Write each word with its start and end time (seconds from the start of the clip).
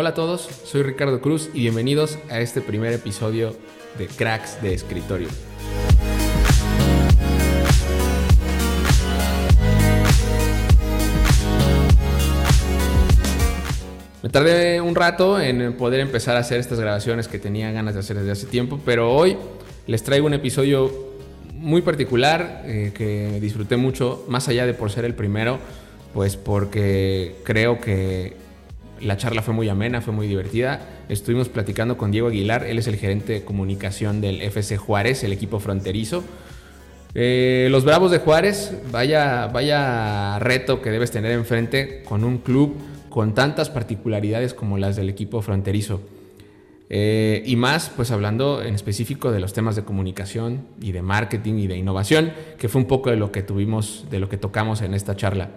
Hola 0.00 0.10
a 0.10 0.14
todos, 0.14 0.48
soy 0.62 0.84
Ricardo 0.84 1.20
Cruz 1.20 1.50
y 1.52 1.62
bienvenidos 1.62 2.20
a 2.30 2.38
este 2.38 2.60
primer 2.60 2.92
episodio 2.92 3.56
de 3.98 4.06
Cracks 4.06 4.62
de 4.62 4.72
Escritorio. 4.72 5.26
Me 14.22 14.28
tardé 14.28 14.80
un 14.80 14.94
rato 14.94 15.40
en 15.40 15.72
poder 15.72 15.98
empezar 15.98 16.36
a 16.36 16.40
hacer 16.42 16.60
estas 16.60 16.78
grabaciones 16.78 17.26
que 17.26 17.40
tenía 17.40 17.72
ganas 17.72 17.94
de 17.94 17.98
hacer 17.98 18.18
desde 18.18 18.30
hace 18.30 18.46
tiempo, 18.46 18.78
pero 18.84 19.12
hoy 19.12 19.36
les 19.88 20.04
traigo 20.04 20.28
un 20.28 20.34
episodio 20.34 20.92
muy 21.54 21.82
particular 21.82 22.62
eh, 22.66 22.92
que 22.94 23.40
disfruté 23.40 23.76
mucho, 23.76 24.24
más 24.28 24.46
allá 24.46 24.64
de 24.64 24.74
por 24.74 24.92
ser 24.92 25.04
el 25.06 25.14
primero, 25.14 25.58
pues 26.14 26.36
porque 26.36 27.34
creo 27.42 27.80
que 27.80 28.46
la 29.00 29.16
charla 29.16 29.42
fue 29.42 29.54
muy 29.54 29.68
amena, 29.68 30.00
fue 30.00 30.12
muy 30.12 30.26
divertida. 30.26 30.80
Estuvimos 31.08 31.48
platicando 31.48 31.96
con 31.96 32.10
Diego 32.10 32.28
Aguilar, 32.28 32.64
él 32.64 32.78
es 32.78 32.86
el 32.86 32.96
gerente 32.96 33.32
de 33.32 33.44
comunicación 33.44 34.20
del 34.20 34.42
FC 34.42 34.76
Juárez, 34.76 35.24
el 35.24 35.32
equipo 35.32 35.60
fronterizo. 35.60 36.24
Eh, 37.14 37.68
los 37.70 37.84
Bravos 37.84 38.10
de 38.10 38.18
Juárez, 38.18 38.72
vaya, 38.92 39.46
vaya 39.48 40.38
reto 40.38 40.82
que 40.82 40.90
debes 40.90 41.10
tener 41.10 41.32
enfrente 41.32 42.02
con 42.04 42.24
un 42.24 42.38
club 42.38 42.76
con 43.08 43.34
tantas 43.34 43.70
particularidades 43.70 44.54
como 44.54 44.78
las 44.78 44.96
del 44.96 45.08
equipo 45.08 45.42
fronterizo. 45.42 46.00
Eh, 46.90 47.42
y 47.44 47.56
más, 47.56 47.90
pues 47.94 48.10
hablando 48.10 48.62
en 48.62 48.74
específico 48.74 49.30
de 49.30 49.40
los 49.40 49.52
temas 49.52 49.76
de 49.76 49.84
comunicación 49.84 50.62
y 50.80 50.92
de 50.92 51.02
marketing 51.02 51.54
y 51.54 51.66
de 51.66 51.76
innovación, 51.76 52.32
que 52.58 52.68
fue 52.68 52.80
un 52.80 52.86
poco 52.86 53.10
de 53.10 53.16
lo 53.16 53.30
que 53.30 53.42
tuvimos, 53.42 54.06
de 54.10 54.20
lo 54.20 54.28
que 54.28 54.38
tocamos 54.38 54.80
en 54.80 54.94
esta 54.94 55.16
charla. 55.16 55.50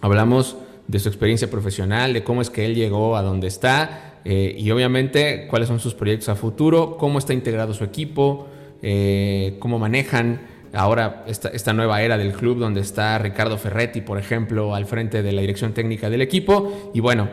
Hablamos 0.00 0.56
de 0.88 0.98
su 0.98 1.08
experiencia 1.08 1.50
profesional, 1.50 2.12
de 2.12 2.22
cómo 2.22 2.42
es 2.42 2.50
que 2.50 2.66
él 2.66 2.74
llegó 2.74 3.16
a 3.16 3.22
donde 3.22 3.46
está 3.48 4.18
eh, 4.24 4.54
y 4.58 4.70
obviamente 4.70 5.46
cuáles 5.48 5.68
son 5.68 5.80
sus 5.80 5.94
proyectos 5.94 6.28
a 6.28 6.36
futuro, 6.36 6.96
cómo 6.96 7.18
está 7.18 7.32
integrado 7.32 7.74
su 7.74 7.84
equipo, 7.84 8.48
eh, 8.82 9.56
cómo 9.58 9.78
manejan 9.78 10.40
ahora 10.72 11.24
esta, 11.26 11.72
nueva 11.72 12.02
era 12.02 12.16
del 12.16 12.32
club 12.32 12.58
donde 12.58 12.80
está 12.80 13.18
Ricardo 13.18 13.58
Ferretti, 13.58 14.00
por 14.00 14.18
ejemplo, 14.18 14.74
al 14.74 14.86
frente 14.86 15.22
de 15.22 15.32
la 15.32 15.40
dirección 15.40 15.72
técnica 15.72 16.10
del 16.10 16.22
equipo. 16.22 16.90
Y 16.94 17.00
bueno, 17.00 17.28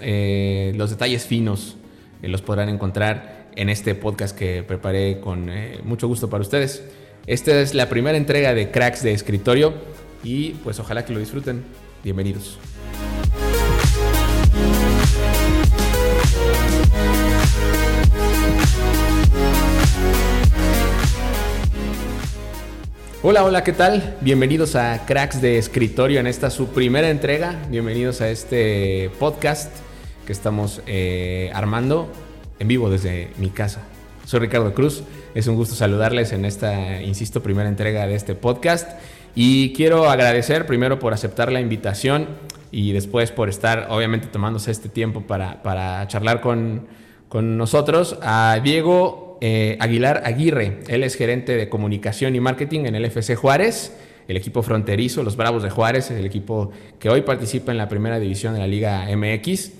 eh, 0.00 0.72
los 0.76 0.90
detalles 0.90 1.26
finos 1.26 1.76
los 2.22 2.42
podrán 2.42 2.68
encontrar 2.68 3.48
en 3.56 3.68
este 3.68 3.94
podcast 3.94 4.36
que 4.36 4.62
preparé 4.62 5.20
con 5.20 5.50
mucho 5.84 6.06
gusto 6.06 6.30
para 6.30 6.42
ustedes. 6.42 6.84
Esta 7.26 7.60
es 7.60 7.74
la 7.74 7.88
primera 7.88 8.16
entrega 8.16 8.54
de 8.54 8.70
Cracks 8.70 9.02
de 9.02 9.12
Escritorio 9.12 9.74
y 10.24 10.50
pues 10.64 10.78
ojalá 10.78 11.04
que 11.04 11.12
lo 11.12 11.18
disfruten. 11.18 11.62
Bienvenidos. 12.02 12.58
Hola, 23.24 23.44
hola, 23.44 23.62
¿qué 23.62 23.72
tal? 23.72 24.16
Bienvenidos 24.20 24.74
a 24.74 25.06
Cracks 25.06 25.40
de 25.40 25.56
Escritorio 25.56 26.18
en 26.18 26.26
esta 26.26 26.50
su 26.50 26.70
primera 26.70 27.08
entrega. 27.08 27.54
Bienvenidos 27.70 28.20
a 28.20 28.28
este 28.28 29.12
podcast 29.20 29.72
que 30.26 30.32
estamos 30.32 30.82
eh, 30.88 31.48
armando 31.54 32.10
en 32.58 32.66
vivo 32.66 32.90
desde 32.90 33.30
mi 33.38 33.50
casa. 33.50 33.82
Soy 34.24 34.40
Ricardo 34.40 34.74
Cruz, 34.74 35.04
es 35.36 35.46
un 35.46 35.54
gusto 35.54 35.76
saludarles 35.76 36.32
en 36.32 36.44
esta, 36.44 37.00
insisto, 37.00 37.44
primera 37.44 37.68
entrega 37.68 38.08
de 38.08 38.16
este 38.16 38.34
podcast. 38.34 38.90
Y 39.36 39.72
quiero 39.72 40.10
agradecer 40.10 40.66
primero 40.66 40.98
por 40.98 41.12
aceptar 41.12 41.52
la 41.52 41.60
invitación 41.60 42.26
y 42.72 42.90
después 42.90 43.30
por 43.30 43.48
estar, 43.48 43.86
obviamente, 43.90 44.26
tomándose 44.26 44.72
este 44.72 44.88
tiempo 44.88 45.20
para, 45.28 45.62
para 45.62 46.08
charlar 46.08 46.40
con, 46.40 46.88
con 47.28 47.56
nosotros 47.56 48.18
a 48.20 48.58
Diego 48.64 49.21
eh, 49.44 49.76
Aguilar 49.80 50.22
Aguirre. 50.24 50.78
Él 50.86 51.02
es 51.02 51.16
gerente 51.16 51.56
de 51.56 51.68
comunicación 51.68 52.36
y 52.36 52.40
marketing 52.40 52.84
en 52.84 52.94
el 52.94 53.04
FC 53.04 53.34
Juárez, 53.34 53.92
el 54.28 54.36
equipo 54.36 54.62
fronterizo, 54.62 55.24
los 55.24 55.34
Bravos 55.34 55.64
de 55.64 55.70
Juárez, 55.70 56.12
el 56.12 56.24
equipo 56.24 56.70
que 57.00 57.10
hoy 57.10 57.22
participa 57.22 57.72
en 57.72 57.78
la 57.78 57.88
primera 57.88 58.20
división 58.20 58.54
de 58.54 58.60
la 58.60 58.68
Liga 58.68 59.04
MX. 59.16 59.72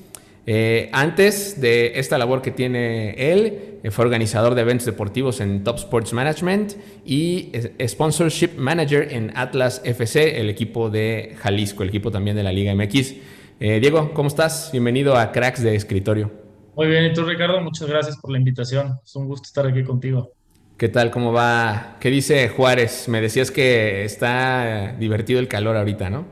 Eh, 0.48 0.90
antes 0.90 1.60
de 1.60 1.92
esta 1.94 2.18
labor 2.18 2.42
que 2.42 2.50
tiene 2.50 3.10
él, 3.32 3.78
eh, 3.84 3.92
fue 3.92 4.04
organizador 4.04 4.56
de 4.56 4.62
eventos 4.62 4.84
deportivos 4.84 5.40
en 5.40 5.62
Top 5.62 5.76
Sports 5.76 6.12
Management 6.12 6.72
y 7.06 7.52
Sponsorship 7.86 8.56
Manager 8.56 9.12
en 9.12 9.30
Atlas 9.36 9.80
FC, 9.84 10.40
el 10.40 10.50
equipo 10.50 10.90
de 10.90 11.36
Jalisco, 11.38 11.84
el 11.84 11.90
equipo 11.90 12.10
también 12.10 12.34
de 12.34 12.42
la 12.42 12.52
Liga 12.52 12.74
MX. 12.74 13.14
Diego, 13.60 14.12
¿cómo 14.12 14.26
estás? 14.26 14.70
Bienvenido 14.72 15.16
a 15.16 15.30
Cracks 15.30 15.62
de 15.62 15.76
Escritorio. 15.76 16.41
Muy 16.74 16.86
bien, 16.86 17.04
y 17.04 17.12
tú 17.12 17.24
Ricardo, 17.24 17.60
muchas 17.60 17.86
gracias 17.86 18.16
por 18.16 18.32
la 18.32 18.38
invitación. 18.38 18.98
Es 19.04 19.14
un 19.14 19.26
gusto 19.26 19.46
estar 19.46 19.66
aquí 19.66 19.84
contigo. 19.84 20.32
¿Qué 20.78 20.88
tal? 20.88 21.10
¿Cómo 21.10 21.30
va? 21.30 21.98
¿Qué 22.00 22.08
dice 22.08 22.48
Juárez? 22.48 23.08
Me 23.08 23.20
decías 23.20 23.50
que 23.50 24.04
está 24.04 24.96
divertido 24.98 25.38
el 25.38 25.48
calor 25.48 25.76
ahorita, 25.76 26.08
¿no? 26.08 26.26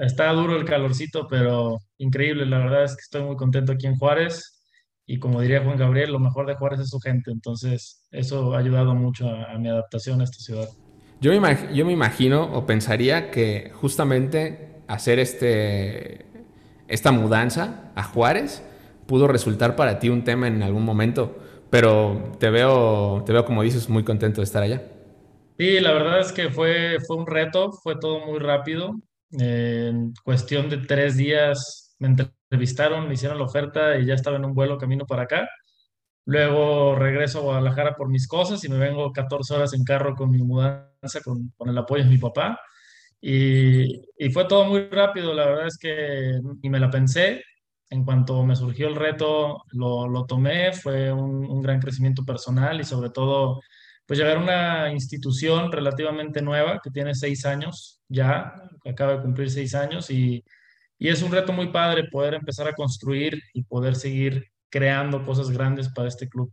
Está 0.00 0.32
duro 0.32 0.56
el 0.56 0.64
calorcito, 0.64 1.28
pero 1.28 1.78
increíble. 1.98 2.46
La 2.46 2.58
verdad 2.58 2.84
es 2.84 2.96
que 2.96 3.02
estoy 3.02 3.22
muy 3.24 3.36
contento 3.36 3.72
aquí 3.72 3.86
en 3.86 3.96
Juárez. 3.96 4.64
Y 5.06 5.18
como 5.18 5.42
diría 5.42 5.62
Juan 5.62 5.76
Gabriel, 5.76 6.12
lo 6.12 6.18
mejor 6.18 6.46
de 6.46 6.54
Juárez 6.54 6.80
es 6.80 6.88
su 6.88 6.98
gente. 6.98 7.30
Entonces, 7.30 8.06
eso 8.10 8.54
ha 8.54 8.58
ayudado 8.58 8.94
mucho 8.94 9.28
a, 9.28 9.58
mi 9.58 9.68
adaptación 9.68 10.22
a 10.22 10.24
esta 10.24 10.38
ciudad. 10.38 10.68
Yo 11.20 11.38
me, 11.38 11.74
yo 11.74 11.84
me 11.84 11.92
imagino 11.92 12.42
o 12.54 12.64
pensaría 12.64 13.30
que 13.30 13.70
justamente 13.74 14.80
hacer 14.88 15.18
este, 15.18 16.24
esta 16.88 17.12
mudanza 17.12 17.92
a 17.94 18.02
Juárez 18.02 18.62
pudo 19.06 19.28
resultar 19.28 19.76
para 19.76 19.98
ti 19.98 20.08
un 20.08 20.24
tema 20.24 20.48
en 20.48 20.62
algún 20.62 20.84
momento, 20.84 21.36
pero 21.70 22.32
te 22.38 22.50
veo, 22.50 23.22
te 23.26 23.32
veo 23.32 23.44
como 23.44 23.62
dices, 23.62 23.88
muy 23.88 24.04
contento 24.04 24.40
de 24.40 24.44
estar 24.44 24.62
allá. 24.62 24.82
Sí, 25.58 25.80
la 25.80 25.92
verdad 25.92 26.20
es 26.20 26.32
que 26.32 26.50
fue, 26.50 26.98
fue 27.06 27.16
un 27.16 27.26
reto, 27.26 27.72
fue 27.72 27.96
todo 27.98 28.24
muy 28.26 28.38
rápido. 28.38 28.94
en 29.30 30.12
cuestión 30.24 30.68
de 30.70 30.78
tres 30.78 31.16
días 31.16 31.96
me 31.98 32.08
entrevistaron, 32.08 33.08
me 33.08 33.14
hicieron 33.14 33.38
la 33.38 33.44
oferta 33.44 33.98
y 33.98 34.06
ya 34.06 34.14
estaba 34.14 34.36
en 34.36 34.44
un 34.44 34.54
vuelo 34.54 34.78
camino 34.78 35.06
para 35.06 35.22
acá. 35.22 35.48
Luego 36.26 36.96
regreso 36.96 37.40
a 37.40 37.42
Guadalajara 37.42 37.94
por 37.94 38.08
mis 38.08 38.26
cosas 38.26 38.64
y 38.64 38.68
me 38.68 38.78
vengo 38.78 39.12
14 39.12 39.54
horas 39.54 39.74
en 39.74 39.84
carro 39.84 40.14
con 40.14 40.30
mi 40.30 40.42
mudanza, 40.42 41.20
con, 41.22 41.50
con 41.56 41.68
el 41.68 41.78
apoyo 41.78 42.04
de 42.04 42.10
mi 42.10 42.18
papá. 42.18 42.58
Y, 43.20 44.02
y, 44.18 44.30
fue 44.32 44.46
todo 44.46 44.66
muy 44.66 44.88
rápido, 44.90 45.32
la 45.32 45.46
verdad 45.46 45.66
es 45.66 45.78
que 45.78 46.38
ni 46.62 46.68
me 46.68 46.78
la 46.78 46.90
pensé 46.90 47.42
en 47.94 48.04
cuanto 48.04 48.44
me 48.44 48.56
surgió 48.56 48.88
el 48.88 48.96
reto, 48.96 49.62
lo, 49.72 50.26
tomé, 50.26 50.72
fue 50.72 51.12
un, 51.12 51.62
gran 51.62 51.80
crecimiento 51.80 52.24
personal 52.24 52.80
y 52.80 52.84
sobre 52.84 53.10
todo, 53.10 53.60
pues 54.04 54.18
llegar 54.18 54.36
a 54.36 54.40
una 54.40 54.92
institución 54.92 55.70
relativamente 55.70 56.42
nueva 56.42 56.80
que 56.82 56.90
tiene 56.90 57.14
seis 57.14 57.46
años 57.46 58.00
ya, 58.08 58.52
acaba 58.84 59.14
de 59.14 59.22
cumplir 59.22 59.48
seis 59.48 59.76
años 59.76 60.10
y, 60.10 60.44
y 60.98 61.08
es 61.08 61.22
un 61.22 61.30
reto 61.30 61.52
muy 61.52 61.68
padre 61.68 62.08
poder 62.10 62.34
empezar 62.34 62.66
a 62.66 62.74
construir 62.74 63.40
y 63.52 63.62
poder 63.62 63.94
seguir 63.94 64.44
creando 64.70 65.24
cosas 65.24 65.50
grandes 65.50 65.88
para 65.88 66.08
este 66.08 66.28
club. 66.28 66.52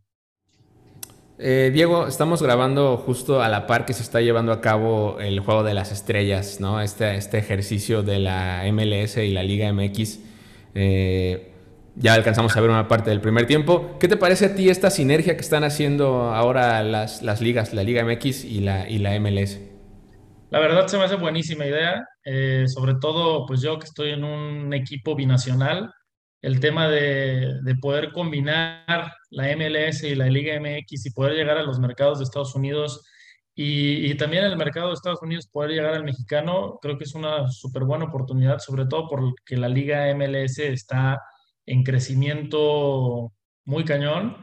Eh, 1.39 1.71
Diego, 1.73 2.05
estamos 2.05 2.43
grabando 2.43 2.97
justo 2.97 3.41
a 3.41 3.49
la 3.49 3.65
par 3.65 3.85
que 3.85 3.93
se 3.93 4.03
está 4.03 4.21
llevando 4.21 4.51
a 4.51 4.61
cabo 4.61 5.19
el 5.19 5.39
Juego 5.39 5.63
de 5.63 5.73
las 5.73 5.91
Estrellas, 5.91 6.59
¿no? 6.59 6.81
Este, 6.81 7.15
este 7.15 7.39
ejercicio 7.39 8.03
de 8.03 8.19
la 8.19 8.63
MLS 8.71 9.17
y 9.17 9.31
la 9.31 9.41
Liga 9.41 9.73
MX 9.73 10.30
eh, 10.73 11.51
ya 11.95 12.13
alcanzamos 12.13 12.55
a 12.55 12.61
ver 12.61 12.69
una 12.69 12.87
parte 12.87 13.09
del 13.09 13.21
primer 13.21 13.45
tiempo. 13.45 13.97
¿Qué 13.99 14.07
te 14.07 14.17
parece 14.17 14.45
a 14.45 14.55
ti 14.55 14.69
esta 14.69 14.89
sinergia 14.89 15.35
que 15.35 15.41
están 15.41 15.63
haciendo 15.63 16.33
ahora 16.33 16.83
las, 16.83 17.21
las 17.21 17.41
ligas, 17.41 17.73
la 17.73 17.83
Liga 17.83 18.03
MX 18.03 18.45
y 18.45 18.61
la, 18.61 18.89
y 18.89 18.99
la 18.99 19.19
MLS? 19.19 19.59
La 20.49 20.59
verdad 20.59 20.87
se 20.87 20.97
me 20.97 21.03
hace 21.03 21.15
buenísima 21.15 21.65
idea, 21.65 22.05
eh, 22.25 22.65
sobre 22.67 22.95
todo 22.95 23.45
pues 23.45 23.61
yo 23.61 23.79
que 23.79 23.85
estoy 23.85 24.11
en 24.11 24.23
un 24.23 24.73
equipo 24.73 25.15
binacional, 25.15 25.93
el 26.41 26.59
tema 26.59 26.89
de, 26.89 27.59
de, 27.61 27.75
poder 27.75 28.11
combinar 28.11 29.13
la 29.29 29.55
MLS 29.55 30.03
y 30.03 30.15
la 30.15 30.25
Liga 30.25 30.59
MX 30.59 31.05
y 31.05 31.11
poder 31.11 31.33
llegar 31.33 31.57
a 31.57 31.63
los 31.63 31.79
mercados 31.79 32.17
de 32.17 32.23
Estados 32.23 32.55
Unidos 32.55 33.01
y, 33.63 34.11
y, 34.11 34.15
también 34.15 34.43
el 34.45 34.57
mercado 34.57 34.87
de 34.87 34.95
Estados 34.95 35.21
Unidos 35.21 35.47
poder 35.47 35.69
llegar 35.69 35.93
al 35.93 36.03
mexicano, 36.03 36.79
creo 36.81 36.97
que 36.97 37.03
es 37.03 37.13
una 37.13 37.51
súper 37.51 37.83
buena 37.83 38.05
oportunidad, 38.05 38.57
sobre 38.57 38.85
todo 38.85 39.07
porque 39.07 39.55
la 39.55 39.69
liga 39.69 40.11
MLS 40.15 40.57
está 40.57 41.21
en 41.67 41.83
crecimiento 41.83 43.31
muy 43.65 43.85
cañón. 43.85 44.37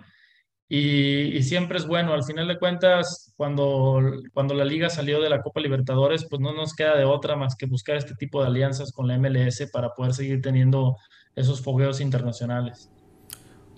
Y, 0.69 1.37
y, 1.37 1.43
siempre 1.43 1.79
es 1.79 1.87
bueno, 1.87 2.13
al 2.13 2.23
final 2.23 2.47
de 2.47 2.59
cuentas, 2.59 3.33
cuando, 3.37 4.01
cuando 4.35 4.55
la 4.55 4.65
liga 4.65 4.89
salió 4.89 5.21
de 5.21 5.31
la 5.31 5.43
Copa 5.43 5.61
Libertadores, 5.61 6.27
pues 6.29 6.41
no 6.41 6.53
nos 6.53 6.75
queda 6.75 6.97
de 6.97 7.05
otra 7.05 7.35
más 7.35 7.57
que 7.57 7.67
buscar 7.67 7.97
este 7.97 8.15
tipo 8.15 8.41
de 8.41 8.49
alianzas 8.49 8.93
con 8.93 9.09
la 9.09 9.19
MLS 9.19 9.69
para 9.73 9.95
poder 9.95 10.15
seguir 10.15 10.43
teniendo 10.43 10.97
esos 11.35 11.61
fogueos 11.61 12.01
internacionales. 12.01 12.91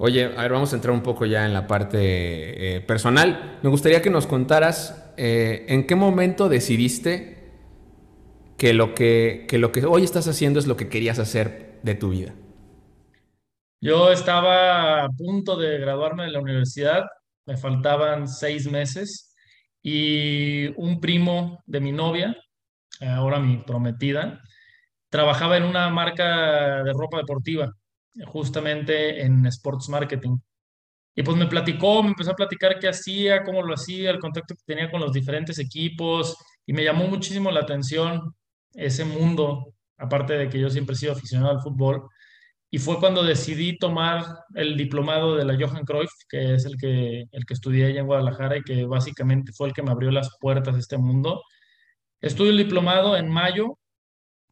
Oye, 0.03 0.25
a 0.37 0.43
ver, 0.43 0.53
vamos 0.53 0.73
a 0.73 0.77
entrar 0.77 0.93
un 0.93 1.03
poco 1.03 1.27
ya 1.27 1.47
en 1.47 1.53
la 1.53 1.67
parte 1.67 2.77
eh, 2.77 2.81
personal. 2.81 3.59
Me 3.63 3.71
gustaría 3.71 4.03
que 4.03 4.11
nos 4.11 4.27
contaras 4.27 5.00
eh, 5.17 5.67
en 5.69 5.87
qué 5.87 5.95
momento 5.95 6.49
decidiste 6.49 7.39
que 8.57 8.75
lo 8.75 8.95
que, 8.95 9.47
que 9.49 9.59
lo 9.59 9.73
que 9.73 9.85
hoy 9.87 10.05
estás 10.05 10.29
haciendo 10.29 10.59
es 10.59 10.67
lo 10.67 10.77
que 10.77 10.89
querías 10.89 11.19
hacer 11.19 11.81
de 11.83 11.95
tu 11.95 12.11
vida. 12.11 12.35
Yo 13.81 14.13
estaba 14.13 15.05
a 15.05 15.09
punto 15.09 15.57
de 15.57 15.79
graduarme 15.79 16.25
de 16.25 16.33
la 16.33 16.41
universidad, 16.41 17.05
me 17.47 17.57
faltaban 17.57 18.29
seis 18.29 18.71
meses 18.71 19.35
y 19.83 20.69
un 20.79 21.01
primo 21.01 21.63
de 21.65 21.81
mi 21.81 21.91
novia, 21.91 22.37
ahora 23.01 23.39
mi 23.39 23.57
prometida, 23.57 24.43
trabajaba 25.09 25.57
en 25.57 25.65
una 25.65 25.89
marca 25.89 26.83
de 26.85 26.93
ropa 26.93 27.17
deportiva, 27.17 27.73
justamente 28.27 29.23
en 29.23 29.47
Sports 29.47 29.89
Marketing. 29.89 30.37
Y 31.15 31.23
pues 31.23 31.37
me 31.37 31.47
platicó, 31.47 32.03
me 32.03 32.11
empezó 32.11 32.33
a 32.33 32.37
platicar 32.37 32.79
qué 32.79 32.89
hacía, 32.89 33.43
cómo 33.43 33.63
lo 33.63 33.75
hacía, 33.75 34.11
el 34.11 34.19
contacto 34.19 34.55
que 34.55 34.63
tenía 34.65 34.91
con 34.91 35.01
los 35.01 35.13
diferentes 35.13 35.59
equipos 35.59 36.37
y 36.67 36.73
me 36.73 36.85
llamó 36.85 37.07
muchísimo 37.07 37.51
la 37.51 37.61
atención 37.61 38.35
ese 38.75 39.05
mundo, 39.05 39.75
aparte 39.99 40.35
de 40.35 40.49
que 40.49 40.61
yo 40.61 40.71
siempre 40.71 40.95
he 40.95 40.99
sido 40.99 41.13
aficionado 41.13 41.51
al 41.51 41.63
fútbol. 41.63 42.09
Y 42.71 42.79
fue 42.79 43.01
cuando 43.01 43.25
decidí 43.25 43.77
tomar 43.77 44.25
el 44.55 44.77
diplomado 44.77 45.35
de 45.35 45.45
la 45.45 45.57
Johan 45.59 45.85
Cruyff, 45.85 46.13
que 46.29 46.55
es 46.55 46.65
el 46.65 46.77
que, 46.77 47.25
el 47.33 47.45
que 47.45 47.55
estudié 47.55 47.87
allá 47.87 48.01
en 48.01 48.07
Guadalajara 48.07 48.59
y 48.59 48.63
que 48.63 48.85
básicamente 48.85 49.53
fue 49.53 49.69
el 49.69 49.75
que 49.75 49.83
me 49.83 49.91
abrió 49.91 50.13
las 50.13 50.37
puertas 50.41 50.75
de 50.75 50.81
este 50.81 50.97
mundo. 50.97 51.43
Estudio 52.21 52.53
el 52.53 52.59
diplomado 52.59 53.17
en 53.17 53.29
mayo, 53.29 53.79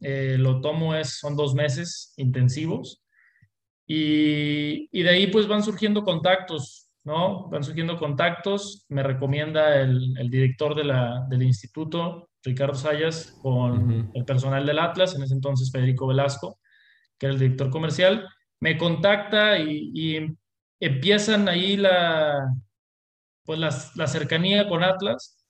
eh, 0.01 0.35
lo 0.37 0.59
tomo 0.59 0.95
es, 0.95 1.19
son 1.19 1.37
dos 1.37 1.53
meses 1.53 2.13
intensivos 2.17 3.01
y, 3.91 4.87
y, 4.91 5.01
de 5.01 5.09
ahí 5.09 5.25
pues 5.27 5.47
van 5.47 5.63
surgiendo 5.63 6.03
contactos, 6.03 6.91
¿no? 7.03 7.49
Van 7.49 7.63
surgiendo 7.63 7.97
contactos, 7.97 8.85
me 8.87 9.01
recomienda 9.01 9.81
el, 9.81 10.15
el 10.15 10.29
director 10.29 10.75
de 10.75 10.83
la, 10.83 11.25
del 11.27 11.41
instituto, 11.41 12.29
Ricardo 12.43 12.75
Sayas, 12.75 13.35
con 13.41 13.71
uh 13.71 14.03
-huh. 14.03 14.11
el 14.13 14.25
personal 14.25 14.63
del 14.63 14.77
Atlas, 14.77 15.15
en 15.15 15.23
ese 15.23 15.33
entonces 15.33 15.71
Federico 15.71 16.05
Velasco, 16.05 16.59
que 17.17 17.25
era 17.25 17.33
el 17.33 17.39
director 17.39 17.71
comercial, 17.71 18.27
me 18.59 18.77
contacta 18.77 19.57
y, 19.57 19.91
y 19.95 20.37
empiezan 20.79 21.49
ahí 21.49 21.75
la, 21.75 22.47
pues 23.43 23.57
la, 23.57 23.75
la 23.95 24.05
cercanía 24.05 24.69
con 24.69 24.83
Atlas, 24.83 25.43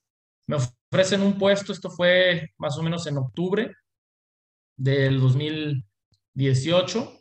me 0.48 0.56
ofrecen 0.56 1.24
un 1.24 1.38
puesto, 1.38 1.74
esto 1.74 1.90
fue 1.90 2.52
más 2.58 2.78
o 2.78 2.84
menos 2.84 3.06
en 3.06 3.18
octubre 3.18 3.76
del 4.78 5.20
2018 5.20 7.19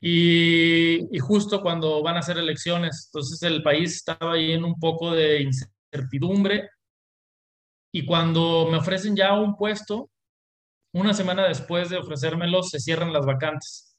y, 0.00 1.14
y, 1.14 1.18
justo 1.18 1.60
cuando 1.60 2.02
van 2.02 2.16
a 2.16 2.20
hacer 2.20 2.38
elecciones, 2.38 3.10
entonces 3.12 3.42
el 3.42 3.62
país 3.62 3.96
estaba 3.96 4.32
ahí 4.32 4.52
en 4.52 4.64
un 4.64 4.78
poco 4.80 5.12
de 5.12 5.42
incertidumbre 5.42 6.70
y 7.92 8.06
cuando 8.06 8.68
me 8.70 8.78
ofrecen 8.78 9.16
ya 9.16 9.34
un 9.34 9.56
puesto, 9.56 10.10
una 10.92 11.14
semana 11.14 11.46
después 11.46 11.88
de 11.88 11.98
ofrecérmelo, 11.98 12.62
se 12.62 12.80
cierran 12.80 13.12
las 13.12 13.26
vacantes. 13.26 13.96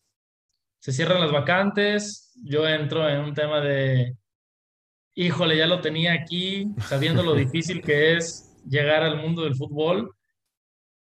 Se 0.80 0.92
cierran 0.92 1.22
las 1.22 1.32
vacantes, 1.32 2.34
yo 2.44 2.68
entro 2.68 3.08
en 3.08 3.20
un 3.20 3.34
tema 3.34 3.62
de, 3.62 4.18
híjole, 5.16 5.58
ya 5.58 5.68
lo 5.68 5.82
tenía 5.82 6.14
aquí, 6.14 6.68
sabiendo 6.88 7.22
lo 7.24 7.34
difícil 7.36 7.82
que 7.82 8.18
es 8.18 8.58
llegar 8.68 9.04
al 9.04 9.22
mundo 9.22 9.44
del 9.44 9.56
fútbol. 9.56 10.16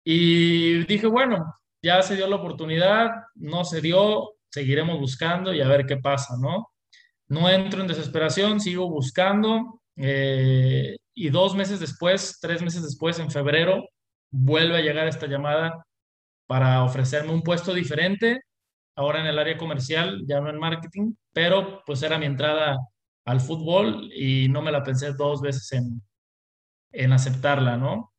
Y 0.05 0.85
dije, 0.85 1.09
bueno, 1.09 1.55
ya 1.83 2.03
se 2.03 2.17
dio 2.17 2.27
la 2.29 2.37
oportunidad, 2.37 3.11
no 3.35 3.65
se 3.65 3.81
dio, 3.81 4.36
seguiremos 4.57 4.99
buscando 4.99 5.53
y 5.53 5.61
a 5.61 5.69
ver 5.69 5.85
qué 5.85 5.99
pasa, 5.99 6.35
¿no? 6.41 6.71
No 7.29 7.51
entro 7.51 7.83
en 7.83 7.89
desesperación, 7.89 8.59
sigo 8.59 8.89
buscando 8.89 9.83
eh, 9.97 10.97
y 11.15 11.29
dos 11.29 11.55
meses 11.55 11.79
después, 11.79 12.39
tres 12.41 12.63
meses 12.63 12.83
después, 12.83 13.19
en 13.19 13.31
febrero, 13.31 13.85
vuelve 14.31 14.79
a 14.79 14.81
llegar 14.81 15.09
esta 15.09 15.27
llamada 15.27 15.85
para 16.47 16.83
ofrecerme 16.85 17.35
un 17.35 17.43
puesto 17.43 17.75
diferente, 17.75 18.41
ahora 18.97 19.21
en 19.21 19.27
el 19.27 19.39
área 19.39 19.59
comercial, 19.59 20.23
ya 20.27 20.41
no 20.41 20.49
en 20.49 20.59
marketing, 20.59 21.13
pero 21.35 21.83
pues 21.85 22.03
era 22.03 22.19
mi 22.19 22.25
entrada 22.25 22.79
al 23.27 23.43
fútbol 23.43 24.11
y 24.15 24.49
no 24.49 24.63
me 24.63 24.73
la 24.73 24.83
pensé 24.83 25.13
dos 25.13 25.43
veces 25.43 25.71
en, 25.73 26.01
en 26.93 27.13
aceptarla, 27.13 27.77
¿no? 27.77 28.15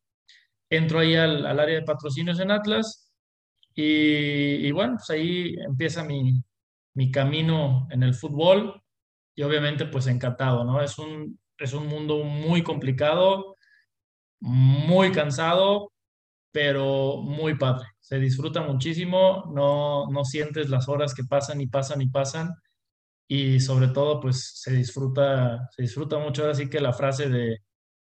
Entro 0.69 0.99
ahí 0.99 1.15
al, 1.15 1.47
al 1.47 1.59
área 1.59 1.79
de 1.79 1.83
patrocinios 1.83 2.39
en 2.39 2.51
Atlas 2.51 3.06
y, 3.79 4.67
y 4.67 4.71
bueno, 4.71 4.95
pues 4.97 5.07
ahí 5.11 5.55
empieza 5.59 6.03
mi, 6.03 6.43
mi, 6.95 7.11
camino 7.11 7.87
en 7.91 8.01
el 8.01 8.15
fútbol 8.15 8.81
y 9.35 9.43
obviamente 9.43 9.85
pues 9.85 10.07
encantado, 10.07 10.63
¿no? 10.65 10.81
Es 10.81 10.97
un, 10.97 11.39
es 11.59 11.73
un 11.73 11.85
mundo 11.85 12.23
muy 12.23 12.63
complicado, 12.63 13.55
muy 14.39 15.11
cansado, 15.11 15.91
pero 16.51 17.17
muy 17.17 17.55
padre. 17.55 17.85
Se 17.99 18.17
disfruta 18.17 18.61
muchísimo, 18.61 19.51
no, 19.53 20.09
no 20.09 20.25
sientes 20.25 20.71
las 20.71 20.89
horas 20.89 21.13
que 21.13 21.23
pasan 21.25 21.61
y 21.61 21.67
pasan 21.67 22.01
y 22.01 22.09
pasan 22.09 22.55
y 23.27 23.59
sobre 23.59 23.89
todo 23.89 24.19
pues 24.19 24.59
se 24.59 24.73
disfruta, 24.73 25.69
se 25.69 25.83
disfruta 25.83 26.17
mucho. 26.17 26.49
Así 26.49 26.67
que 26.67 26.81
la 26.81 26.93
frase 26.93 27.29
de 27.29 27.59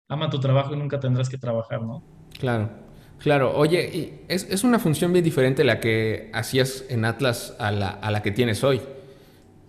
ama 0.10 0.30
tu 0.30 0.38
trabajo 0.42 0.74
y 0.74 0.78
nunca 0.78 1.00
tendrás 1.00 1.30
que 1.30 1.38
trabajar, 1.38 1.82
¿no? 1.82 2.04
Claro. 2.38 2.91
Claro, 3.22 3.56
oye, 3.56 4.24
es, 4.28 4.48
es, 4.50 4.64
una 4.64 4.80
función 4.80 5.14
bien 5.14 5.24
diferente 5.24 5.64
la 5.64 5.80
que 5.80 6.32
hacías 6.34 6.86
en 6.90 7.06
Atlas 7.06 7.56
a 7.60 7.72
la, 7.72 7.90
a 7.90 8.10
la 8.10 8.24
que 8.24 8.32
tienes 8.32 8.64
hoy. 8.64 8.82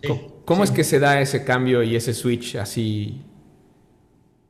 Sí, 0.02 0.08
¿Cómo, 0.46 0.64
sí. 0.64 0.70
es 0.70 0.76
que 0.76 0.84
se 0.84 0.98
da 0.98 1.20
ese 1.20 1.44
cambio 1.44 1.82
y 1.82 1.94
ese 1.94 2.14
switch 2.14 2.56
así? 2.56 3.20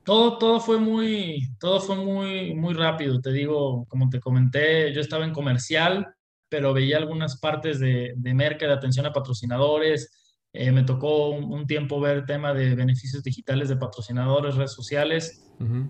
Todo, 0.04 0.38
todo 0.38 0.60
fue 0.60 0.78
muy, 0.78 1.49
todo 1.58 1.81
fue 1.81 1.96
muy, 1.96 2.54
muy 2.54 2.75
rápido. 2.75 3.20
Te 3.20 3.32
digo, 3.32 3.87
como 3.88 4.08
te 4.08 4.20
comenté, 4.20 4.93
yo 4.93 5.00
estaba 5.00 5.25
en 5.25 5.32
comercial, 5.32 6.14
pero 6.48 6.72
veía 6.72 6.98
algunas 6.98 7.40
partes 7.40 7.81
de, 7.81 8.12
de 8.16 8.34
merca, 8.34 8.66
de 8.66 8.72
atención 8.72 9.06
a 9.06 9.12
patrocinadores. 9.12 10.21
Eh, 10.54 10.70
me 10.70 10.82
tocó 10.82 11.31
un, 11.31 11.50
un, 11.50 11.66
tiempo 11.66 11.99
ver 11.99 12.26
tema 12.26 12.52
de 12.52 12.75
beneficios 12.75 13.22
digitales 13.22 13.70
de 13.70 13.76
patrocinadores, 13.76 14.54
redes 14.54 14.72
sociales. 14.72 15.38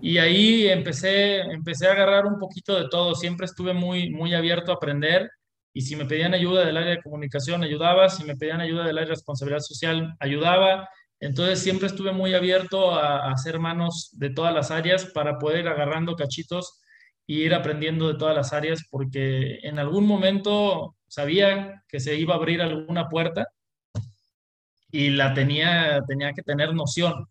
Y 0.01 0.19
ahí 0.19 0.67
empecé, 0.67 1.39
empecé 1.39 1.87
a 1.87 1.93
agarrar 1.93 2.27
un 2.27 2.37
poquito 2.37 2.79
de 2.79 2.87
todo. 2.89 3.15
Siempre 3.15 3.45
estuve 3.45 3.73
muy, 3.73 4.11
muy 4.11 4.35
abierto 4.35 4.71
a 4.71 4.75
aprender. 4.75 5.31
Y 5.73 5.81
si 5.81 5.95
me 5.95 6.05
pedían 6.05 6.35
ayuda 6.35 6.63
del 6.63 6.77
área 6.77 6.91
de 6.91 7.01
comunicación, 7.01 7.63
ayudaba. 7.63 8.07
Si 8.07 8.23
me 8.23 8.35
pedían 8.35 8.61
ayuda 8.61 8.85
del 8.85 8.97
área 8.97 9.09
de 9.09 9.15
responsabilidad 9.15 9.61
social, 9.61 10.15
ayudaba. 10.19 10.87
Entonces 11.19 11.59
siempre 11.59 11.87
estuve 11.87 12.11
muy 12.11 12.35
abierto 12.35 12.93
a, 12.93 13.29
a 13.29 13.31
hacer 13.31 13.57
manos 13.57 14.11
de 14.13 14.29
todas 14.29 14.53
las 14.53 14.69
áreas 14.69 15.05
para 15.07 15.39
poder 15.39 15.61
ir 15.61 15.67
agarrando 15.67 16.15
cachitos 16.15 16.79
e 17.27 17.33
ir 17.33 17.55
aprendiendo 17.55 18.07
de 18.09 18.19
todas 18.19 18.35
las 18.35 18.53
áreas, 18.53 18.85
porque 18.91 19.57
en 19.63 19.79
algún 19.79 20.05
momento 20.05 20.95
sabía 21.07 21.83
que 21.87 21.99
se 21.99 22.15
iba 22.15 22.35
a 22.35 22.37
abrir 22.37 22.61
alguna 22.61 23.09
puerta 23.09 23.47
y 24.93 25.09
la 25.09 25.33
tenía, 25.33 26.03
tenía 26.07 26.33
que 26.33 26.43
tener 26.43 26.71
noción, 26.75 27.25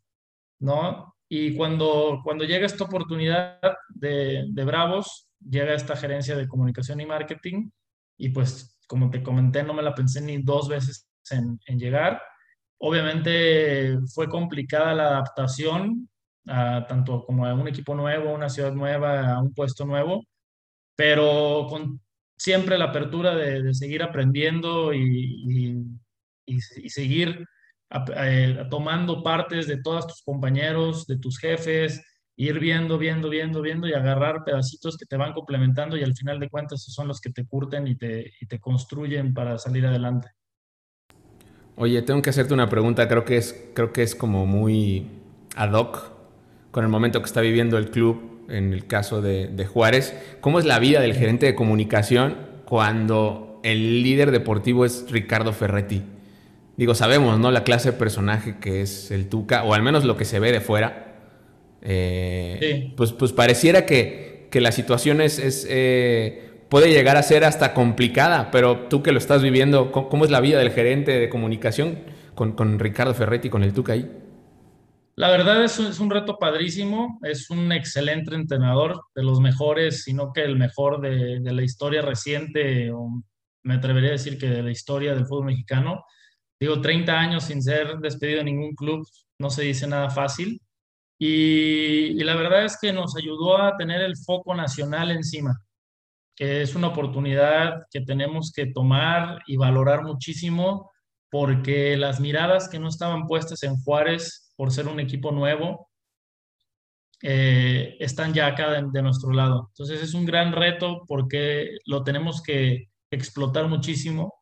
¿no? 0.58 1.14
Y 1.28 1.54
cuando, 1.56 2.20
cuando 2.24 2.44
llega 2.44 2.66
esta 2.66 2.82
oportunidad 2.82 3.60
de, 3.88 4.46
de, 4.48 4.64
Bravos, 4.64 5.28
llega 5.48 5.72
esta 5.72 5.94
gerencia 5.96 6.36
de 6.36 6.48
comunicación 6.48 7.00
y 7.00 7.06
marketing, 7.06 7.70
y 8.18 8.30
pues 8.30 8.76
como 8.88 9.10
te 9.10 9.22
comenté, 9.22 9.62
no 9.62 9.74
me 9.74 9.82
la 9.82 9.94
pensé 9.94 10.20
ni 10.20 10.42
dos 10.42 10.68
veces 10.68 11.08
en, 11.30 11.60
en 11.66 11.78
llegar. 11.78 12.20
Obviamente 12.78 13.96
fue 14.12 14.28
complicada 14.28 14.92
la 14.92 15.08
adaptación, 15.10 16.10
a, 16.48 16.84
tanto 16.88 17.24
como 17.24 17.46
a 17.46 17.54
un 17.54 17.68
equipo 17.68 17.94
nuevo, 17.94 18.34
una 18.34 18.48
ciudad 18.48 18.72
nueva, 18.72 19.34
a 19.34 19.40
un 19.40 19.54
puesto 19.54 19.86
nuevo, 19.86 20.24
pero 20.96 21.68
con 21.70 22.00
siempre 22.36 22.76
la 22.76 22.86
apertura 22.86 23.36
de, 23.36 23.62
de 23.62 23.72
seguir 23.72 24.02
aprendiendo 24.02 24.92
y, 24.92 24.98
y, 25.46 25.76
y, 26.44 26.56
y 26.56 26.90
seguir 26.90 27.46
tomando 28.70 29.22
partes 29.22 29.66
de 29.66 29.82
todos 29.82 30.06
tus 30.06 30.22
compañeros, 30.22 31.06
de 31.06 31.18
tus 31.18 31.38
jefes, 31.38 32.02
ir 32.36 32.58
viendo, 32.58 32.98
viendo, 32.98 33.28
viendo, 33.28 33.60
viendo 33.60 33.86
y 33.86 33.92
agarrar 33.92 34.44
pedacitos 34.44 34.96
que 34.96 35.06
te 35.06 35.16
van 35.16 35.32
complementando 35.32 35.96
y 35.96 36.02
al 36.02 36.14
final 36.14 36.40
de 36.40 36.48
cuentas 36.48 36.82
son 36.82 37.08
los 37.08 37.20
que 37.20 37.30
te 37.30 37.46
curten 37.46 37.86
y 37.86 37.96
te, 37.96 38.32
y 38.40 38.46
te 38.46 38.58
construyen 38.58 39.34
para 39.34 39.58
salir 39.58 39.86
adelante. 39.86 40.28
Oye, 41.76 42.02
tengo 42.02 42.22
que 42.22 42.30
hacerte 42.30 42.54
una 42.54 42.68
pregunta, 42.68 43.08
creo 43.08 43.24
que 43.24 43.36
es, 43.36 43.70
creo 43.74 43.92
que 43.92 44.02
es 44.02 44.14
como 44.14 44.46
muy 44.46 45.06
ad 45.56 45.72
hoc 45.72 46.12
con 46.70 46.84
el 46.84 46.90
momento 46.90 47.20
que 47.20 47.26
está 47.26 47.40
viviendo 47.40 47.76
el 47.78 47.90
club, 47.90 48.46
en 48.48 48.72
el 48.72 48.86
caso 48.86 49.22
de, 49.22 49.48
de 49.48 49.66
Juárez. 49.66 50.14
¿Cómo 50.40 50.58
es 50.58 50.64
la 50.64 50.78
vida 50.78 51.00
del 51.00 51.14
gerente 51.14 51.46
de 51.46 51.54
comunicación 51.54 52.36
cuando 52.64 53.60
el 53.62 54.02
líder 54.02 54.30
deportivo 54.30 54.84
es 54.84 55.06
Ricardo 55.10 55.52
Ferretti? 55.52 56.02
Digo, 56.82 56.96
sabemos, 56.96 57.38
¿no? 57.38 57.52
La 57.52 57.62
clase 57.62 57.92
de 57.92 57.96
personaje 57.96 58.56
que 58.60 58.82
es 58.82 59.12
el 59.12 59.28
Tuca, 59.28 59.62
o 59.62 59.72
al 59.72 59.82
menos 59.82 60.04
lo 60.04 60.16
que 60.16 60.24
se 60.24 60.40
ve 60.40 60.50
de 60.50 60.60
fuera. 60.60 61.14
Eh, 61.80 62.58
sí. 62.60 62.94
pues, 62.96 63.12
pues 63.12 63.32
pareciera 63.32 63.86
que, 63.86 64.48
que 64.50 64.60
la 64.60 64.72
situación 64.72 65.20
es, 65.20 65.38
es 65.38 65.64
eh, 65.68 66.50
puede 66.68 66.90
llegar 66.90 67.16
a 67.16 67.22
ser 67.22 67.44
hasta 67.44 67.72
complicada, 67.72 68.50
pero 68.50 68.88
tú 68.88 69.02
que 69.02 69.12
lo 69.12 69.18
estás 69.18 69.42
viviendo, 69.42 69.92
¿cómo, 69.92 70.08
cómo 70.08 70.24
es 70.24 70.30
la 70.32 70.40
vida 70.40 70.58
del 70.58 70.70
gerente 70.70 71.12
de 71.18 71.28
comunicación 71.28 72.00
con, 72.34 72.52
con, 72.52 72.80
Ricardo 72.80 73.14
Ferretti, 73.14 73.48
con 73.48 73.62
el 73.62 73.72
Tuca 73.72 73.92
ahí? 73.92 74.10
La 75.14 75.30
verdad 75.30 75.62
es, 75.62 75.78
es 75.78 76.00
un 76.00 76.10
reto 76.10 76.36
padrísimo, 76.38 77.20
es 77.22 77.48
un 77.50 77.70
excelente 77.70 78.34
entrenador, 78.34 79.02
de 79.14 79.22
los 79.22 79.40
mejores, 79.40 80.02
sino 80.02 80.32
que 80.32 80.42
el 80.42 80.56
mejor 80.56 81.00
de, 81.00 81.38
de 81.38 81.52
la 81.52 81.62
historia 81.62 82.02
reciente, 82.02 82.90
o 82.90 83.22
me 83.62 83.74
atrevería 83.74 84.08
a 84.08 84.12
decir 84.12 84.36
que 84.36 84.48
de 84.48 84.64
la 84.64 84.70
historia 84.72 85.14
del 85.14 85.26
fútbol 85.26 85.46
mexicano 85.46 86.04
Digo, 86.62 86.80
30 86.80 87.12
años 87.12 87.42
sin 87.42 87.60
ser 87.60 87.98
despedido 87.98 88.38
de 88.38 88.44
ningún 88.44 88.76
club, 88.76 89.04
no 89.36 89.50
se 89.50 89.62
dice 89.62 89.88
nada 89.88 90.10
fácil. 90.10 90.62
Y, 91.18 92.20
y 92.20 92.22
la 92.22 92.36
verdad 92.36 92.64
es 92.64 92.78
que 92.80 92.92
nos 92.92 93.16
ayudó 93.16 93.60
a 93.60 93.76
tener 93.76 94.00
el 94.00 94.16
foco 94.16 94.54
nacional 94.54 95.10
encima, 95.10 95.60
que 96.36 96.62
es 96.62 96.76
una 96.76 96.86
oportunidad 96.86 97.82
que 97.90 98.02
tenemos 98.02 98.52
que 98.54 98.66
tomar 98.66 99.40
y 99.48 99.56
valorar 99.56 100.04
muchísimo 100.04 100.92
porque 101.32 101.96
las 101.96 102.20
miradas 102.20 102.68
que 102.68 102.78
no 102.78 102.88
estaban 102.88 103.26
puestas 103.26 103.64
en 103.64 103.74
Juárez 103.82 104.52
por 104.54 104.70
ser 104.70 104.86
un 104.86 105.00
equipo 105.00 105.32
nuevo, 105.32 105.90
eh, 107.22 107.96
están 107.98 108.34
ya 108.34 108.46
acá 108.46 108.70
de, 108.70 109.02
nuestro 109.02 109.32
lado. 109.32 109.70
Entonces 109.72 110.00
es 110.00 110.14
un 110.14 110.26
gran 110.26 110.52
reto 110.52 111.02
porque 111.08 111.78
lo 111.86 112.04
tenemos 112.04 112.40
que 112.40 112.88
explotar 113.10 113.66
muchísimo 113.66 114.32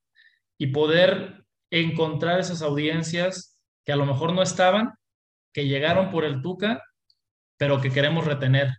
y 0.58 0.66
poder 0.66 1.46
encontrar 1.70 2.40
esas 2.40 2.62
audiencias 2.62 3.60
que 3.84 3.92
a 3.92 3.96
lo 3.96 4.06
mejor 4.06 4.32
no 4.32 4.42
estaban, 4.42 4.94
que 5.52 5.66
llegaron 5.66 6.10
por 6.10 6.24
el 6.24 6.42
Tuca, 6.42 6.82
pero 7.56 7.80
que 7.80 7.90
queremos 7.90 8.26
retener, 8.26 8.70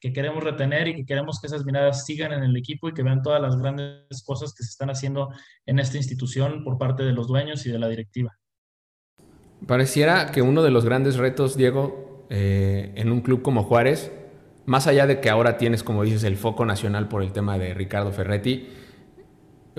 que 0.00 0.12
queremos 0.12 0.42
retener 0.42 0.88
y 0.88 0.96
que 0.96 1.04
queremos 1.04 1.40
que 1.40 1.46
esas 1.46 1.64
miradas 1.64 2.06
sigan 2.06 2.32
en 2.32 2.42
el 2.42 2.56
equipo 2.56 2.88
y 2.88 2.94
que 2.94 3.02
vean 3.02 3.22
todas 3.22 3.40
las 3.40 3.56
grandes 3.56 4.22
cosas 4.24 4.54
que 4.54 4.62
se 4.62 4.70
están 4.70 4.90
haciendo 4.90 5.30
en 5.66 5.78
esta 5.78 5.96
institución 5.96 6.64
por 6.64 6.78
parte 6.78 7.02
de 7.02 7.12
los 7.12 7.28
dueños 7.28 7.66
y 7.66 7.70
de 7.70 7.78
la 7.78 7.88
directiva. 7.88 8.36
Pareciera 9.66 10.32
que 10.32 10.42
uno 10.42 10.62
de 10.62 10.70
los 10.70 10.84
grandes 10.84 11.16
retos, 11.16 11.56
Diego, 11.56 12.26
eh, 12.30 12.92
en 12.96 13.12
un 13.12 13.20
club 13.20 13.42
como 13.42 13.62
Juárez, 13.62 14.10
más 14.64 14.86
allá 14.86 15.06
de 15.06 15.20
que 15.20 15.28
ahora 15.28 15.58
tienes, 15.58 15.82
como 15.82 16.02
dices, 16.02 16.24
el 16.24 16.36
foco 16.36 16.64
nacional 16.64 17.08
por 17.08 17.22
el 17.22 17.32
tema 17.32 17.58
de 17.58 17.74
Ricardo 17.74 18.12
Ferretti, 18.12 18.68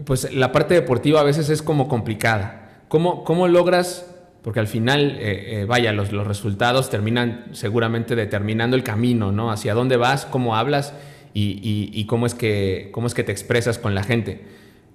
pues 0.05 0.33
la 0.33 0.51
parte 0.51 0.73
deportiva 0.73 1.21
a 1.21 1.23
veces 1.23 1.49
es 1.49 1.61
como 1.61 1.87
complicada. 1.87 2.83
¿Cómo, 2.87 3.23
cómo 3.23 3.47
logras 3.47 4.07
porque 4.43 4.59
al 4.59 4.67
final, 4.67 5.17
eh, 5.19 5.61
eh, 5.61 5.65
vaya, 5.65 5.91
los, 5.91 6.11
los, 6.11 6.25
resultados 6.25 6.89
terminan 6.89 7.45
seguramente 7.51 8.15
determinando 8.15 8.75
el 8.75 8.83
camino, 8.83 9.31
¿no? 9.31 9.51
Hacia 9.51 9.75
dónde 9.75 9.97
vas, 9.97 10.25
cómo 10.25 10.55
hablas 10.55 10.95
y, 11.33 12.05
cómo, 12.05 12.25
es 12.25 12.33
que, 12.33 12.89
cómo 12.91 13.07
es 13.07 13.13
que 13.13 13.23
te 13.23 13.31
expresas 13.31 13.77
con 13.77 13.95
la 13.95 14.03
gente. 14.03 14.41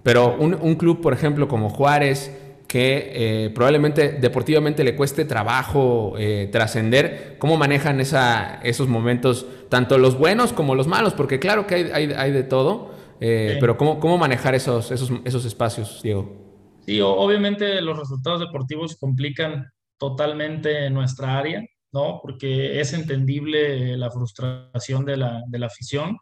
Pero 0.02 0.36
un, 0.36 0.74
club, 0.76 1.00
por 1.00 1.12
ejemplo, 1.12 1.48
como 1.48 1.68
Juárez, 1.68 2.30
que 2.68 3.12
eh, 3.46 3.50
probablemente 3.50 4.12
deportivamente 4.12 4.84
le 4.84 4.94
cueste 4.94 5.24
trabajo 5.24 6.14
eh, 6.18 6.48
trascender, 6.50 7.36
¿cómo 7.38 7.56
manejan 7.56 8.00
esa, 8.00 8.60
esos 8.62 8.88
momentos, 8.88 9.46
tanto 9.68 9.98
los 9.98 10.18
buenos 10.18 10.52
como 10.52 10.74
los 10.74 10.86
malos? 10.86 11.14
Porque 11.14 11.38
claro 11.38 11.66
que 11.66 11.74
hay, 11.92 12.12
hay, 12.12 12.32
de 12.32 12.42
todo, 12.42 12.90
eh, 13.20 13.56
pero 13.60 13.76
¿cómo, 13.76 13.98
¿cómo, 14.00 14.18
manejar 14.18 14.54
esos, 14.54 14.90
esos, 14.90 15.10
esos 15.24 15.44
espacios, 15.44 16.02
Diego? 16.02 16.80
Sí, 16.84 17.00
obviamente 17.00 17.80
los 17.80 17.98
resultados 17.98 18.40
deportivos 18.40 18.96
complican 18.96 19.66
totalmente 19.98 20.88
nuestra 20.90 21.38
área, 21.38 21.64
¿no? 21.92 22.20
Porque 22.22 22.80
es 22.80 22.92
entendible 22.92 23.96
la 23.96 24.10
frustración 24.10 25.04
de 25.04 25.16
la, 25.16 25.42
de 25.48 25.58
la 25.58 25.66
afición 25.66 26.16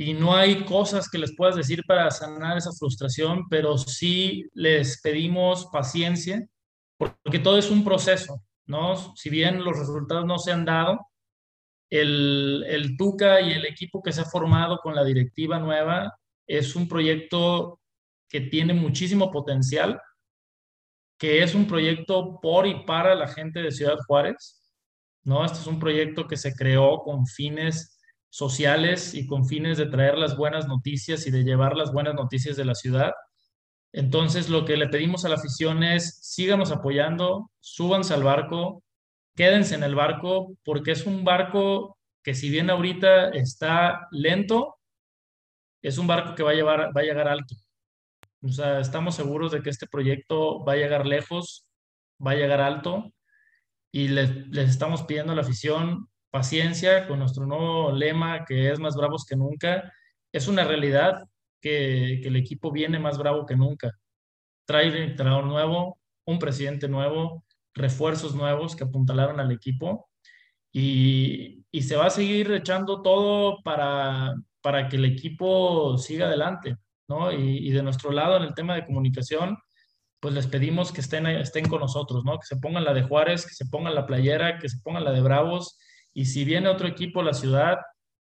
y 0.00 0.14
no 0.14 0.36
hay 0.36 0.64
cosas 0.64 1.08
que 1.08 1.18
les 1.18 1.34
puedas 1.34 1.56
decir 1.56 1.82
para 1.84 2.08
sanar 2.12 2.56
esa 2.56 2.70
frustración, 2.72 3.48
pero 3.48 3.76
sí 3.76 4.48
les 4.54 5.00
pedimos 5.00 5.66
paciencia, 5.72 6.46
porque 6.96 7.40
todo 7.40 7.58
es 7.58 7.68
un 7.68 7.84
proceso, 7.84 8.40
¿no? 8.66 9.16
Si 9.16 9.28
bien 9.28 9.64
los 9.64 9.76
resultados 9.76 10.24
no 10.24 10.38
se 10.38 10.52
han 10.52 10.64
dado, 10.64 11.00
el, 11.90 12.64
el 12.68 12.96
Tuca 12.96 13.40
y 13.40 13.52
el 13.52 13.64
equipo 13.64 14.02
que 14.02 14.12
se 14.12 14.20
ha 14.20 14.24
formado 14.24 14.78
con 14.78 14.94
la 14.94 15.04
directiva 15.04 15.58
nueva 15.58 16.18
es 16.46 16.76
un 16.76 16.88
proyecto 16.88 17.80
que 18.28 18.42
tiene 18.42 18.74
muchísimo 18.74 19.30
potencial, 19.30 20.00
que 21.18 21.42
es 21.42 21.54
un 21.54 21.66
proyecto 21.66 22.38
por 22.40 22.66
y 22.66 22.84
para 22.84 23.14
la 23.14 23.28
gente 23.28 23.60
de 23.60 23.72
Ciudad 23.72 23.98
Juárez, 24.06 24.62
¿no? 25.24 25.44
Este 25.44 25.58
es 25.58 25.66
un 25.66 25.78
proyecto 25.78 26.26
que 26.26 26.36
se 26.36 26.54
creó 26.54 26.98
con 26.98 27.26
fines 27.26 27.98
sociales 28.30 29.14
y 29.14 29.26
con 29.26 29.46
fines 29.46 29.78
de 29.78 29.86
traer 29.86 30.18
las 30.18 30.36
buenas 30.36 30.68
noticias 30.68 31.26
y 31.26 31.30
de 31.30 31.44
llevar 31.44 31.76
las 31.76 31.92
buenas 31.92 32.14
noticias 32.14 32.56
de 32.56 32.64
la 32.64 32.74
ciudad. 32.74 33.12
Entonces, 33.92 34.48
lo 34.48 34.64
que 34.64 34.76
le 34.76 34.88
pedimos 34.88 35.24
a 35.24 35.30
la 35.30 35.36
afición 35.36 35.82
es 35.82 36.18
síganos 36.22 36.70
apoyando, 36.70 37.50
súbanse 37.60 38.14
al 38.14 38.22
barco, 38.22 38.82
quédense 39.38 39.76
en 39.76 39.84
el 39.84 39.94
barco, 39.94 40.56
porque 40.64 40.90
es 40.90 41.06
un 41.06 41.22
barco 41.22 41.96
que 42.24 42.34
si 42.34 42.50
bien 42.50 42.70
ahorita 42.70 43.28
está 43.30 44.08
lento, 44.10 44.78
es 45.80 45.96
un 45.96 46.08
barco 46.08 46.34
que 46.34 46.42
va 46.42 46.50
a, 46.50 46.54
llevar, 46.54 46.80
va 46.94 47.02
a 47.02 47.04
llegar 47.04 47.28
alto. 47.28 47.54
O 48.42 48.48
sea, 48.48 48.80
estamos 48.80 49.14
seguros 49.14 49.52
de 49.52 49.62
que 49.62 49.70
este 49.70 49.86
proyecto 49.86 50.64
va 50.64 50.72
a 50.72 50.76
llegar 50.76 51.06
lejos, 51.06 51.68
va 52.20 52.32
a 52.32 52.34
llegar 52.34 52.60
alto 52.60 53.12
y 53.92 54.08
les, 54.08 54.48
les 54.48 54.68
estamos 54.70 55.04
pidiendo 55.04 55.32
a 55.32 55.36
la 55.36 55.42
afición 55.42 56.08
paciencia 56.30 57.06
con 57.06 57.20
nuestro 57.20 57.46
nuevo 57.46 57.92
lema 57.92 58.44
que 58.44 58.72
es 58.72 58.80
más 58.80 58.96
bravos 58.96 59.24
que 59.24 59.36
nunca. 59.36 59.92
Es 60.32 60.48
una 60.48 60.64
realidad 60.64 61.22
que, 61.60 62.20
el 62.22 62.34
equipo 62.34 62.72
viene 62.72 62.98
más 62.98 63.18
bravo 63.18 63.46
que 63.46 63.54
nunca. 63.54 63.92
Trae 64.66 64.88
un 64.88 64.96
entrenador 64.96 65.44
nuevo, 65.44 66.00
un 66.24 66.40
presidente 66.40 66.88
nuevo, 66.88 67.44
refuerzos 67.78 68.34
nuevos 68.34 68.76
que 68.76 68.84
apuntalaron 68.84 69.40
al 69.40 69.52
equipo 69.52 70.08
y, 70.72 71.64
se 71.80 71.96
va 71.96 72.06
a 72.06 72.10
seguir 72.10 72.50
echando 72.52 73.02
todo 73.02 73.62
para, 73.62 74.34
para 74.60 74.88
que 74.88 74.96
el 74.96 75.04
equipo 75.04 75.96
siga 75.96 76.26
adelante. 76.26 76.76
¿no? 77.08 77.32
Y, 77.32 77.70
de 77.70 77.82
nuestro 77.82 78.10
lado, 78.12 78.36
en 78.36 78.42
el 78.42 78.54
tema 78.54 78.74
de 78.74 78.84
comunicación, 78.84 79.56
pues 80.20 80.34
les 80.34 80.46
pedimos 80.46 80.92
que 80.92 81.00
estén, 81.00 81.26
estén 81.26 81.68
con 81.68 81.80
nosotros, 81.80 82.24
¿no? 82.24 82.38
Que 82.38 82.46
se 82.46 82.56
pongan 82.56 82.84
la 82.84 82.92
de 82.92 83.02
Juárez, 83.02 83.46
que 83.46 83.54
se 83.54 83.66
pongan 83.66 83.94
la 83.94 84.06
playera, 84.06 84.58
que 84.58 84.68
se 84.68 84.78
pongan 84.82 85.04
la 85.04 85.12
de 85.12 85.20
Bravos 85.20 85.78
y 86.12 86.24
si 86.24 86.44
viene 86.44 86.68
otro 86.68 86.88
equipo 86.88 87.20
a 87.20 87.24
la 87.24 87.32
ciudad, 87.32 87.78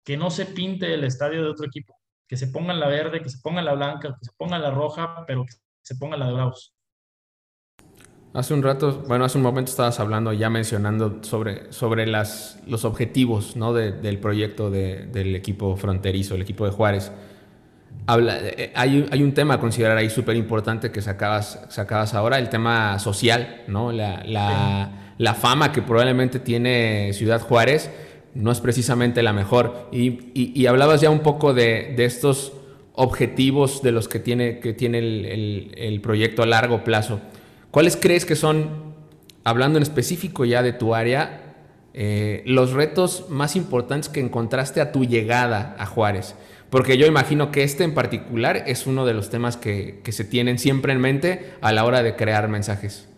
que 0.03 0.17
no 0.17 0.29
se 0.29 0.46
pinte 0.46 0.93
el 0.93 1.03
estadio 1.03 1.41
de 1.43 1.50
otro 1.50 1.65
equipo, 1.65 1.96
que 2.27 2.36
se 2.36 2.48
ponga 2.48 2.74
la 2.74 2.88
verde, 2.88 3.22
que 3.22 3.29
se 3.29 3.39
ponga 3.39 3.62
la 3.62 3.74
blanca, 3.74 4.10
que 4.10 4.25
se 4.25 4.31
ponga 4.38 4.60
la 4.60 4.72
roja, 4.72 5.24
pero 5.25 5.46
que 5.46 5.53
se 5.81 5.96
ponga 5.96 6.17
la 6.17 6.27
de 6.27 6.34
Bravos. 6.34 6.75
Hace 8.33 8.53
un 8.53 8.62
rato, 8.62 9.03
bueno, 9.07 9.25
hace 9.25 9.38
un 9.38 9.43
momento 9.43 9.71
estabas 9.71 10.00
hablando, 10.00 10.31
ya 10.33 10.50
mencionando 10.50 11.19
sobre, 11.21 11.71
sobre 11.74 12.05
las, 12.05 12.59
los 12.67 12.86
objetivos 12.86 13.55
¿no? 13.55 13.74
del 13.74 14.19
proyecto 14.19 14.69
del 14.69 15.36
equipo 15.36 15.75
fronterizo, 15.75 16.36
el 16.36 16.41
equipo 16.41 16.65
de 16.65 16.71
Juárez. 16.71 17.12
Habla, 18.05 18.38
eh, 18.39 18.71
hay, 18.75 19.07
hay, 19.12 19.24
un 19.24 19.33
tema 19.33 19.55
a 19.55 19.59
considerar 19.59 19.98
ahí 19.98 20.09
súper 20.09 20.36
importante 20.36 20.91
que 20.91 21.01
sacabas, 21.01 21.59
sacabas 21.69 22.13
ahora, 22.13 22.38
el 22.38 22.50
tema 22.50 22.98
social, 23.00 23.63
¿no? 23.67 23.91
La, 23.91 24.24
la, 24.25 25.13
la 25.17 25.33
fama 25.33 25.71
que 25.71 25.81
probablemente 25.81 26.39
tiene 26.39 27.12
Ciudad 27.13 27.41
Juárez 27.41 27.91
no 28.33 28.51
es 28.51 28.59
precisamente 28.62 29.24
la 29.24 29.33
mejor. 29.33 29.89
Y, 29.91 30.65
hablabas 30.65 31.01
ya 31.01 31.09
un 31.09 31.19
poco 31.19 31.53
de, 31.53 31.93
estos 31.98 32.53
objetivos 32.93 33.81
de 33.81 33.91
los 33.91 34.07
que 34.07 34.19
tiene, 34.19 34.59
que 34.59 34.74
tiene 34.74 35.00
el, 35.00 36.00
proyecto 36.01 36.43
a 36.43 36.45
largo 36.45 36.83
plazo. 36.83 37.19
¿Cuáles 37.71 37.97
crees 37.97 38.25
que 38.25 38.35
son, 38.35 38.95
hablando 39.43 39.77
en 39.77 39.83
específico 39.83 40.45
ya 40.45 40.63
de 40.63 40.73
tu 40.73 40.95
área, 40.95 41.55
eh, 41.93 42.43
los 42.45 42.71
retos 42.73 43.29
más 43.29 43.55
importantes 43.55 44.09
que 44.09 44.19
encontraste 44.19 44.81
a 44.81 44.91
tu 44.91 45.05
llegada 45.05 45.75
a 45.77 45.85
Juárez? 45.85 46.35
Porque 46.69 46.97
yo 46.97 47.07
imagino 47.07 47.51
que 47.51 47.63
este 47.63 47.83
en 47.83 47.93
particular 47.93 48.63
es 48.67 48.85
uno 48.85 49.05
de 49.05 49.13
los 49.13 49.29
temas 49.29 49.57
que 49.57 50.01
se 50.11 50.23
tienen 50.23 50.59
siempre 50.59 50.93
en 50.93 51.01
mente 51.01 51.53
a 51.61 51.71
la 51.71 51.83
hora 51.85 52.03
de 52.03 52.15
crear 52.15 52.47
mensajes. 52.47 53.09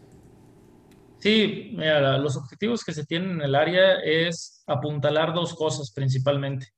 Sí, 1.22 1.74
los 1.76 2.36
objetivos 2.36 2.84
que 2.84 2.94
se 2.94 3.06
tienen 3.06 3.32
en 3.32 3.42
el 3.42 3.54
área 3.54 4.00
es 4.04 4.64
apuntalar 4.66 5.36
dos 5.36 5.54
cosas 5.54 5.92
principalmente. 5.94 6.70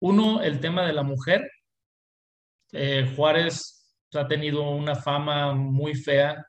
Uno, 0.00 0.40
el 0.42 0.58
tema 0.58 0.86
de 0.86 0.94
la 0.94 1.02
mujer. 1.02 1.42
Eh, 2.72 3.12
Juárez 3.14 3.94
ha 4.14 4.26
tenido 4.26 4.70
una 4.70 4.94
fama 4.94 5.52
muy 5.52 5.94
fea 5.94 6.46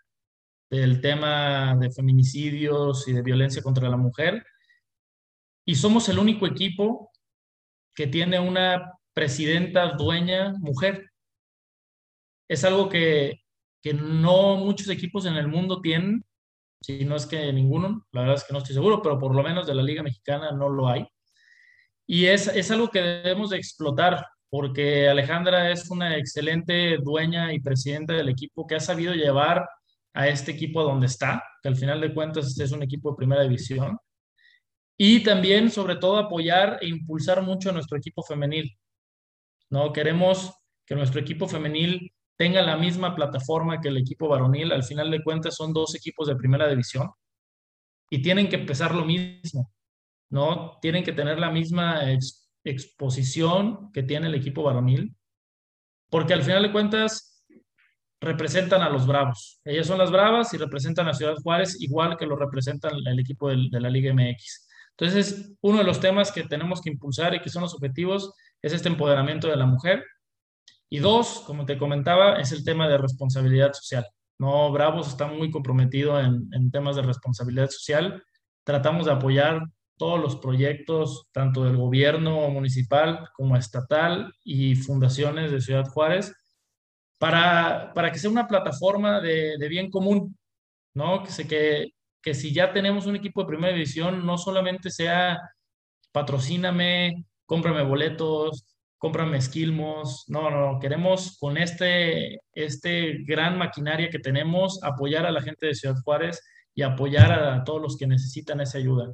del 0.70 1.02
tema 1.02 1.76
de 1.80 1.92
feminicidios 1.92 3.08
y 3.08 3.14
de 3.14 3.22
violencia 3.22 3.62
contra 3.62 3.90
la 3.90 3.98
mujer. 3.98 4.46
Y 5.66 5.76
somos 5.76 6.10
el 6.10 6.20
único 6.20 6.46
equipo 6.46 7.12
que 7.94 8.08
tiene 8.08 8.40
una 8.40 8.94
presidenta 9.14 9.94
dueña 9.94 10.54
mujer. 10.60 11.12
Es 12.48 12.64
algo 12.64 12.90
que, 12.90 13.42
que 13.82 13.94
no 13.94 14.58
muchos 14.58 14.90
equipos 14.90 15.26
en 15.26 15.36
el 15.36 15.48
mundo 15.48 15.82
tienen 15.82 16.24
si 16.86 17.04
no 17.04 17.16
es 17.16 17.26
que 17.26 17.52
ninguno, 17.52 18.06
la 18.12 18.22
verdad 18.22 18.36
es 18.38 18.44
que 18.44 18.54
no 18.54 18.60
estoy 18.60 18.76
seguro, 18.76 19.02
pero 19.02 19.18
por 19.18 19.34
lo 19.34 19.42
menos 19.42 19.66
de 19.66 19.74
la 19.74 19.82
Liga 19.82 20.04
Mexicana 20.04 20.52
no 20.52 20.70
lo 20.70 20.88
hay. 20.88 21.08
Y 22.06 22.26
es, 22.26 22.48
es 22.48 22.70
algo 22.70 22.90
que 22.90 23.02
debemos 23.02 23.50
de 23.50 23.58
explotar, 23.58 24.24
porque 24.50 25.10
Alejandra 25.10 25.72
es 25.72 25.90
una 25.90 26.16
excelente 26.16 26.98
dueña 26.98 27.52
y 27.54 27.60
presidenta 27.60 28.14
del 28.14 28.30
equipo 28.30 28.68
que 28.68 28.76
ha 28.76 28.80
sabido 28.80 29.16
llevar 29.16 29.68
a 30.16 30.28
este 30.28 30.52
equipo 30.52 30.82
donde 30.82 31.08
está, 31.08 31.44
que 31.62 31.70
al 31.70 31.76
final 31.76 32.02
de 32.02 32.14
cuentas 32.14 32.58
es 32.58 32.72
un 32.72 32.82
equipo 32.82 33.12
de 33.12 33.18
primera 33.18 33.44
división. 33.44 33.98
Y 34.98 35.24
también, 35.24 35.70
sobre 35.70 35.98
todo, 35.98 36.18
apoyar 36.18 36.80
e 36.82 36.88
impulsar 36.88 37.42
mucho 37.42 37.70
a 37.70 37.74
nuestro 37.74 37.98
equipo 37.98 38.24
femenil. 38.24 38.76
¿no? 39.70 39.92
Queremos 39.92 40.54
que 40.86 40.96
nuestro 40.96 41.20
equipo 41.20 41.48
femenil 41.48 42.14
tenga 42.38 42.62
la 42.62 42.78
misma 42.78 43.14
plataforma 43.14 43.82
que 43.82 43.90
el 43.90 43.98
equipo 43.98 44.30
varonil. 44.30 44.72
Al 44.72 44.84
final 44.84 45.12
de 45.12 45.22
cuentas 45.24 45.56
son 45.56 45.74
dos 45.74 45.96
equipos 45.96 46.28
de 46.28 46.36
primera 46.36 46.68
división 46.70 47.10
y 48.10 48.22
tienen 48.22 48.48
que 48.48 48.56
empezar 48.56 48.94
lo 48.96 49.04
mismo, 49.04 49.72
¿no? 50.30 50.78
Tienen 50.82 51.04
que 51.04 51.14
tener 51.14 51.40
la 51.40 51.50
misma 51.50 52.02
exposición 52.64 53.92
que 53.92 54.04
tiene 54.04 54.28
el 54.28 54.36
equipo 54.36 54.64
varonil, 54.64 55.16
porque 56.10 56.34
al 56.34 56.44
final 56.44 56.64
de 56.64 56.72
cuentas 56.72 57.35
representan 58.22 58.82
a 58.82 58.90
los 58.90 59.06
Bravos. 59.06 59.60
Ellas 59.64 59.88
son 59.88 59.98
las 59.98 60.12
Bravas 60.12 60.54
y 60.54 60.58
representan 60.58 61.08
a 61.08 61.14
Ciudad 61.14 61.36
Juárez 61.44 61.80
igual 61.82 62.18
que 62.18 62.26
lo 62.26 62.36
representan 62.36 62.94
el 63.06 63.20
equipo 63.20 63.50
de 63.50 63.80
la 63.80 63.90
Liga 63.90 64.14
MX. 64.14 64.68
Entonces, 64.98 65.54
uno 65.62 65.80
de 65.80 65.84
los 65.84 66.00
temas 66.00 66.32
que 66.32 66.44
tenemos 66.44 66.82
que 66.82 66.90
impulsar 66.90 67.36
y 67.36 67.42
que 67.42 67.50
son 67.50 67.64
los 67.64 67.74
objetivos 67.74 68.34
es 68.62 68.74
este 68.74 68.88
empoderamiento 68.88 69.48
de 69.48 69.58
la 69.58 69.66
mujer. 69.66 70.04
Y 70.90 71.00
dos, 71.00 71.44
como 71.46 71.66
te 71.66 71.78
comentaba, 71.78 72.40
es 72.40 72.52
el 72.52 72.64
tema 72.64 72.88
de 72.88 72.98
responsabilidad 72.98 73.74
social. 73.74 74.08
No, 74.40 74.72
Bravos 74.72 75.08
está 75.08 75.28
muy 75.28 75.52
comprometido 75.52 76.20
en, 76.20 76.48
en 76.54 76.72
temas 76.72 76.96
de 76.96 77.02
responsabilidad 77.02 77.70
social. 77.70 78.24
Tratamos 78.64 79.06
de 79.06 79.12
apoyar 79.12 79.62
todos 79.98 80.20
los 80.20 80.38
proyectos, 80.38 81.28
tanto 81.32 81.64
del 81.64 81.78
gobierno 81.78 82.50
municipal 82.50 83.30
como 83.34 83.56
estatal 83.56 84.34
y 84.44 84.76
fundaciones 84.76 85.52
de 85.52 85.62
Ciudad 85.62 85.88
Juárez, 85.88 86.34
para, 87.18 87.94
para 87.94 88.12
que 88.12 88.20
sea 88.20 88.30
una 88.30 88.48
plataforma 88.48 89.22
de, 89.22 89.58
de 89.58 89.68
bien 89.70 89.90
común, 89.90 90.38
¿no? 90.94 91.24
Que, 91.24 91.32
se, 91.32 91.48
que, 91.48 91.92
que 92.22 92.34
si 92.34 92.54
ya 92.54 92.74
tenemos 92.74 93.06
un 93.06 93.16
equipo 93.16 93.42
de 93.42 93.48
primera 93.48 93.74
división, 93.74 94.26
no 94.26 94.38
solamente 94.38 94.90
sea 94.90 95.40
patrocíname, 96.12 97.26
cómprame 97.46 97.84
boletos, 97.84 98.78
cómprame 98.98 99.38
esquilmos. 99.38 100.24
No, 100.28 100.50
no, 100.50 100.80
queremos 100.80 101.38
con 101.40 101.58
este, 101.58 102.40
este 102.54 103.24
gran 103.26 103.58
maquinaria 103.58 104.10
que 104.10 104.20
tenemos 104.20 104.82
apoyar 104.84 105.26
a 105.26 105.32
la 105.32 105.42
gente 105.42 105.68
de 105.68 105.76
Ciudad 105.76 105.98
Juárez 106.04 106.42
y 106.74 106.84
apoyar 106.84 107.32
a 107.32 107.64
todos 107.66 107.82
los 107.82 107.98
que 107.98 108.08
necesitan 108.08 108.62
esa 108.62 108.78
ayuda. 108.78 109.14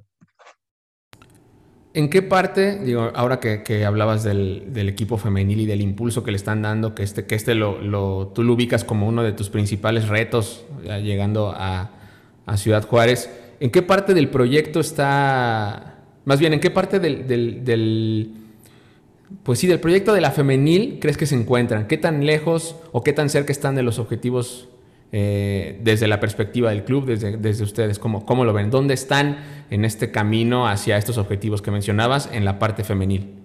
¿En 1.94 2.10
qué 2.10 2.22
parte, 2.22 2.80
digo, 2.80 3.12
ahora 3.16 3.40
que, 3.40 3.86
hablabas 3.86 4.24
del, 4.24 4.72
equipo 4.88 5.18
femenil 5.18 5.62
y 5.62 5.66
del 5.66 5.82
impulso 5.82 6.24
que 6.24 6.32
le 6.32 6.38
están 6.38 6.62
dando, 6.62 6.96
que 6.96 7.04
este, 7.04 7.26
que 7.26 7.36
este 7.36 7.54
lo, 7.54 8.28
tú 8.34 8.44
lo 8.44 8.54
ubicas 8.54 8.86
como 8.86 9.08
uno 9.08 9.24
de 9.24 9.34
tus 9.34 9.50
principales 9.50 10.08
retos 10.08 10.64
llegando 11.04 11.54
a, 11.56 11.92
a 12.46 12.58
Ciudad 12.58 12.88
Juárez. 12.88 13.30
¿En 13.60 13.70
qué 13.70 13.82
parte 13.82 14.14
del 14.14 14.30
proyecto 14.30 14.80
está, 14.80 15.98
más 16.26 16.40
bien, 16.40 16.54
en 16.54 16.60
qué 16.60 16.72
parte 16.72 17.00
del, 17.00 18.32
pues 19.44 19.60
sí, 19.60 19.68
del 19.68 19.80
proyecto 19.80 20.14
de 20.14 20.22
la 20.22 20.32
femenil 20.32 20.98
crees 21.00 21.18
que 21.18 21.26
se 21.26 21.36
encuentran? 21.36 21.88
¿Qué 21.88 21.98
tan 21.98 22.26
lejos 22.26 22.76
o 22.92 23.04
qué 23.04 23.14
tan 23.14 23.30
cerca 23.30 23.52
están 23.52 23.76
de 23.76 23.84
los 23.84 24.00
objetivos 24.00 24.70
eh, 25.12 25.80
desde 25.84 26.08
la 26.08 26.20
perspectiva 26.20 26.70
del 26.70 26.84
club, 26.84 27.06
desde, 27.06 27.38
desde 27.38 27.64
ustedes? 27.64 28.00
¿Cómo, 28.00 28.26
¿Cómo 28.26 28.46
lo 28.46 28.54
ven? 28.54 28.70
¿Dónde 28.70 28.94
están 28.94 29.66
en 29.70 29.86
este 29.86 30.12
camino 30.12 30.68
hacia 30.68 30.98
estos 30.98 31.18
objetivos 31.18 31.62
que 31.62 31.72
mencionabas 31.72 32.30
en 32.32 32.46
la 32.46 32.60
parte 32.60 32.84
femenil? 32.84 33.36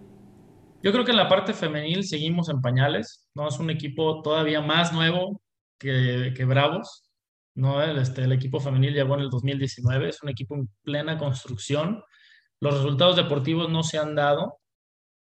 Yo 0.82 0.92
creo 0.92 1.04
que 1.04 1.10
en 1.10 1.16
la 1.16 1.28
parte 1.28 1.52
femenil 1.52 2.04
seguimos 2.04 2.48
en 2.48 2.60
pañales, 2.60 3.26
¿no? 3.34 3.48
Es 3.48 3.58
un 3.58 3.70
equipo 3.70 4.22
todavía 4.22 4.60
más 4.60 4.92
nuevo 4.92 5.40
que, 5.78 6.32
que 6.36 6.44
Bravos. 6.44 7.06
¿no? 7.56 7.82
El, 7.82 7.98
este, 7.98 8.22
el 8.22 8.32
equipo 8.32 8.60
femenil 8.60 8.94
llegó 8.94 9.14
en 9.14 9.22
el 9.22 9.30
2019, 9.30 10.10
es 10.10 10.22
un 10.22 10.28
equipo 10.28 10.54
en 10.54 10.68
plena 10.82 11.18
construcción. 11.18 12.02
Los 12.60 12.74
resultados 12.74 13.16
deportivos 13.16 13.68
no 13.70 13.82
se 13.82 13.98
han 13.98 14.14
dado, 14.14 14.58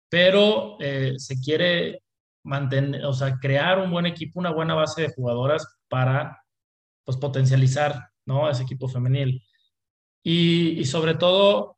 pero 0.09 0.77
eh, 0.79 1.13
se 1.17 1.39
quiere 1.39 2.01
mantener, 2.43 3.05
o 3.05 3.13
sea, 3.13 3.37
crear 3.39 3.79
un 3.79 3.91
buen 3.91 4.05
equipo, 4.05 4.39
una 4.39 4.51
buena 4.51 4.73
base 4.75 5.03
de 5.03 5.13
jugadoras 5.13 5.74
para 5.89 6.43
pues, 7.03 7.17
potencializar 7.17 8.09
¿no? 8.25 8.49
ese 8.49 8.63
equipo 8.63 8.87
femenil. 8.87 9.43
Y, 10.23 10.83
sobre 10.85 11.13
todo, 11.15 11.77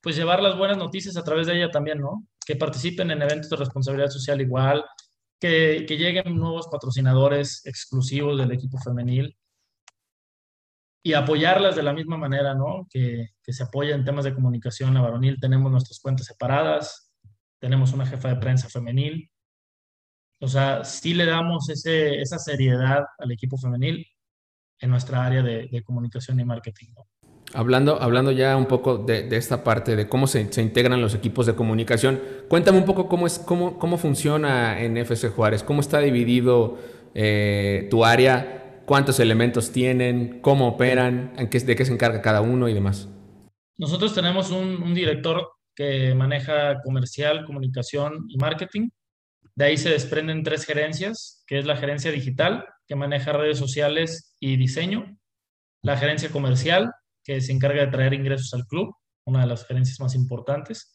pues 0.00 0.14
llevar 0.16 0.42
las 0.42 0.56
buenas 0.56 0.78
noticias 0.78 1.16
a 1.16 1.24
través 1.24 1.48
de 1.48 1.56
ella 1.56 1.70
también, 1.70 1.98
¿no? 1.98 2.26
Que 2.46 2.54
participen 2.54 3.10
en 3.10 3.22
eventos 3.22 3.50
de 3.50 3.56
responsabilidad 3.56 4.08
social 4.08 4.40
igual, 4.40 4.84
que, 5.40 5.84
que 5.86 5.96
lleguen 5.96 6.36
nuevos 6.36 6.68
patrocinadores 6.68 7.66
exclusivos 7.66 8.38
del 8.38 8.52
equipo 8.52 8.78
femenil 8.78 9.36
y 11.02 11.14
apoyarlas 11.14 11.76
de 11.76 11.82
la 11.82 11.92
misma 11.92 12.16
manera, 12.16 12.54
¿no? 12.54 12.86
Que, 12.90 13.30
que 13.42 13.52
se 13.52 13.64
apoya 13.64 13.94
en 13.94 14.04
temas 14.04 14.24
de 14.24 14.34
comunicación 14.34 14.94
la 14.94 15.00
varonil. 15.00 15.40
Tenemos 15.40 15.72
nuestras 15.72 15.98
cuentas 15.98 16.26
separadas, 16.26 17.10
tenemos 17.58 17.92
una 17.92 18.06
jefa 18.06 18.28
de 18.28 18.36
prensa 18.36 18.68
femenil. 18.68 19.30
O 20.40 20.48
sea, 20.48 20.84
sí 20.84 21.14
le 21.14 21.26
damos 21.26 21.68
ese, 21.68 22.20
esa 22.20 22.38
seriedad 22.38 23.04
al 23.18 23.32
equipo 23.32 23.56
femenil 23.56 24.06
en 24.80 24.90
nuestra 24.90 25.24
área 25.24 25.42
de, 25.42 25.68
de 25.70 25.82
comunicación 25.82 26.40
y 26.40 26.44
marketing. 26.44 26.88
Hablando, 27.52 28.00
hablando 28.00 28.32
ya 28.32 28.56
un 28.56 28.66
poco 28.66 28.98
de, 28.98 29.24
de 29.24 29.36
esta 29.36 29.64
parte 29.64 29.96
de 29.96 30.08
cómo 30.08 30.26
se, 30.26 30.52
se, 30.52 30.62
integran 30.62 31.00
los 31.00 31.14
equipos 31.14 31.46
de 31.46 31.54
comunicación, 31.54 32.20
cuéntame 32.48 32.78
un 32.78 32.84
poco 32.84 33.08
cómo, 33.08 33.26
es, 33.26 33.38
cómo, 33.38 33.78
cómo 33.78 33.98
funciona 33.98 34.80
en 34.80 34.96
FC 34.96 35.28
Juárez, 35.28 35.62
cómo 35.62 35.80
está 35.80 35.98
dividido 35.98 36.78
eh, 37.14 37.88
tu 37.90 38.04
área 38.04 38.60
cuántos 38.90 39.20
elementos 39.20 39.70
tienen, 39.70 40.40
cómo 40.40 40.66
operan, 40.66 41.32
de 41.36 41.48
qué 41.76 41.84
se 41.84 41.92
encarga 41.92 42.20
cada 42.20 42.40
uno 42.40 42.68
y 42.68 42.74
demás. 42.74 43.08
Nosotros 43.78 44.12
tenemos 44.12 44.50
un, 44.50 44.92
director 44.92 45.48
que 45.76 46.12
maneja 46.12 46.82
comercial, 46.82 47.44
comunicación 47.44 48.26
y 48.28 48.36
marketing. 48.36 48.88
De 49.60 49.66
ahí 49.66 49.76
se 49.76 49.90
desprenden 49.90 50.42
tres 50.42 50.64
gerencias, 50.64 51.44
que 51.46 51.58
es 51.58 51.66
la 51.66 51.76
gerencia 51.76 52.10
digital, 52.10 52.64
que 52.88 52.96
maneja 52.96 53.34
redes 53.34 53.58
sociales 53.58 54.34
y 54.40 54.56
diseño, 54.56 55.18
la 55.82 55.98
gerencia 55.98 56.30
comercial, 56.30 56.94
que 57.22 57.42
se 57.42 57.52
encarga 57.52 57.82
de 57.82 57.90
traer 57.90 58.14
ingresos 58.14 58.54
al 58.54 58.66
club, 58.66 58.96
una 59.26 59.42
de 59.42 59.46
las 59.46 59.66
gerencias 59.66 60.00
más 60.00 60.14
importantes, 60.14 60.94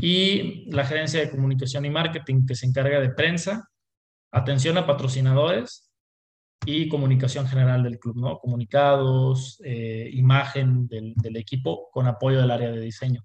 y 0.00 0.72
la 0.72 0.86
gerencia 0.86 1.20
de 1.20 1.30
comunicación 1.30 1.84
y 1.84 1.90
marketing, 1.90 2.46
que 2.46 2.54
se 2.54 2.64
encarga 2.64 2.98
de 2.98 3.10
prensa, 3.10 3.68
atención 4.32 4.78
a 4.78 4.86
patrocinadores 4.86 5.92
y 6.64 6.88
comunicación 6.88 7.46
general 7.46 7.82
del 7.82 7.98
club, 7.98 8.16
¿no? 8.16 8.38
Comunicados, 8.38 9.60
eh, 9.62 10.08
imagen 10.14 10.88
del, 10.88 11.12
del, 11.14 11.36
equipo 11.36 11.90
con 11.90 12.06
apoyo 12.06 12.40
del 12.40 12.52
área 12.52 12.70
de 12.70 12.80
diseño. 12.80 13.22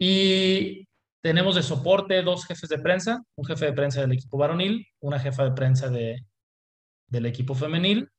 Y 0.00 0.88
tenemos 1.24 1.54
de 1.54 1.62
soporte 1.62 2.22
dos 2.22 2.44
jefes 2.44 2.68
de 2.68 2.78
prensa, 2.78 3.24
un 3.36 3.46
jefe 3.46 3.64
de 3.64 3.72
prensa 3.72 4.02
del 4.02 4.12
equipo 4.12 4.36
varonil, 4.36 4.86
una 5.00 5.18
jefa 5.18 5.42
de 5.44 5.52
prensa 5.52 5.88
de, 5.88 6.22
del 7.08 7.24
equipo 7.24 7.54
femenil, 7.54 8.10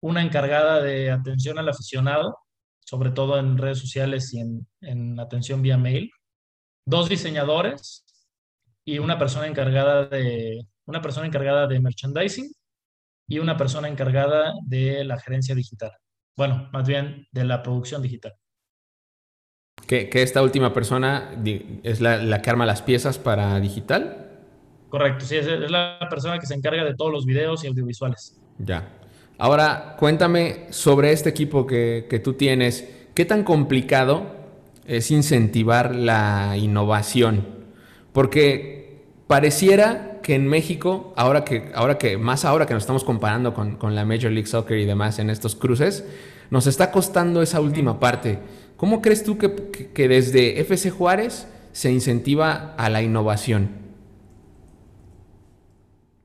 una 0.00 0.22
encargada 0.22 0.80
de 0.80 1.10
atención 1.10 1.58
al 1.58 1.68
aficionado, 1.68 2.38
sobre 2.80 3.10
todo 3.10 3.38
en 3.38 3.58
redes 3.58 3.78
sociales 3.78 4.32
y 4.32 4.40
en, 4.40 4.66
en 4.80 5.20
atención 5.20 5.60
vía 5.60 5.76
mail, 5.76 6.10
dos 6.86 7.10
diseñadores 7.10 8.06
y 8.86 9.00
una 9.00 9.18
persona 9.18 9.46
encargada 9.46 10.06
de, 10.06 10.66
una 10.86 11.02
persona 11.02 11.26
encargada 11.26 11.66
de 11.66 11.78
merchandising 11.78 12.50
y 13.28 13.38
una 13.38 13.58
persona 13.58 13.86
encargada 13.86 14.54
de 14.64 15.04
la 15.04 15.18
gerencia 15.20 15.54
digital. 15.54 15.92
Bueno, 16.38 16.70
más 16.72 16.88
bien 16.88 17.28
de 17.32 17.44
la 17.44 17.62
producción 17.62 18.00
digital. 18.00 18.32
¿Que, 19.86 20.08
esta 20.14 20.42
última 20.42 20.72
persona 20.72 21.30
es 21.82 22.00
la, 22.00 22.40
que 22.40 22.50
arma 22.50 22.64
las 22.64 22.82
piezas 22.82 23.18
para 23.18 23.60
digital? 23.60 24.28
Correcto, 24.88 25.24
sí, 25.24 25.36
es, 25.36 25.46
la 25.70 25.98
persona 26.08 26.38
que 26.38 26.46
se 26.46 26.54
encarga 26.54 26.84
de 26.84 26.94
todos 26.94 27.12
los 27.12 27.26
videos 27.26 27.64
y 27.64 27.66
audiovisuales. 27.66 28.38
Ya. 28.58 28.88
Ahora, 29.36 29.96
cuéntame 29.98 30.66
sobre 30.70 31.12
este 31.12 31.28
equipo 31.28 31.66
que, 31.66 32.06
que 32.08 32.18
tú 32.18 32.34
tienes. 32.34 32.88
¿Qué 33.14 33.24
tan 33.24 33.44
complicado 33.44 34.26
es 34.86 35.10
incentivar 35.10 35.94
la 35.94 36.56
innovación? 36.56 37.46
Porque 38.12 39.02
pareciera 39.26 40.20
que 40.22 40.34
en 40.34 40.48
México, 40.48 41.12
ahora 41.16 41.44
que, 41.44 41.70
ahora 41.74 41.98
que, 41.98 42.16
más 42.16 42.44
ahora 42.44 42.66
que 42.66 42.72
nos 42.72 42.84
estamos 42.84 43.04
comparando 43.04 43.52
con, 43.52 43.76
con, 43.76 43.94
la 43.94 44.04
Major 44.04 44.30
League 44.30 44.46
Soccer 44.46 44.78
y 44.78 44.86
demás 44.86 45.18
en 45.18 45.28
estos 45.28 45.54
cruces, 45.54 46.04
nos 46.50 46.66
está 46.66 46.90
costando 46.90 47.42
esa 47.42 47.60
última 47.60 48.00
parte. 48.00 48.38
¿Cómo 48.76 49.00
crees 49.00 49.24
tú 49.24 49.38
que, 49.38 49.90
que, 49.94 50.08
desde 50.08 50.60
FC 50.60 50.90
Juárez 50.90 51.48
se 51.72 51.92
incentiva 51.92 52.74
a 52.76 52.90
la 52.90 53.02
innovación? 53.02 53.84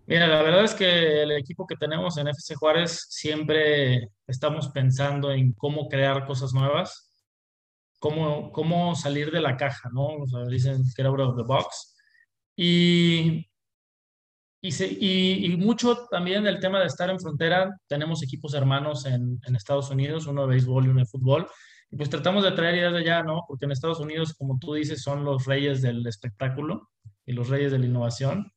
Mira, 0.08 0.28
la 0.28 0.42
verdad 0.42 0.64
es 0.64 0.74
que 0.74 1.22
el 1.22 1.32
equipo 1.32 1.68
que 1.68 1.76
tenemos 1.76 2.18
en 2.18 2.28
FC 2.28 2.56
Juárez 2.56 3.06
siempre 3.10 4.10
estamos 4.26 4.70
pensando 4.70 5.32
en 5.32 5.54
cómo 5.54 5.88
crear 5.88 6.26
cosas 6.26 6.52
nuevas, 6.54 7.12
cómo, 8.00 8.52
cómo 8.52 8.96
salir 8.96 9.30
de 9.32 9.42
la 9.42 9.56
caja, 9.56 9.90
¿no? 9.94 10.08
O 10.16 10.28
sea, 10.28 10.46
dicen 10.46 10.82
que 10.96 11.04
out 11.04 11.20
of 11.20 11.38
the 11.38 11.44
box. 11.44 11.96
Y 12.56 13.49
y, 14.62 15.54
y, 15.54 15.58
mucho 15.58 16.08
también 16.12 16.45
el 16.45 16.60
tema 16.60 16.80
de 16.80 16.88
estar 16.88 17.10
en 17.10 17.19
frontera. 17.19 17.78
Tenemos 17.88 18.22
equipos 18.22 18.54
hermanos 18.54 19.06
en, 19.06 19.39
en, 19.45 19.56
Estados 19.56 19.89
Unidos, 19.89 20.28
uno 20.28 20.41
de 20.41 20.50
béisbol 20.50 20.86
y 20.86 20.89
uno 20.89 21.00
de 21.00 21.06
fútbol. 21.06 21.48
Y 21.91 21.95
pues 21.95 22.10
tratamos 22.10 22.43
de 22.43 22.52
traer 22.52 22.76
ideas 22.76 22.93
de 22.93 23.00
allá, 23.00 23.24
¿no? 23.24 23.45
Porque 23.48 23.65
en 23.65 23.72
Estados 23.72 24.00
Unidos, 24.00 24.34
como 24.34 24.60
tú 24.60 24.74
dices, 24.74 25.02
son 25.02 25.24
los 25.24 25.45
reyes 25.45 25.82
del 25.82 26.06
espectáculo 26.06 26.89
y 27.26 27.34
los 27.34 27.48
reyes 27.48 27.72
de 27.72 27.80
la 27.80 27.86
innovación. 27.86 28.52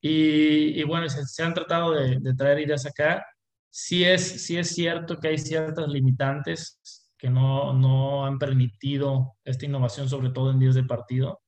Y, 0.00 0.82
bueno, 0.84 1.08
se, 1.08 1.42
han 1.42 1.54
tratado 1.54 1.92
de, 1.92 2.20
traer 2.34 2.60
ideas 2.60 2.86
acá. 2.86 3.24
Sí 3.70 4.04
es, 4.04 4.44
sí 4.44 4.56
es 4.56 4.70
cierto 4.70 5.18
que 5.18 5.28
hay 5.28 5.38
ciertas 5.38 5.88
limitantes 5.88 6.80
que 7.16 7.30
no, 7.30 7.72
no 7.72 8.26
han 8.26 8.38
permitido 8.38 9.36
esta 9.44 9.66
innovación, 9.66 10.08
sobre 10.08 10.30
todo 10.30 10.50
en 10.50 10.58
días 10.58 10.74
de 10.74 10.84
partido 10.84 11.40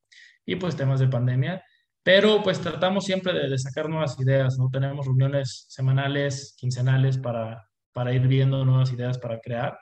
y 0.45 0.57
pues 0.57 0.77
temas 0.77 1.01
de 1.01 1.09
pandemia. 1.09 1.65
Pero 2.13 2.43
pues 2.43 2.61
tratamos 2.61 3.05
siempre 3.05 3.33
de, 3.49 3.57
sacar 3.57 3.89
nuevas 3.89 4.19
ideas, 4.19 4.59
¿no? 4.59 4.69
Tenemos 4.69 5.07
reuniones 5.07 5.67
semanales, 5.69 6.57
quincenales 6.59 7.19
para, 7.19 7.71
para 7.93 8.13
ir 8.13 8.27
viendo 8.27 8.65
nuevas 8.65 8.93
ideas 8.93 9.17
para 9.17 9.39
crear. 9.39 9.79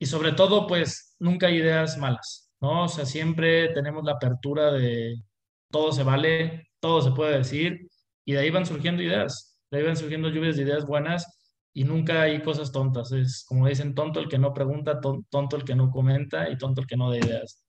Y 0.00 0.06
sobre 0.06 0.32
todo, 0.32 0.66
pues 0.66 1.14
nunca 1.18 1.48
hay 1.48 1.56
ideas 1.56 1.98
malas, 1.98 2.50
¿no? 2.58 2.84
O 2.84 2.88
sea, 2.88 3.04
siempre 3.04 3.68
tenemos 3.74 4.02
la 4.02 4.12
apertura 4.12 4.72
de 4.72 5.16
todo 5.70 5.92
se 5.92 6.04
vale, 6.04 6.70
todo 6.80 7.02
se 7.02 7.10
puede 7.10 7.36
decir, 7.36 7.90
y 8.24 8.32
de 8.32 8.38
ahí 8.38 8.48
van 8.48 8.64
surgiendo 8.64 9.02
ideas, 9.02 9.60
de 9.70 9.76
ahí 9.76 9.84
van 9.84 9.98
surgiendo 9.98 10.30
lluvias 10.30 10.56
de 10.56 10.62
ideas 10.62 10.86
buenas 10.86 11.50
y 11.74 11.84
nunca 11.84 12.22
hay 12.22 12.40
cosas 12.40 12.72
tontas. 12.72 13.12
Es 13.12 13.44
como 13.46 13.68
dicen, 13.68 13.94
tonto 13.94 14.20
el 14.20 14.28
que 14.28 14.38
no 14.38 14.54
pregunta, 14.54 15.02
tonto 15.02 15.56
el 15.56 15.64
que 15.64 15.74
no 15.74 15.90
comenta 15.90 16.48
y 16.48 16.56
tonto 16.56 16.80
el 16.80 16.86
que 16.86 16.96
no 16.96 17.10
da 17.10 17.18
ideas. 17.18 17.65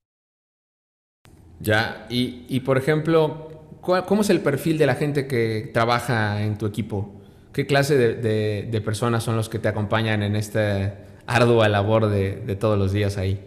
Ya, 1.60 2.06
y, 2.10 2.60
por 2.62 2.78
ejemplo, 2.78 3.80
¿cómo 3.82 4.22
es 4.22 4.30
el 4.30 4.42
perfil 4.42 4.78
de 4.78 4.86
la 4.86 4.96
gente 4.96 5.28
que 5.28 5.72
trabaja 5.74 6.44
en 6.44 6.58
tu 6.58 6.66
equipo? 6.66 7.22
¿Qué 7.52 7.66
clase 7.66 7.98
de, 7.98 8.82
personas 8.82 9.24
son 9.24 9.36
los 9.36 9.50
que 9.50 9.60
te 9.60 9.68
acompañan 9.68 10.22
en 10.22 10.36
esta 10.36 11.00
ardua 11.26 11.68
labor 11.68 12.08
de, 12.08 12.36
de 12.38 12.56
todos 12.56 12.78
los 12.78 12.92
días 12.92 13.18
ahí? 13.18 13.44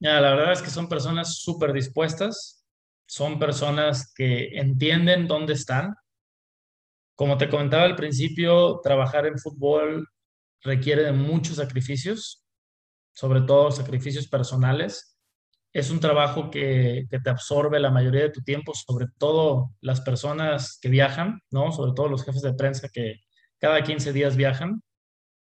Ya, 0.00 0.20
la 0.20 0.30
verdad 0.34 0.52
es 0.52 0.62
que 0.62 0.70
son 0.70 0.88
personas 0.88 1.38
súper 1.38 1.72
dispuestas, 1.72 2.66
son 3.06 3.38
personas 3.38 4.12
que 4.14 4.58
entienden 4.58 5.28
dónde 5.28 5.52
están. 5.52 5.94
Como 7.14 7.36
te 7.36 7.48
comentaba 7.48 7.84
al 7.84 7.96
principio, 7.96 8.80
trabajar 8.82 9.26
en 9.26 9.38
fútbol 9.38 10.08
requiere 10.62 11.04
de 11.04 11.12
muchos 11.12 11.56
sacrificios, 11.56 12.44
sobre 13.12 13.42
todo 13.42 13.70
sacrificios 13.70 14.26
personales 14.26 15.09
es 15.72 15.90
un 15.90 16.00
trabajo 16.00 16.50
que, 16.50 17.06
te 17.10 17.30
absorbe 17.30 17.78
la 17.78 17.90
mayoría 17.90 18.22
de 18.22 18.30
tu 18.30 18.42
tiempo, 18.42 18.72
sobre 18.74 19.06
todo 19.18 19.70
las 19.80 20.00
personas 20.00 20.78
que 20.80 20.88
viajan, 20.88 21.40
¿no? 21.50 21.72
Sobre 21.72 21.92
todo 21.92 22.08
los 22.08 22.24
jefes 22.24 22.42
de 22.42 22.54
prensa 22.54 22.88
que 22.88 23.20
cada 23.58 23.82
15 23.82 24.12
días 24.12 24.36
viajan, 24.36 24.82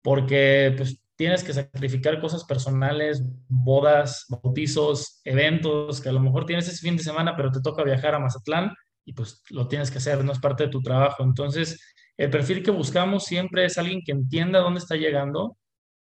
porque 0.01 0.73
pues 0.78 1.01
tienes 1.15 1.43
que 1.43 1.54
sacrificar 1.54 2.21
cosas 2.21 2.43
personales, 2.43 3.23
bodas, 3.47 4.25
bautizos, 4.30 5.21
eventos, 5.23 6.01
que 6.01 6.10
a 6.10 6.13
lo 6.13 6.19
mejor 6.19 6.45
tienes 6.45 6.67
ese 6.67 6.82
fin 6.82 6.97
de 6.97 7.04
semana, 7.04 7.36
pero 7.36 7.51
te 7.51 7.62
toca 7.62 7.84
viajar 7.84 8.15
a 8.15 8.19
Mazatlán 8.19 8.73
y 9.06 9.13
pues 9.13 9.41
lo 9.49 9.67
tienes 9.67 9.91
que 9.91 9.97
hacer, 9.99 10.23
no 10.23 10.32
es 10.32 10.39
parte 10.39 10.65
de 10.65 10.69
tu 10.69 10.82
trabajo. 10.82 11.23
Entonces, 11.23 11.80
el 12.17 12.30
perfil 12.30 12.63
que 12.63 12.71
buscamos 12.71 13.25
siempre 13.25 13.65
es 13.65 13.78
alguien 13.78 14.01
que 14.06 14.12
entienda 14.12 14.60
dónde 14.60 14.80
está 14.80 14.95
llegando, 14.95 15.58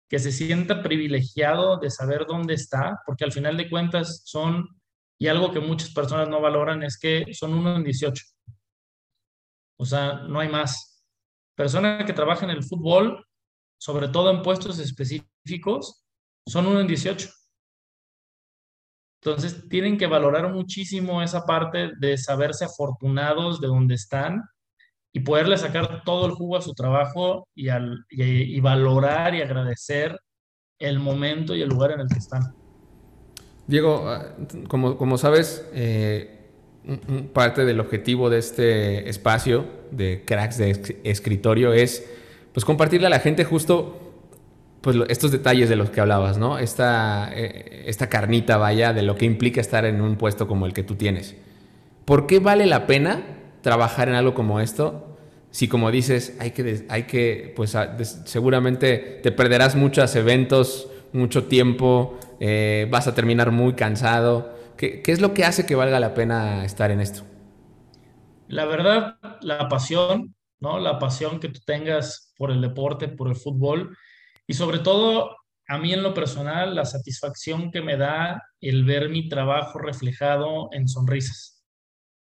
que 0.09 0.19
se 0.19 0.33
sienta 0.33 0.83
privilegiado 0.83 1.79
de 1.79 1.91
saber 1.91 2.27
dónde 2.27 2.55
está, 2.55 3.01
porque 3.07 3.25
al 3.25 3.33
final 3.33 3.57
de 3.57 3.69
cuentas 3.69 4.23
son, 4.25 4.69
y 5.19 5.29
algo 5.29 5.53
que 5.53 5.61
muchas 5.61 5.93
personas 5.93 6.29
no 6.29 6.41
valoran 6.41 6.83
es 6.83 6.99
que 6.99 7.25
son 7.33 7.55
uno 7.55 7.77
en 7.77 7.85
18. 7.85 8.23
O 9.79 9.85
sea, 9.85 10.15
no 10.29 10.41
hay 10.41 10.49
más. 10.49 11.05
Personas 11.57 12.05
que 12.05 12.13
trabajan 12.13 12.51
en 12.51 12.57
el 12.57 12.65
fútbol, 12.65 13.25
sobre 13.79 14.09
todo 14.09 14.31
en 14.31 14.43
puestos 14.43 14.79
específicos, 14.79 16.05
son 16.47 16.67
uno 16.67 16.81
en 16.81 16.87
18. 16.87 17.29
Entonces, 19.23 19.69
tienen 19.69 19.99
que 19.99 20.07
valorar 20.07 20.53
muchísimo 20.53 21.21
esa 21.21 21.45
parte 21.45 21.91
de 21.99 22.17
saberse 22.17 22.65
afortunados 22.65 23.61
de 23.61 23.67
donde 23.67 23.97
están 23.97 24.43
y 25.17 25.21
poderle 25.21 25.57
sacar 25.57 26.03
todo 26.05 26.27
el 26.27 26.33
jugo 26.33 26.59
a 26.59 26.61
su 26.61 26.75
trabajo 26.75 27.49
y, 27.55 27.71
al, 27.71 28.05
y, 28.11 28.61
valorar 28.61 29.35
y 29.35 29.41
agradecer 29.41 30.21
el 30.79 30.99
momento 30.99 31.57
y 31.57 31.63
el 31.63 31.71
lugar 31.71 31.93
en 31.93 32.01
el 32.01 32.07
que 32.07 32.19
están. 32.19 32.55
Diego, 33.67 34.11
ah, 34.11 34.35
como, 34.69 34.99
como 34.99 35.17
sabes, 35.17 35.67
eh, 35.73 36.51
parte 37.33 37.65
del 37.65 37.81
objetivo 37.81 38.29
de 38.29 38.41
este 38.41 39.09
espacio 39.09 39.65
de 39.91 40.23
cracks 40.27 40.59
de 40.59 41.01
escritorio 41.05 41.73
es 41.73 42.07
pues 42.53 42.67
compartirle 42.67 43.07
a 43.07 43.11
la 43.11 43.21
gente 43.21 43.45
justo 43.45 44.13
pues 44.83 44.99
estos 45.09 45.31
detalles 45.31 45.71
de 45.71 45.77
los 45.77 45.89
que 45.89 46.03
hablabas, 46.03 46.37
¿no? 46.37 46.59
Esta, 46.59 47.31
eh, 47.33 47.85
esta 47.87 48.11
carnita, 48.11 48.59
vaya, 48.59 48.93
de 48.93 49.01
lo 49.01 49.17
que 49.17 49.25
implica 49.25 49.63
estar 49.63 49.87
en 49.87 50.03
un 50.03 50.17
puesto 50.17 50.47
como 50.47 50.67
el 50.67 50.75
que 50.75 50.83
tú 50.83 50.97
tienes. 50.97 51.37
¿Por 52.05 52.27
qué 52.27 52.39
vale 52.39 52.67
la 52.67 52.87
pena 52.87 53.23
trabajar 53.63 54.11
en 54.11 54.15
algo 54.15 54.35
como 54.35 54.61
esto 54.61 55.06
si 55.57 55.69
como 55.69 55.91
dices, 55.91 56.37
hay 56.39 56.51
que, 56.51 56.85
hay 56.91 57.05
que 57.05 57.55
pues 57.57 57.75
seguramente 58.27 59.21
te 59.23 59.33
perderás 59.33 59.75
muchos 59.75 60.15
eventos, 60.15 60.87
mucho 61.15 61.45
tiempo, 61.47 62.19
eh, 62.41 62.87
vas 62.91 63.09
a 63.09 63.15
terminar 63.15 63.51
muy 63.53 63.73
cansado. 63.73 64.55
¿Qué, 64.77 65.03
es 65.07 65.23
lo 65.23 65.33
que 65.33 65.47
hace 65.47 65.65
que 65.65 65.75
valga 65.75 65.99
la 65.99 66.13
pena 66.13 66.63
estar 66.67 66.91
en 66.91 67.01
esto? 67.01 67.23
La 68.49 68.67
verdad, 68.67 69.17
la 69.41 69.67
pasión, 69.71 70.35
¿no? 70.61 70.79
La 70.79 70.99
pasión 70.99 71.41
que 71.41 71.49
tú 71.49 71.61
tengas 71.65 72.35
por 72.37 72.51
el 72.51 72.61
deporte, 72.61 73.09
por 73.09 73.29
el 73.29 73.37
fútbol 73.37 73.97
y 74.47 74.53
sobre 74.53 74.81
todo 74.81 75.37
a 75.69 75.79
mí 75.79 75.91
en 75.95 76.03
lo 76.03 76.13
personal, 76.13 76.75
la 76.75 76.85
satisfacción 76.85 77.71
que 77.71 77.81
me 77.81 77.97
da 77.97 78.43
el 78.61 78.85
ver 78.85 79.09
mi 79.09 79.31
trabajo 79.31 79.79
reflejado 79.79 80.69
en 80.73 80.87
sonrisas, 80.87 81.65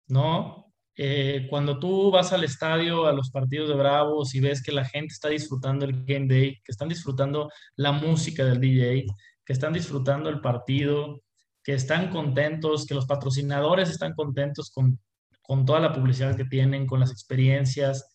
¿no? 0.09 0.64
Eh, 0.97 1.47
cuando 1.51 1.79
tú 1.79 2.11
vas 2.11 2.33
al 2.33 2.45
estadio, 2.45 3.07
a 3.07 3.13
los 3.13 3.31
partidos 3.31 3.69
de 3.69 3.75
Bravos 3.75 4.35
y 4.35 4.41
ves 4.41 4.63
que 4.63 4.73
la 4.73 4.85
gente 4.85 5.13
está 5.13 5.29
disfrutando 5.29 5.85
el 5.85 6.05
game 6.05 6.27
day, 6.27 6.61
que 6.65 6.73
están 6.73 6.89
disfrutando 6.89 7.51
la 7.77 7.93
música 7.93 8.45
del 8.45 8.61
DJ, 8.61 9.07
que 9.45 9.53
están 9.53 9.73
disfrutando 9.73 10.31
el 10.31 10.41
partido, 10.41 11.21
que 11.65 11.75
están 11.75 12.11
contentos, 12.11 12.87
que 12.87 12.95
los 12.95 13.07
patrocinadores 13.07 13.91
están 13.91 14.15
contentos 14.15 14.71
con, 14.71 15.01
con 15.43 15.65
toda 15.65 15.81
la 15.81 15.93
publicidad 15.93 16.37
que 16.37 16.45
tienen, 16.45 16.87
con 16.87 17.01
las 17.01 17.11
experiencias, 17.11 18.09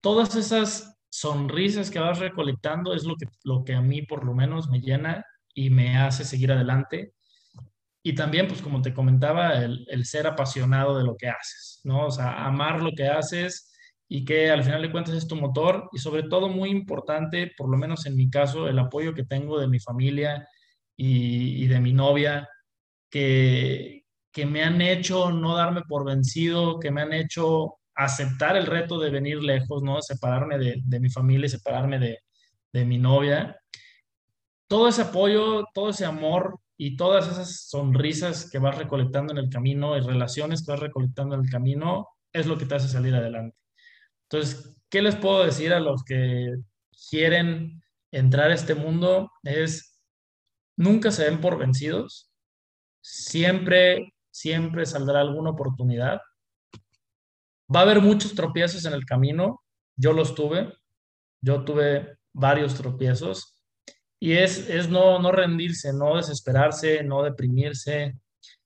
todas 0.00 0.36
esas 0.36 0.96
sonrisas 1.10 1.90
que 1.90 1.98
vas 1.98 2.18
recolectando 2.18 2.94
es 2.94 3.04
lo 3.04 3.16
que, 3.16 3.26
lo 3.44 3.64
que 3.64 3.74
a 3.74 3.80
mí 3.80 4.02
por 4.02 4.24
lo 4.24 4.34
menos 4.34 4.68
me 4.68 4.80
llena 4.80 5.24
y 5.54 5.70
me 5.70 5.96
hace 5.96 6.24
seguir 6.24 6.52
adelante 6.52 7.14
y 8.08 8.14
también, 8.14 8.48
pues 8.48 8.62
como 8.62 8.80
te 8.80 8.94
comentaba, 8.94 9.56
el, 9.56 10.06
ser 10.06 10.26
apasionado 10.26 10.96
de 10.96 11.04
lo 11.04 11.14
que 11.14 11.28
haces, 11.28 11.82
¿no? 11.84 12.06
O 12.06 12.10
sea, 12.10 12.46
amar 12.46 12.82
lo 12.82 12.92
que 12.92 13.06
haces 13.06 13.70
y 14.08 14.24
que 14.24 14.50
al 14.50 14.64
final 14.64 14.80
de 14.80 14.90
cuentas 14.90 15.14
es 15.14 15.28
tu 15.28 15.36
motor 15.36 15.90
y 15.92 15.98
sobre 15.98 16.22
todo 16.22 16.48
muy 16.48 16.70
importante, 16.70 17.52
por 17.54 17.68
lo 17.68 17.76
menos 17.76 18.06
en 18.06 18.16
mi 18.16 18.30
caso, 18.30 18.66
el 18.66 18.78
apoyo 18.78 19.12
que 19.12 19.26
tengo 19.26 19.60
de 19.60 19.68
mi 19.68 19.78
familia 19.78 20.48
y, 20.96 21.66
de 21.66 21.80
mi 21.80 21.92
novia, 21.92 22.48
que, 23.10 24.04
que 24.32 24.46
me 24.46 24.64
han 24.64 24.80
hecho 24.80 25.30
no 25.30 25.54
darme 25.54 25.82
por 25.82 26.06
vencido, 26.06 26.80
que 26.80 26.90
me 26.90 27.02
han 27.02 27.12
hecho 27.12 27.74
aceptar 27.94 28.56
el 28.56 28.64
reto 28.64 28.98
de 28.98 29.10
venir 29.10 29.42
lejos, 29.42 29.82
¿no? 29.82 30.00
Separarme 30.00 30.56
de, 30.56 30.80
de 30.82 30.98
mi 30.98 31.10
familia 31.10 31.46
separarme 31.46 31.98
de, 31.98 32.20
de 32.72 32.86
mi 32.86 32.96
novia. 32.96 33.60
Todo 34.66 34.88
ese 34.88 35.02
apoyo, 35.02 35.66
todo 35.74 35.90
ese 35.90 36.06
amor 36.06 36.58
y 36.80 36.96
todas 36.96 37.26
esas 37.26 37.68
sonrisas 37.68 38.48
que 38.48 38.60
vas 38.60 38.78
recolectando 38.78 39.32
en 39.32 39.38
el 39.38 39.50
camino 39.50 39.96
y 39.96 40.00
relaciones 40.00 40.64
que 40.64 40.70
vas 40.70 40.80
recolectando 40.80 41.34
en 41.34 41.42
el 41.42 41.50
camino 41.50 42.06
es 42.32 42.46
lo 42.46 42.56
que 42.56 42.66
te 42.66 42.76
hace 42.76 42.88
salir 42.88 43.14
adelante. 43.16 43.56
Entonces, 44.30 44.76
¿qué 44.88 45.02
les 45.02 45.16
puedo 45.16 45.44
decir 45.44 45.72
a 45.72 45.80
los 45.80 46.04
que 46.04 46.54
quieren 47.10 47.82
entrar 48.12 48.52
a 48.52 48.54
este 48.54 48.76
mundo? 48.76 49.32
Es, 49.42 50.00
nunca 50.76 51.10
se 51.10 51.24
den 51.24 51.40
por 51.40 51.58
vencidos, 51.58 52.30
siempre, 53.02 54.14
siempre 54.30 54.86
saldrá 54.86 55.20
alguna 55.20 55.50
oportunidad. 55.50 56.20
Va 57.74 57.80
a 57.80 57.82
haber 57.82 58.00
muchos 58.00 58.36
tropiezos 58.36 58.84
en 58.84 58.92
el 58.92 59.04
camino, 59.04 59.64
yo 59.96 60.12
los 60.12 60.36
tuve, 60.36 60.72
yo 61.40 61.64
tuve 61.64 62.18
varios 62.32 62.76
tropiezos, 62.76 63.57
y 64.20 64.32
es, 64.32 64.68
es 64.68 64.88
no, 64.88 65.18
no 65.18 65.30
rendirse, 65.32 65.92
no 65.92 66.16
desesperarse, 66.16 67.02
no 67.04 67.22
deprimirse, 67.22 68.16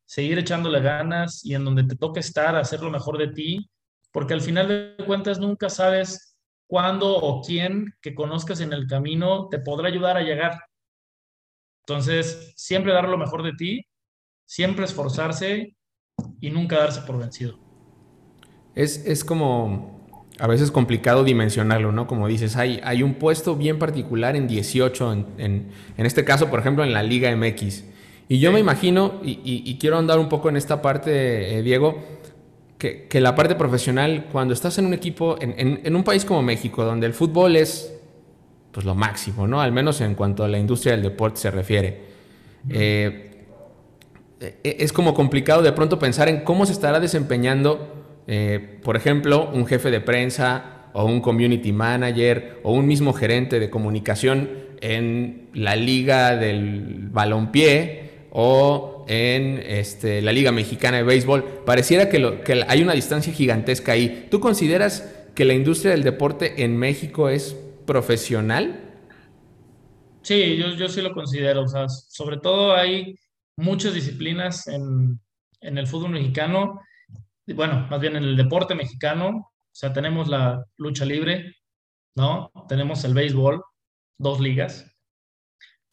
seguir 0.04 0.38
echándole 0.38 0.80
ganas 0.80 1.44
y 1.44 1.54
en 1.54 1.64
donde 1.64 1.84
te 1.84 1.96
toque 1.96 2.20
estar, 2.20 2.56
hacer 2.56 2.82
lo 2.82 2.90
mejor 2.90 3.18
de 3.18 3.28
ti, 3.28 3.70
porque 4.10 4.34
al 4.34 4.40
final 4.40 4.68
de 4.68 5.04
cuentas 5.04 5.38
nunca 5.38 5.68
sabes 5.68 6.36
cuándo 6.66 7.16
o 7.16 7.42
quién 7.42 7.94
que 8.00 8.14
conozcas 8.14 8.60
en 8.60 8.72
el 8.72 8.86
camino 8.86 9.48
te 9.48 9.58
podrá 9.58 9.88
ayudar 9.88 10.16
a 10.16 10.22
llegar. 10.22 10.58
Entonces, 11.86 12.54
siempre 12.56 12.92
dar 12.92 13.08
lo 13.08 13.18
mejor 13.18 13.42
de 13.42 13.52
ti, 13.52 13.86
siempre 14.46 14.84
esforzarse 14.84 15.76
y 16.40 16.50
nunca 16.50 16.78
darse 16.78 17.02
por 17.02 17.18
vencido. 17.18 17.58
Es, 18.74 19.04
es 19.04 19.24
como 19.24 19.91
a 20.42 20.48
veces 20.48 20.64
es 20.64 20.70
complicado 20.72 21.22
dimensionarlo, 21.22 21.92
¿no? 21.92 22.08
Como 22.08 22.26
dices, 22.26 22.56
hay, 22.56 22.80
hay 22.82 23.04
un 23.04 23.14
puesto 23.14 23.54
bien 23.54 23.78
particular 23.78 24.34
en 24.34 24.48
18, 24.48 25.12
en, 25.12 25.26
en, 25.96 26.06
este 26.06 26.24
caso, 26.24 26.50
por 26.50 26.58
ejemplo, 26.58 26.82
en 26.82 26.92
la 26.92 27.04
Liga 27.04 27.30
MX. 27.36 27.84
Y 28.26 28.40
yo 28.40 28.50
me 28.50 28.58
imagino, 28.58 29.20
y, 29.22 29.78
quiero 29.78 29.98
andar 29.98 30.18
un 30.18 30.28
poco 30.28 30.48
en 30.48 30.56
esta 30.56 30.82
parte, 30.82 31.58
eh, 31.58 31.62
Diego, 31.62 32.02
que, 32.76 33.08
la 33.20 33.36
parte 33.36 33.54
profesional, 33.54 34.26
cuando 34.32 34.52
estás 34.52 34.78
en 34.78 34.86
un 34.86 34.94
equipo, 34.94 35.36
en, 35.40 35.94
un 35.94 36.02
país 36.02 36.24
como 36.24 36.42
México, 36.42 36.84
donde 36.84 37.06
el 37.06 37.14
fútbol 37.14 37.54
es 37.54 37.94
pues 38.72 38.84
lo 38.84 38.96
máximo, 38.96 39.46
¿no? 39.46 39.60
Al 39.60 39.70
menos 39.70 40.00
en 40.00 40.16
cuanto 40.16 40.42
a 40.42 40.48
la 40.48 40.58
industria 40.58 40.94
del 40.94 41.02
deporte 41.02 41.38
se 41.38 41.52
refiere. 41.52 42.00
Eh, 42.68 43.46
e, 44.40 44.76
es 44.80 44.92
como 44.92 45.14
complicado 45.14 45.62
de 45.62 45.70
pronto 45.70 46.00
pensar 46.00 46.28
en 46.28 46.40
cómo 46.40 46.66
se 46.66 46.72
estará 46.72 46.98
desempeñando, 46.98 48.01
eh, 48.26 48.78
por 48.82 48.96
ejemplo, 48.96 49.50
un 49.52 49.66
jefe 49.66 49.90
de 49.90 50.00
prensa 50.00 50.88
o 50.92 51.04
un 51.04 51.20
community 51.20 51.72
manager 51.72 52.60
o 52.62 52.72
un 52.72 52.86
mismo 52.86 53.12
gerente 53.12 53.58
de 53.58 53.70
comunicación 53.70 54.50
en 54.80 55.48
la 55.54 55.76
liga 55.76 56.36
del 56.36 57.08
balompié 57.10 58.26
o 58.30 59.04
en 59.08 59.62
este, 59.66 60.22
la 60.22 60.32
Liga 60.32 60.52
Mexicana 60.52 60.98
de 60.98 61.02
Béisbol. 61.02 61.62
Pareciera 61.66 62.08
que, 62.08 62.64
hay 62.66 62.82
una 62.82 62.94
distancia 62.94 63.32
gigantesca 63.32 63.92
ahí. 63.92 64.28
¿Tú 64.30 64.40
consideras 64.40 65.26
que 65.34 65.44
la 65.44 65.54
industria 65.54 65.92
del 65.92 66.02
deporte 66.02 66.64
en 66.64 66.76
México 66.76 67.28
es 67.28 67.56
profesional? 67.86 68.80
Sí, 70.22 70.56
yo, 70.56 70.74
yo 70.74 70.88
sí 70.88 71.02
lo 71.02 71.12
considero. 71.12 71.66
Sobre 72.08 72.38
todo 72.38 72.74
hay 72.74 73.16
muchas 73.56 73.94
disciplinas 73.94 74.66
en 74.66 75.18
el 75.60 75.86
fútbol 75.86 76.12
mexicano, 76.12 76.80
bueno, 77.46 77.86
más 77.90 78.00
bien 78.00 78.16
en 78.16 78.24
el 78.24 78.36
deporte 78.36 78.74
mexicano. 78.74 79.28
O 79.28 79.74
sea, 79.74 79.92
tenemos 79.92 80.28
la 80.28 80.64
lucha 80.76 81.04
libre, 81.04 81.56
¿no? 82.16 82.50
Tenemos 82.68 83.04
el 83.04 83.14
béisbol, 83.14 83.62
dos 84.18 84.40
ligas. 84.40 84.86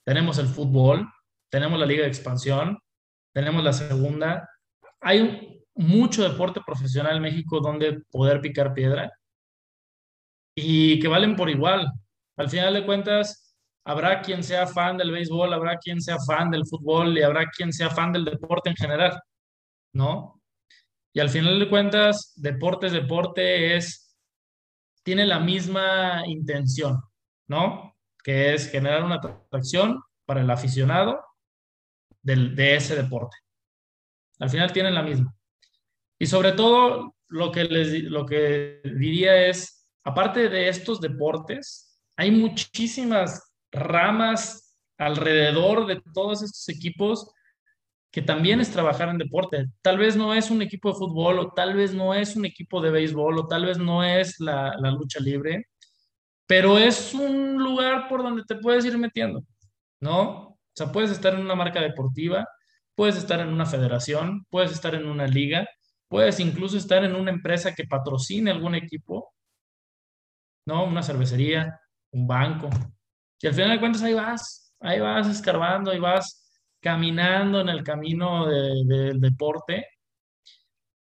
Tenemos 0.05 0.37
el 0.37 0.47
fútbol, 0.47 1.07
tenemos 1.49 1.79
la 1.79 1.85
liga 1.85 2.03
de 2.03 2.09
expansión, 2.09 2.77
tenemos 3.33 3.63
la 3.63 3.73
segunda. 3.73 4.49
Hay 5.01 5.63
mucho 5.75 6.27
deporte 6.27 6.61
profesional 6.65 7.17
en 7.17 7.21
México 7.21 7.59
donde 7.61 8.01
poder 8.11 8.41
picar 8.41 8.73
piedra 8.73 9.11
y 10.55 10.99
que 10.99 11.07
valen 11.07 11.35
por 11.35 11.49
igual. 11.49 11.91
Al 12.37 12.49
final 12.49 12.73
de 12.73 12.85
cuentas, 12.85 13.55
habrá 13.85 14.21
quien 14.21 14.43
sea 14.43 14.67
fan 14.67 14.97
del 14.97 15.11
béisbol, 15.11 15.53
habrá 15.53 15.77
quien 15.77 16.01
sea 16.01 16.17
fan 16.19 16.51
del 16.51 16.65
fútbol 16.65 17.17
y 17.17 17.21
habrá 17.21 17.47
quien 17.49 17.71
sea 17.71 17.89
fan 17.89 18.11
del 18.11 18.25
deporte 18.25 18.69
en 18.69 18.75
general, 18.75 19.19
¿no? 19.93 20.38
Y 21.13 21.19
al 21.19 21.29
final 21.29 21.59
de 21.59 21.69
cuentas, 21.69 22.33
deporte 22.35 22.87
es 22.87 22.93
deporte, 22.93 23.75
es, 23.75 24.15
tiene 25.03 25.25
la 25.25 25.39
misma 25.39 26.23
intención, 26.27 27.01
¿no? 27.47 27.95
Que 28.23 28.53
es 28.53 28.69
generar 28.69 29.03
una 29.03 29.15
atracción 29.15 30.01
para 30.25 30.41
el 30.41 30.49
aficionado 30.49 31.19
de 32.21 32.75
ese 32.75 32.95
deporte. 32.95 33.37
Al 34.39 34.49
final 34.49 34.71
tienen 34.71 34.93
la 34.93 35.03
misma. 35.03 35.33
Y 36.19 36.27
sobre 36.27 36.51
todo, 36.51 37.15
lo 37.29 37.51
que, 37.51 37.63
les, 37.63 38.03
lo 38.03 38.25
que 38.25 38.81
diría 38.83 39.47
es, 39.47 39.87
aparte 40.03 40.49
de 40.49 40.67
estos 40.67 40.99
deportes, 40.99 41.99
hay 42.17 42.31
muchísimas 42.31 43.53
ramas 43.71 44.75
alrededor 44.97 45.85
de 45.87 46.01
todos 46.13 46.43
estos 46.43 46.67
equipos 46.69 47.31
que 48.11 48.21
también 48.21 48.59
es 48.59 48.71
trabajar 48.71 49.09
en 49.09 49.17
deporte. 49.17 49.67
Tal 49.81 49.97
vez 49.97 50.15
no 50.15 50.33
es 50.33 50.49
un 50.49 50.61
equipo 50.61 50.89
de 50.89 50.95
fútbol 50.95 51.39
o 51.39 51.51
tal 51.51 51.75
vez 51.75 51.93
no 51.93 52.13
es 52.13 52.35
un 52.35 52.45
equipo 52.45 52.81
de 52.81 52.91
béisbol 52.91 53.37
o 53.37 53.47
tal 53.47 53.65
vez 53.65 53.77
no 53.77 54.03
es 54.03 54.39
la, 54.39 54.75
lucha 54.91 55.19
libre, 55.19 55.67
pero 56.47 56.77
es 56.77 57.13
un 57.13 57.57
lugar 57.57 58.07
por 58.09 58.23
donde 58.23 58.43
te 58.43 58.55
puedes 58.55 58.85
ir 58.85 58.97
metiendo, 58.97 59.43
¿no? 60.01 60.47
O 60.49 60.59
sea, 60.75 60.91
puedes 60.91 61.11
estar 61.11 61.35
en 61.35 61.41
una 61.41 61.55
marca 61.55 61.81
deportiva, 61.81 62.47
puedes 62.95 63.17
estar 63.17 63.39
en 63.41 63.49
una 63.49 63.65
federación, 63.65 64.45
puedes 64.49 64.71
estar 64.71 64.95
en 64.95 65.07
una 65.07 65.27
liga, 65.27 65.67
puedes 66.07 66.39
incluso 66.39 66.77
estar 66.77 67.03
en 67.03 67.15
una 67.15 67.31
empresa 67.31 67.75
que 67.75 67.85
patrocine 67.85 68.51
algún 68.51 68.75
equipo, 68.75 69.33
¿no? 70.65 70.85
Una 70.85 71.03
cervecería, 71.03 71.79
un 72.11 72.27
banco. 72.27 72.69
Y 73.41 73.47
al 73.47 73.53
final 73.53 73.71
de 73.71 73.79
cuentas 73.79 74.01
ahí 74.01 74.13
vas, 74.13 74.75
ahí 74.79 74.99
vas 74.99 75.27
escarbando, 75.27 75.91
ahí 75.91 75.99
vas 75.99 76.48
caminando 76.81 77.61
en 77.61 77.69
el 77.69 77.83
camino 77.83 78.47
del 78.47 79.19
deporte. 79.19 79.87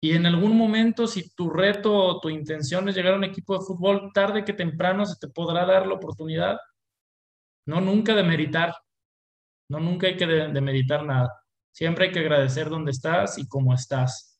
Y 0.00 0.12
en 0.12 0.26
algún 0.26 0.56
momento, 0.56 1.06
si 1.06 1.34
tu 1.34 1.48
reto 1.50 1.94
o 1.94 2.20
tu 2.20 2.28
intención 2.28 2.88
es 2.88 2.94
llegar 2.94 3.14
a 3.14 3.16
un 3.16 3.24
equipo 3.24 3.58
de 3.58 3.64
fútbol, 3.64 4.10
tarde 4.12 4.44
que 4.44 4.52
temprano 4.52 5.06
se 5.06 5.16
te 5.18 5.32
podrá 5.32 5.64
dar 5.64 5.86
la 5.86 5.94
oportunidad. 5.94 6.58
No, 7.66 7.80
nunca 7.80 8.14
de 8.14 8.22
meritar. 8.22 8.74
No, 9.70 9.80
nunca 9.80 10.06
hay 10.06 10.16
que 10.16 10.26
meditar 10.26 11.04
nada. 11.04 11.30
Siempre 11.72 12.06
hay 12.06 12.12
que 12.12 12.20
agradecer 12.20 12.68
dónde 12.68 12.90
estás 12.90 13.38
y 13.38 13.48
cómo 13.48 13.72
estás. 13.72 14.38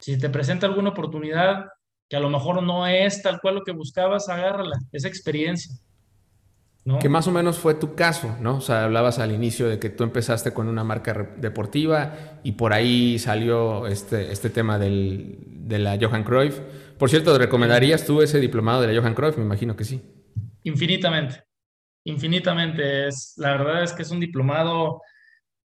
Si 0.00 0.18
te 0.18 0.28
presenta 0.28 0.66
alguna 0.66 0.90
oportunidad 0.90 1.66
que 2.08 2.16
a 2.16 2.20
lo 2.20 2.28
mejor 2.28 2.62
no 2.62 2.86
es 2.86 3.22
tal 3.22 3.40
cual 3.40 3.56
lo 3.56 3.64
que 3.64 3.72
buscabas, 3.72 4.28
agárrala, 4.28 4.76
esa 4.92 5.08
experiencia. 5.08 5.74
¿No? 6.84 6.98
Que 6.98 7.08
más 7.08 7.26
o 7.26 7.32
menos 7.32 7.58
fue 7.58 7.74
tu 7.74 7.94
caso, 7.94 8.36
¿no? 8.40 8.56
O 8.56 8.60
sea, 8.60 8.84
hablabas 8.84 9.18
al 9.18 9.32
inicio 9.32 9.68
de 9.68 9.78
que 9.78 9.90
tú 9.90 10.04
empezaste 10.04 10.52
con 10.52 10.68
una 10.68 10.84
marca 10.84 11.30
deportiva 11.36 12.40
y 12.42 12.52
por 12.52 12.72
ahí 12.72 13.18
salió 13.18 13.86
este, 13.86 14.32
este 14.32 14.50
tema 14.50 14.78
del, 14.78 15.38
de 15.46 15.78
la 15.78 15.98
Johan 16.00 16.24
Cruyff. 16.24 16.60
Por 16.98 17.10
cierto, 17.10 17.36
¿recomendarías 17.38 18.04
tú 18.04 18.22
ese 18.22 18.38
diplomado 18.40 18.82
de 18.82 18.92
la 18.92 19.00
Johan 19.00 19.14
Cruyff? 19.14 19.36
Me 19.36 19.44
imagino 19.44 19.76
que 19.76 19.84
sí. 19.84 20.02
Infinitamente 20.62 21.44
infinitamente. 22.04 23.08
Es, 23.08 23.34
la 23.36 23.56
verdad 23.56 23.82
es 23.82 23.92
que 23.92 24.02
es 24.02 24.10
un 24.10 24.20
diplomado 24.20 25.00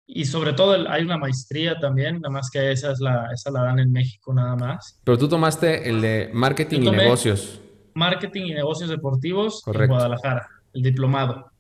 y 0.06 0.26
sobre 0.26 0.54
todo 0.54 0.90
hay 0.90 1.04
una 1.04 1.18
maestría 1.18 1.78
también, 1.80 2.22
nada 2.22 2.30
más 2.30 2.50
que 2.50 2.72
esa, 2.72 2.92
es 2.92 3.00
la, 3.00 3.28
esa 3.34 3.52
la 3.52 3.64
dan 3.64 3.80
en 3.80 3.92
México 3.92 4.34
nada 4.34 4.56
más. 4.56 5.02
Pero 5.04 5.18
tú 5.18 5.28
tomaste 5.28 5.90
el 5.90 6.00
de 6.00 6.30
marketing 6.34 6.82
y 6.82 6.92
negocios. 6.92 7.60
Marketing 7.94 8.44
y 8.46 8.54
negocios 8.54 8.90
deportivos 8.90 9.64
en 9.66 9.88
Guadalajara, 9.88 10.48
el 10.78 10.84
diplomado. 10.84 11.52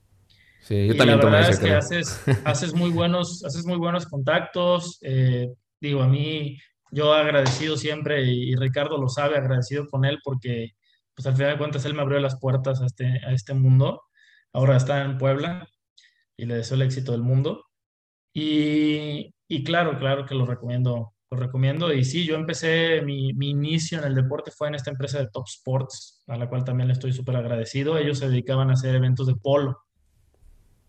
Sí, 0.61 0.87
yo 0.87 0.95
también 0.95 1.19
la 1.19 1.25
verdad 1.25 1.49
es 1.49 1.59
que 1.59 1.71
haces, 1.71 2.21
haces, 2.43 2.73
muy 2.73 2.89
buenos, 2.89 3.43
haces 3.45 3.65
muy 3.65 3.77
buenos 3.77 4.05
contactos. 4.05 4.99
Eh, 5.01 5.49
digo, 5.79 6.01
a 6.01 6.07
mí, 6.07 6.57
yo 6.91 7.13
agradecido 7.13 7.77
siempre, 7.77 8.23
y, 8.23 8.55
Ricardo 8.55 8.97
lo 8.97 9.07
sabe, 9.07 9.37
agradecido 9.37 9.87
con 9.87 10.05
él 10.05 10.19
porque, 10.23 10.71
pues 11.15 11.25
al 11.25 11.35
final 11.35 11.53
de 11.53 11.57
cuentas, 11.57 11.85
él 11.85 11.93
me 11.93 12.01
abrió 12.01 12.19
las 12.19 12.39
puertas 12.39 12.81
a 12.81 12.85
este, 12.85 13.05
a 13.25 13.31
este 13.31 13.53
mundo 13.53 14.01
ahora 14.57 14.77
está 14.77 15.03
en 15.03 15.17
Puebla 15.17 15.67
y 16.35 16.45
le 16.45 16.55
deseo 16.55 16.75
el 16.75 16.83
éxito 16.83 17.11
del 17.11 17.21
mundo. 17.21 17.65
Y, 18.33 19.33
y 19.47 19.63
claro, 19.63 19.97
claro 19.99 20.25
que 20.25 20.35
lo 20.35 20.45
recomiendo, 20.45 21.13
lo 21.29 21.37
recomiendo. 21.37 21.93
Y 21.93 22.03
sí, 22.03 22.25
yo 22.25 22.35
empecé, 22.35 23.01
mi, 23.01 23.33
mi, 23.33 23.49
inicio 23.49 23.99
en 23.99 24.05
el 24.05 24.15
deporte 24.15 24.51
fue 24.51 24.67
en 24.67 24.75
esta 24.75 24.91
empresa 24.91 25.19
de 25.19 25.27
Top 25.27 25.45
Sports, 25.47 26.23
a 26.27 26.37
la 26.37 26.47
cual 26.49 26.63
también 26.63 26.87
le 26.87 26.93
estoy 26.93 27.13
súper 27.13 27.35
agradecido. 27.35 27.97
Ellos 27.97 28.19
se 28.19 28.29
dedicaban 28.29 28.69
a 28.69 28.73
hacer 28.73 28.95
eventos 28.95 29.27
de 29.27 29.35
polo. 29.35 29.79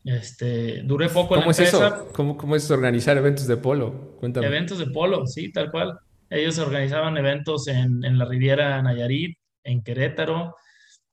Este, 0.04 0.82
duré 0.84 1.08
poco 1.08 1.34
en 1.34 1.40
la 1.40 1.46
empresa. 1.46 1.62
Es 1.62 1.74
eso? 1.74 2.08
¿Cómo, 2.12 2.36
¿Cómo 2.36 2.56
es 2.56 2.70
organizar 2.70 3.16
eventos 3.16 3.46
de 3.46 3.56
polo? 3.56 4.16
Cuéntame. 4.18 4.46
Eventos 4.46 4.78
de 4.78 4.86
polo, 4.86 5.26
sí, 5.26 5.52
tal 5.52 5.70
cual. 5.70 5.98
Ellos 6.30 6.58
organizaban 6.58 7.16
eventos 7.16 7.68
en, 7.68 8.04
en 8.04 8.18
la 8.18 8.24
Riviera 8.24 8.80
Nayarit, 8.82 9.38
en 9.64 9.82
Querétaro, 9.82 10.54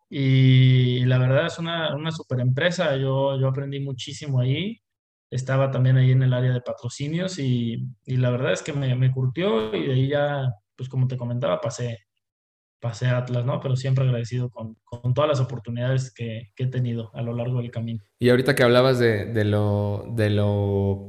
y 0.10 1.04
la 1.06 1.18
verdad 1.18 1.48
es 1.48 1.58
una, 1.58 1.96
una 1.96 2.12
super 2.12 2.40
empresa. 2.40 2.96
Yo, 2.96 3.40
yo 3.40 3.48
aprendí 3.48 3.80
muchísimo 3.80 4.40
ahí. 4.40 4.80
Estaba 5.30 5.72
también 5.72 5.98
ahí 5.98 6.12
en 6.12 6.24
el 6.24 6.34
área 6.34 6.54
de 6.54 6.62
patrocinios 6.62 7.40
y, 7.40 7.88
y 8.06 8.18
la 8.18 8.30
verdad 8.30 8.54
es 8.54 8.62
que 8.62 8.74
me, 8.74 8.96
me, 8.96 9.12
curtió 9.12 9.76
y 9.76 9.88
de 9.88 9.94
ahí 9.94 10.10
ya, 10.10 10.54
pues 10.76 10.88
como 10.88 11.08
te 11.08 11.18
comentaba, 11.18 11.60
pasé, 11.62 12.06
pasé 12.80 13.08
a 13.08 13.18
Atlas, 13.18 13.46
¿no? 13.46 13.60
Pero 13.60 13.76
siempre 13.76 14.06
agradecido 14.06 14.50
con, 14.50 14.78
con 14.84 15.14
todas 15.14 15.30
las 15.30 15.40
oportunidades 15.40 16.14
que, 16.14 16.52
que, 16.56 16.66
he 16.66 16.68
tenido 16.68 17.12
a 17.16 17.22
lo 17.22 17.34
largo 17.34 17.60
del 17.60 17.72
camino. 17.72 18.04
Y 18.20 18.30
ahorita 18.30 18.56
que 18.56 18.64
hablabas 18.64 19.00
de, 19.00 19.26
de 19.26 19.46
lo, 19.46 20.06
de 20.16 20.30
lo 20.30 21.08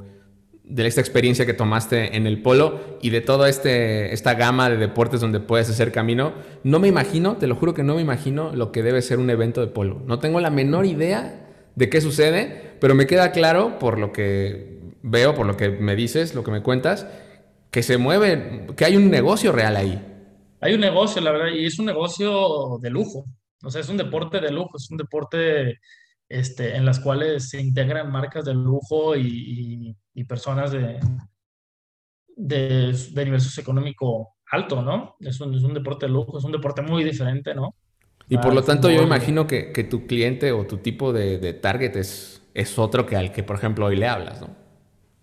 de 0.66 0.86
esta 0.86 1.00
experiencia 1.00 1.46
que 1.46 1.54
tomaste 1.54 2.16
en 2.16 2.26
el 2.26 2.42
polo 2.42 2.80
y 3.00 3.10
de 3.10 3.20
toda 3.20 3.48
este, 3.48 4.12
esta 4.12 4.34
gama 4.34 4.68
de 4.68 4.76
deportes 4.76 5.20
donde 5.20 5.38
puedes 5.38 5.70
hacer 5.70 5.92
camino, 5.92 6.34
no 6.64 6.80
me 6.80 6.88
imagino, 6.88 7.36
te 7.36 7.46
lo 7.46 7.54
juro 7.54 7.72
que 7.72 7.84
no 7.84 7.94
me 7.94 8.02
imagino 8.02 8.52
lo 8.52 8.72
que 8.72 8.82
debe 8.82 9.00
ser 9.00 9.18
un 9.18 9.30
evento 9.30 9.60
de 9.60 9.68
polo. 9.68 10.02
No 10.06 10.18
tengo 10.18 10.40
la 10.40 10.50
menor 10.50 10.84
idea 10.84 11.45
de 11.76 11.88
qué 11.90 12.00
sucede, 12.00 12.74
pero 12.80 12.94
me 12.96 13.06
queda 13.06 13.30
claro 13.30 13.78
por 13.78 13.98
lo 13.98 14.12
que 14.12 14.80
veo, 15.02 15.34
por 15.34 15.46
lo 15.46 15.56
que 15.56 15.68
me 15.68 15.94
dices, 15.94 16.34
lo 16.34 16.42
que 16.42 16.50
me 16.50 16.62
cuentas, 16.62 17.06
que 17.70 17.82
se 17.82 17.98
mueve, 17.98 18.66
que 18.76 18.84
hay 18.84 18.96
un 18.96 19.10
negocio 19.10 19.52
real 19.52 19.76
ahí. 19.76 20.02
Hay 20.60 20.74
un 20.74 20.80
negocio, 20.80 21.20
la 21.20 21.30
verdad, 21.30 21.48
y 21.54 21.66
es 21.66 21.78
un 21.78 21.86
negocio 21.86 22.78
de 22.80 22.90
lujo. 22.90 23.26
O 23.62 23.70
sea, 23.70 23.82
es 23.82 23.88
un 23.88 23.98
deporte 23.98 24.40
de 24.40 24.50
lujo, 24.50 24.70
es 24.76 24.90
un 24.90 24.96
deporte 24.96 25.78
este, 26.28 26.76
en 26.76 26.86
las 26.86 26.98
cuales 26.98 27.50
se 27.50 27.60
integran 27.60 28.10
marcas 28.10 28.46
de 28.46 28.54
lujo 28.54 29.14
y, 29.14 29.94
personas 30.26 30.72
de, 30.72 30.98
de, 32.36 33.24
nivel 33.24 33.40
socioeconómico 33.40 34.36
alto, 34.50 34.80
¿no? 34.80 35.16
Es 35.20 35.40
un, 35.40 35.54
es 35.54 35.62
un, 35.62 35.74
deporte 35.74 36.06
de 36.06 36.12
lujo, 36.12 36.38
es 36.38 36.44
un 36.44 36.52
deporte 36.52 36.80
muy 36.80 37.04
diferente, 37.04 37.54
¿no? 37.54 37.74
Y 38.28 38.38
por 38.38 38.54
lo 38.54 38.62
tanto 38.62 38.90
yo 38.90 39.02
imagino 39.02 39.46
que, 39.46 39.86
tu 39.88 40.06
cliente 40.06 40.52
o 40.52 40.66
tu 40.66 40.78
tipo 40.78 41.12
de, 41.12 41.52
target 41.54 41.96
es, 41.96 42.42
es 42.54 42.78
otro 42.78 43.06
que 43.06 43.16
al 43.16 43.32
que, 43.32 43.42
por 43.42 43.56
ejemplo, 43.56 43.86
hoy 43.86 43.96
le 43.96 44.08
hablas, 44.08 44.40
¿no? 44.40 44.56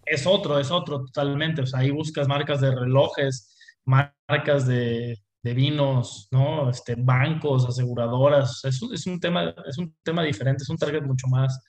Es 0.06 0.28
otro, 0.28 0.60
es 0.60 0.70
otro 0.72 1.06
totalmente. 1.06 1.62
O 1.62 1.66
sea, 1.66 1.80
ahí 1.80 1.92
buscas 1.92 2.28
marcas 2.28 2.62
de 2.62 2.76
relojes, 2.76 3.56
marcas 3.86 4.68
de, 4.68 5.18
de 5.44 5.54
vinos, 5.54 6.28
¿no? 6.32 6.70
Este, 6.70 6.96
bancos, 6.98 7.66
aseguradoras. 7.68 8.64
Es 8.64 8.82
un, 8.82 8.94
es 8.94 9.06
un 9.06 9.20
tema, 9.20 9.54
es 9.68 9.78
un 9.78 9.96
tema 10.04 10.24
diferente, 10.24 10.64
es 10.64 10.70
un 10.70 10.78
target 10.78 11.04
mucho 11.04 11.28
más, 11.28 11.62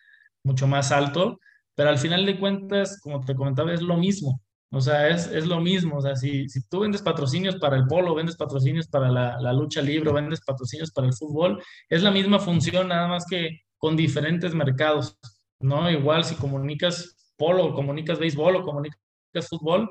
mucho 0.45 0.67
más 0.67 0.93
alto, 0.93 1.41
pero 1.75 1.91
al 1.91 1.99
final 1.99 2.25
de 2.25 2.39
cuentas, 2.39 3.01
como 3.03 3.25
te 3.25 3.35
comentaba, 3.35 3.73
es 3.73 3.83
lo 3.83 3.97
mismo. 3.97 4.41
O 4.75 4.81
sea, 4.81 5.09
es, 5.09 5.29
es 5.29 5.47
lo 5.47 5.61
mismo. 5.61 5.99
O 5.99 6.01
sea, 6.01 6.17
si, 6.17 6.49
si 6.49 6.69
tú 6.69 6.81
vendes 6.81 7.01
patrocinios 7.01 7.57
para 7.57 7.77
el 7.77 7.87
polo, 7.87 8.15
vendes 8.15 8.37
patrocinios 8.37 8.89
para 8.89 9.09
la, 9.09 9.41
la 9.41 9.53
lucha 9.53 9.81
libre, 9.81 10.13
vendes 10.13 10.41
patrocinios 10.41 10.91
para 10.91 11.07
el 11.07 11.15
fútbol, 11.15 11.63
es 11.89 12.03
la 12.03 12.11
misma 12.11 12.41
función, 12.41 12.89
nada 12.89 13.07
más 13.07 13.25
que 13.25 13.61
con 13.79 13.97
diferentes 13.97 14.55
mercados, 14.55 15.17
¿no? 15.61 15.89
Igual 15.91 16.25
si 16.25 16.35
comunicas 16.35 17.33
polo, 17.37 17.73
comunicas 17.75 18.19
béisbol 18.19 18.57
o 18.57 18.63
comunicas 18.63 19.49
fútbol, 19.49 19.89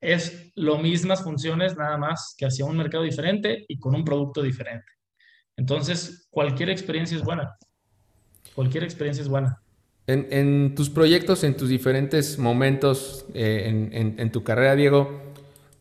es 0.00 0.52
lo 0.56 0.78
mismas 0.78 1.22
funciones, 1.22 1.76
nada 1.76 1.96
más 1.96 2.34
que 2.36 2.46
hacia 2.46 2.64
un 2.64 2.76
mercado 2.76 3.04
diferente 3.04 3.64
y 3.68 3.78
con 3.78 3.94
un 3.94 4.04
producto 4.04 4.42
diferente. 4.42 4.90
Entonces, 5.56 6.26
cualquier 6.30 6.70
experiencia 6.70 7.16
es 7.16 7.22
buena. 7.22 7.56
Cualquier 8.54 8.84
experiencia 8.84 9.22
es 9.22 9.28
buena. 9.28 9.62
En, 10.08 10.76
tus 10.76 10.88
proyectos, 10.88 11.42
en 11.42 11.56
tus 11.56 11.68
diferentes 11.68 12.38
momentos 12.38 13.24
eh, 13.34 14.14
en, 14.16 14.30
tu 14.30 14.44
carrera, 14.44 14.76
Diego, 14.76 15.20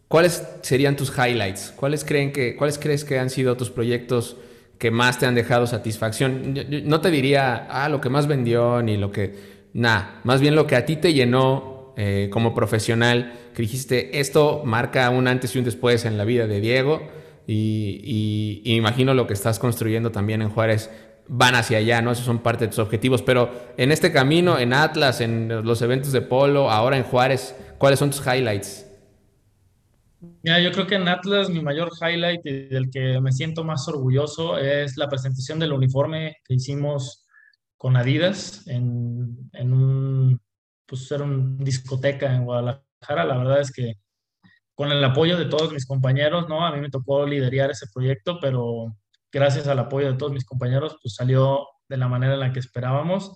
¿cuáles 0.07 0.43
serían 0.61 0.95
tus 0.95 1.11
highlights? 1.15 1.73
¿Cuáles, 1.75 2.03
creen 2.03 2.31
que, 2.31 2.55
¿Cuáles 2.55 2.79
crees 2.79 3.05
que 3.05 3.19
han 3.19 3.29
sido 3.29 3.55
tus 3.55 3.69
proyectos 3.69 4.35
que 4.79 4.89
más 4.89 5.19
te 5.19 5.27
han 5.27 5.35
dejado 5.35 5.67
satisfacción? 5.67 6.55
no 6.85 7.01
te 7.01 7.11
diría, 7.11 7.67
ah, 7.69 7.87
lo 7.87 8.01
que 8.01 8.09
más 8.09 8.25
vendió, 8.25 8.81
ni 8.81 8.97
lo 8.97 9.11
que... 9.11 9.55
Nada, 9.73 10.21
más 10.23 10.41
bien 10.41 10.55
lo 10.55 10.65
que 10.65 10.75
a 10.75 10.85
ti 10.85 10.95
te 10.95 11.13
llenó 11.13 11.93
eh, 11.95 12.29
como 12.31 12.55
profesional, 12.55 13.33
que 13.53 13.61
dijiste, 13.61 14.19
esto 14.19 14.63
marca 14.65 15.07
un 15.11 15.27
antes 15.27 15.55
y 15.55 15.59
un 15.59 15.65
después 15.65 16.03
en 16.03 16.17
la 16.17 16.25
vida 16.25 16.47
de 16.47 16.61
Diego, 16.61 17.07
y 17.47 18.61
imagino 18.63 19.13
lo 19.13 19.27
que 19.27 19.33
estás 19.33 19.59
construyendo 19.59 20.11
también 20.11 20.41
en 20.41 20.49
Juárez 20.49 20.89
van 21.27 21.55
hacia 21.55 21.79
allá, 21.79 22.01
¿no? 22.01 22.11
Esos 22.11 22.25
son 22.25 22.39
parte 22.39 22.65
de 22.65 22.69
tus 22.69 22.79
objetivos. 22.79 23.21
Pero 23.21 23.51
en 23.77 23.91
este 23.91 24.11
camino, 24.11 24.59
en 24.59 24.73
Atlas, 24.73 25.21
en 25.21 25.65
los 25.65 25.81
eventos 25.81 26.11
de 26.11 26.21
polo, 26.21 26.69
ahora 26.69 26.97
en 26.97 27.03
Juárez, 27.03 27.55
¿cuáles 27.77 27.99
son 27.99 28.11
tus 28.11 28.25
highlights? 28.25 28.85
Mira, 30.43 30.59
yo 30.59 30.71
creo 30.71 30.87
que 30.87 30.95
en 30.95 31.07
Atlas 31.07 31.49
mi 31.49 31.61
mayor 31.61 31.91
highlight 31.99 32.45
y 32.45 32.67
del 32.67 32.89
que 32.89 33.19
me 33.21 33.31
siento 33.31 33.63
más 33.63 33.87
orgulloso 33.87 34.57
es 34.57 34.97
la 34.97 35.09
presentación 35.09 35.59
del 35.59 35.73
uniforme 35.73 36.37
que 36.45 36.55
hicimos 36.55 37.25
con 37.77 37.97
Adidas 37.97 38.65
en, 38.67 39.49
en 39.53 39.73
un, 39.73 40.41
pues 40.85 41.11
era 41.11 41.23
una 41.23 41.63
discoteca 41.63 42.33
en 42.33 42.45
Guadalajara. 42.45 43.25
La 43.25 43.37
verdad 43.37 43.61
es 43.61 43.71
que 43.71 43.95
con 44.73 44.91
el 44.91 45.03
apoyo 45.03 45.37
de 45.37 45.45
todos 45.45 45.71
mis 45.71 45.85
compañeros, 45.85 46.49
¿no? 46.49 46.65
A 46.65 46.71
mí 46.73 46.81
me 46.81 46.89
tocó 46.89 47.25
liderar 47.25 47.71
ese 47.71 47.87
proyecto, 47.93 48.39
pero 48.39 48.95
gracias 49.35 49.67
al 49.67 49.79
apoyo 49.79 50.13
de 50.13 50.17
todos 50.17 50.31
mis 50.31 50.45
compañeros, 50.45 50.97
pues 51.01 51.15
salió 51.15 51.67
de 51.89 51.97
la 51.97 52.07
manera 52.07 52.35
en 52.35 52.39
la 52.39 52.53
que 52.53 52.59
esperábamos 52.59 53.35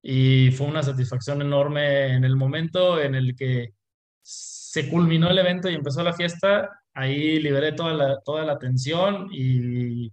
y 0.00 0.52
fue 0.52 0.68
una 0.68 0.84
satisfacción 0.84 1.42
enorme 1.42 2.14
en 2.14 2.22
el 2.22 2.36
momento 2.36 3.00
en 3.00 3.16
el 3.16 3.34
que 3.34 3.74
se 4.22 4.88
culminó 4.88 5.28
el 5.28 5.38
evento 5.38 5.68
y 5.68 5.74
empezó 5.74 6.04
la 6.04 6.12
fiesta, 6.12 6.70
ahí 6.94 7.40
liberé 7.40 7.72
toda 7.72 7.94
la, 7.94 8.20
toda 8.20 8.44
la 8.44 8.60
tensión 8.60 9.28
y, 9.32 10.12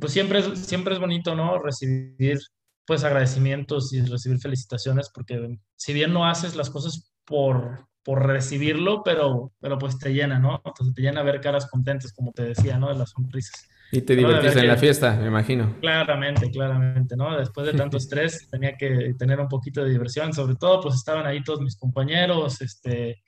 pues 0.00 0.10
siempre 0.10 0.38
es, 0.38 0.58
siempre 0.58 0.94
es 0.94 1.00
bonito, 1.00 1.34
¿no? 1.34 1.58
Recibir 1.58 2.38
pues 2.86 3.04
agradecimientos 3.04 3.92
y 3.92 4.00
recibir 4.00 4.38
felicitaciones 4.38 5.10
porque 5.12 5.58
si 5.76 5.92
bien 5.92 6.14
no 6.14 6.24
haces 6.26 6.56
las 6.56 6.70
cosas 6.70 7.12
por, 7.26 7.86
por 8.02 8.26
recibirlo, 8.26 9.02
pero, 9.02 9.52
pero 9.60 9.76
pues 9.76 9.98
te 9.98 10.14
llena, 10.14 10.38
¿no? 10.38 10.62
Entonces 10.64 10.94
te 10.94 11.02
llena 11.02 11.22
ver 11.22 11.42
caras 11.42 11.68
contentas, 11.68 12.14
como 12.14 12.32
te 12.32 12.44
decía, 12.44 12.78
¿no? 12.78 12.88
De 12.88 12.94
las 12.94 13.10
sonrisas. 13.10 13.68
Y 13.90 14.02
te 14.02 14.14
divertiste 14.14 14.60
en 14.60 14.68
la 14.68 14.76
fiesta, 14.76 15.16
me 15.16 15.28
imagino. 15.28 15.76
Claramente, 15.80 16.50
claramente, 16.50 17.16
¿no? 17.16 17.38
Después 17.38 17.66
de 17.66 17.72
tanto 17.72 17.96
estrés 17.96 18.48
tenía 18.50 18.76
que 18.76 19.14
tener 19.18 19.40
un 19.40 19.48
poquito 19.48 19.82
de 19.82 19.90
diversión, 19.90 20.32
sobre 20.32 20.56
todo 20.56 20.80
pues 20.80 20.94
estaban 20.94 21.26
ahí 21.26 21.42
todos 21.42 21.60
mis 21.60 21.76
compañeros, 21.76 22.60
este, 22.60 23.22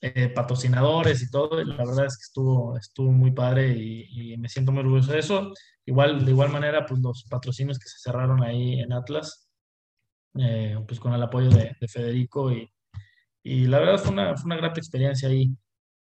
eh, 0.00 0.28
patrocinadores 0.28 1.22
y 1.22 1.30
todo, 1.30 1.60
y 1.60 1.64
la 1.64 1.76
verdad 1.76 2.06
es 2.06 2.16
que 2.16 2.22
estuvo, 2.22 2.76
estuvo 2.76 3.10
muy 3.10 3.32
padre 3.32 3.68
y, 3.76 4.36
me 4.38 4.48
siento 4.48 4.70
muy 4.70 4.82
orgulloso 4.82 5.12
de 5.12 5.18
eso. 5.18 5.52
Igual, 5.86 6.24
de 6.24 6.30
igual 6.30 6.50
manera, 6.50 6.86
pues 6.86 7.00
los 7.00 7.24
patrocinios 7.28 7.78
que 7.78 7.88
se 7.88 7.98
cerraron 7.98 8.42
ahí 8.44 8.80
en 8.80 8.92
Atlas, 8.92 9.48
eh, 10.38 10.76
pues 10.86 11.00
con 11.00 11.14
el 11.14 11.22
apoyo 11.22 11.50
de, 11.50 11.74
Federico 11.88 12.52
y, 12.52 12.70
y, 13.42 13.66
la 13.66 13.80
verdad 13.80 13.98
fue 13.98 14.12
una, 14.12 14.36
fue 14.36 14.46
una 14.46 14.56
grata 14.56 14.80
experiencia 14.80 15.28
ahí. 15.28 15.50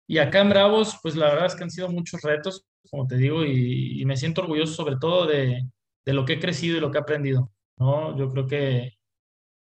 Y 0.08 0.20
acá 0.20 0.39
en 0.41 0.50
Bravos, 0.50 0.98
pues 1.04 1.15
la 1.15 1.28
verdad 1.28 1.48
es 1.48 1.56
que 1.56 1.63
han 1.63 1.70
sido 1.70 1.89
muchos 1.89 2.22
retos, 2.22 2.65
como 2.89 3.06
te 3.08 3.17
digo, 3.17 3.43
y, 3.46 4.04
me 4.06 4.15
siento 4.15 4.41
orgulloso 4.41 4.74
sobre 4.74 4.96
todo 4.98 5.26
de, 5.28 5.70
de, 6.06 6.13
lo 6.13 6.24
que 6.26 6.34
he 6.34 6.39
crecido 6.39 6.78
y 6.78 6.80
lo 6.80 6.91
que 6.91 6.98
he 6.98 7.02
aprendido, 7.02 7.52
¿no? 7.78 8.17
Yo 8.17 8.30
creo 8.30 8.48
que 8.48 8.98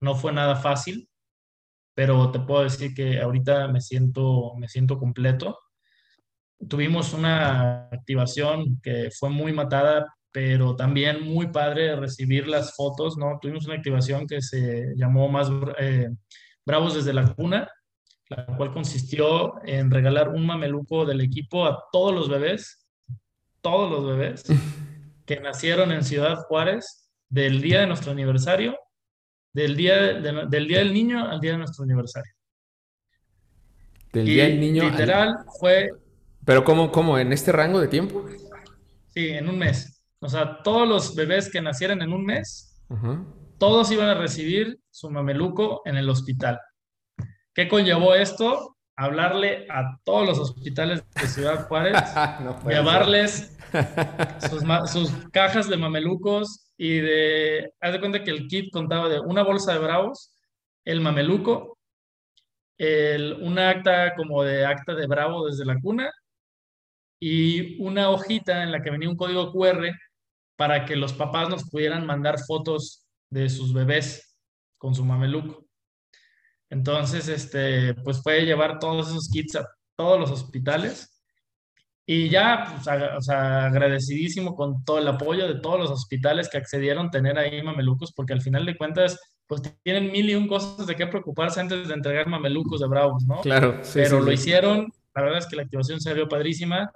no 0.01 0.15
fue 0.15 0.31
nada 0.31 0.55
fácil, 0.55 1.09
pero 1.95 2.31
te 2.31 2.39
puedo 2.39 2.63
decir 2.63 2.93
que 2.93 3.19
ahorita 3.19 3.67
me 3.69 3.81
siento, 3.81 4.53
me 4.57 4.67
siento 4.67 4.99
completo. 4.99 5.57
Tuvimos 6.69 7.13
una 7.13 7.87
activación 7.89 8.79
que 8.83 9.09
fue 9.11 9.31
muy 9.31 9.51
matada, 9.53 10.05
pero 10.31 10.75
también 10.75 11.23
muy 11.23 11.47
padre 11.47 11.95
recibir 11.95 12.47
las 12.47 12.75
fotos, 12.75 13.17
¿no? 13.17 13.39
Tuvimos 13.41 13.65
una 13.65 13.75
activación 13.75 14.27
que 14.27 14.41
se 14.41 14.93
llamó 14.95 15.27
más 15.29 15.49
eh, 15.79 16.09
Bravos 16.63 16.93
desde 16.95 17.13
la 17.13 17.33
cuna, 17.33 17.67
la 18.29 18.45
cual 18.45 18.73
consistió 18.73 19.53
en 19.65 19.89
regalar 19.89 20.29
un 20.29 20.45
mameluco 20.45 21.05
del 21.05 21.21
equipo 21.21 21.65
a 21.65 21.85
todos 21.91 22.13
los 22.13 22.29
bebés, 22.29 22.87
todos 23.61 23.89
los 23.89 24.05
bebés 24.05 24.45
que 25.25 25.39
nacieron 25.39 25.91
en 25.91 26.03
Ciudad 26.03 26.37
Juárez 26.47 27.09
del 27.29 27.61
día 27.61 27.81
de 27.81 27.87
nuestro 27.87 28.11
aniversario, 28.11 28.77
del 29.53 29.75
día, 29.75 30.13
del, 30.13 30.67
día 30.67 30.79
del 30.79 30.93
niño 30.93 31.27
al 31.27 31.39
día 31.39 31.51
de 31.53 31.57
nuestro 31.57 31.83
aniversario. 31.83 32.31
Del 34.13 34.25
día 34.25 34.43
del 34.45 34.59
niño. 34.59 34.89
Literal 34.89 35.35
fue. 35.59 35.89
Pero 36.45 36.63
¿cómo, 36.63 36.91
¿cómo? 36.91 37.17
¿En 37.17 37.33
este 37.33 37.51
rango 37.51 37.79
de 37.79 37.87
tiempo? 37.87 38.25
Sí, 39.07 39.29
en 39.29 39.49
un 39.49 39.57
mes. 39.57 40.03
O 40.19 40.29
sea, 40.29 40.61
todos 40.63 40.87
los 40.87 41.15
bebés 41.15 41.51
que 41.51 41.61
nacieran 41.61 42.01
en 42.01 42.13
un 42.13 42.25
mes, 42.25 42.81
todos 43.57 43.91
iban 43.91 44.09
a 44.09 44.15
recibir 44.15 44.79
su 44.89 45.09
mameluco 45.09 45.81
en 45.85 45.97
el 45.97 46.09
hospital. 46.09 46.59
¿Qué 47.57 47.67
conllevó 47.67 48.13
esto? 48.13 48.77
Hablarle 48.95 49.65
a 49.71 49.99
todos 50.03 50.27
los 50.27 50.37
hospitales 50.37 51.03
de 51.19 51.27
Ciudad 51.27 51.67
Juárez, 51.67 51.95
llevarles 52.67 53.57
sus, 54.91 55.09
cajas 55.31 55.67
de 55.67 55.75
mamelucos 55.75 56.69
y 56.77 56.99
de... 56.99 57.73
Haz 57.81 57.93
de 57.93 57.99
cuenta 57.99 58.23
que 58.23 58.29
el 58.29 58.47
kit 58.47 58.71
contaba 58.71 59.09
de 59.09 59.19
una 59.19 59.41
bolsa 59.41 59.73
de 59.73 59.79
bravos, 59.79 60.35
el 60.85 61.01
mameluco, 61.01 61.79
el, 62.77 63.33
una 63.41 63.71
acta 63.71 64.13
como 64.15 64.43
de 64.43 64.63
acta 64.63 64.93
de 64.93 65.07
bravo 65.07 65.47
desde 65.47 65.65
la 65.65 65.79
cuna 65.81 66.11
y 67.19 67.81
una 67.83 68.11
hojita 68.11 68.61
en 68.61 68.71
la 68.71 68.83
que 68.83 68.91
venía 68.91 69.09
un 69.09 69.17
código 69.17 69.51
QR 69.51 69.83
para 70.57 70.85
que 70.85 70.95
los 70.95 71.11
papás 71.11 71.49
nos 71.49 71.67
pudieran 71.67 72.05
mandar 72.05 72.37
fotos 72.37 73.07
de 73.31 73.49
sus 73.49 73.73
bebés 73.73 74.37
con 74.77 74.93
su 74.93 75.03
mameluco. 75.03 75.66
Entonces, 76.69 77.27
este, 77.27 77.93
pues 77.95 78.21
fue 78.21 78.45
llevar 78.45 78.79
todos 78.79 79.09
esos 79.09 79.29
kits 79.29 79.55
a 79.55 79.67
todos 79.95 80.19
los 80.19 80.31
hospitales. 80.31 81.13
Y 82.09 82.29
ya, 82.29 82.67
pues, 82.71 82.87
o 83.17 83.21
sea, 83.21 83.65
agradecidísimo 83.65 84.55
con 84.55 84.85
todo 84.85 84.99
el 84.99 85.07
apoyo 85.07 85.45
de 85.47 85.59
todos 85.59 85.77
los 85.77 85.91
hospitales 85.91 86.47
que 86.47 86.57
accedieron 86.57 87.07
a 87.07 87.11
tener 87.11 87.37
ahí 87.37 87.61
mamelucos, 87.61 88.13
porque 88.13 88.31
al 88.31 88.41
final 88.41 88.65
de 88.65 88.77
cuentas, 88.77 89.19
pues 89.45 89.61
tienen 89.83 90.11
mil 90.11 90.29
y 90.29 90.35
un 90.35 90.47
cosas 90.47 90.87
de 90.87 90.95
qué 90.95 91.07
preocuparse 91.07 91.59
antes 91.59 91.87
de 91.87 91.93
entregar 91.93 92.27
mamelucos 92.27 92.79
de 92.79 92.87
bravos, 92.87 93.25
¿no? 93.25 93.41
Claro, 93.41 93.79
sí, 93.81 93.99
Pero 94.03 94.21
lo 94.21 94.31
hicieron, 94.31 94.87
la 95.13 95.21
verdad 95.21 95.39
es 95.39 95.47
que 95.47 95.57
la 95.57 95.63
activación 95.63 95.99
se 95.99 96.13
vio 96.13 96.29
padrísima. 96.29 96.91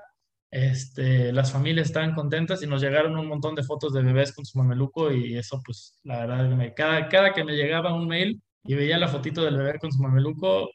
Este, 0.50 1.32
las 1.34 1.52
familias 1.52 1.88
estaban 1.88 2.14
contentas 2.14 2.62
y 2.62 2.68
nos 2.68 2.82
llegaron 2.82 3.18
un 3.18 3.28
montón 3.28 3.56
de 3.56 3.64
fotos 3.64 3.94
de 3.94 4.04
bebés 4.04 4.34
con 4.34 4.46
su 4.46 4.58
mameluco 4.58 5.12
y 5.12 5.38
eso, 5.38 5.62
pues, 5.66 6.00
la 6.04 6.26
verdad, 6.26 6.74
cada, 6.76 7.10
cada 7.10 7.34
que 7.34 7.44
me 7.44 7.54
llegaba 7.54 7.94
un 7.94 8.08
mail, 8.08 8.42
y 8.64 8.76
veía 8.76 8.98
la 8.98 9.08
fotito 9.08 9.44
del 9.44 9.58
bebé 9.58 9.80
con 9.80 9.92
su 9.92 10.02
mameluco, 10.02 10.70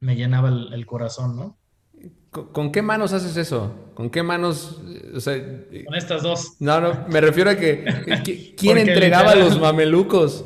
me 0.00 0.16
llenaba 0.16 0.48
el, 0.48 0.86
corazón, 0.86 1.36
¿no? 1.36 1.58
¿Con, 2.30 2.70
qué 2.70 2.82
manos 2.82 3.12
haces 3.12 3.36
eso? 3.36 3.90
¿Con 3.94 4.10
qué 4.10 4.22
manos? 4.22 4.80
con 5.84 5.94
estas 5.94 6.22
dos. 6.22 6.56
No, 6.60 6.80
no, 6.80 7.06
me 7.08 7.20
refiero 7.20 7.50
a 7.50 7.56
que. 7.56 8.54
¿Quién 8.56 8.78
entregaba 8.78 9.34
los 9.34 9.58
mamelucos? 9.58 10.44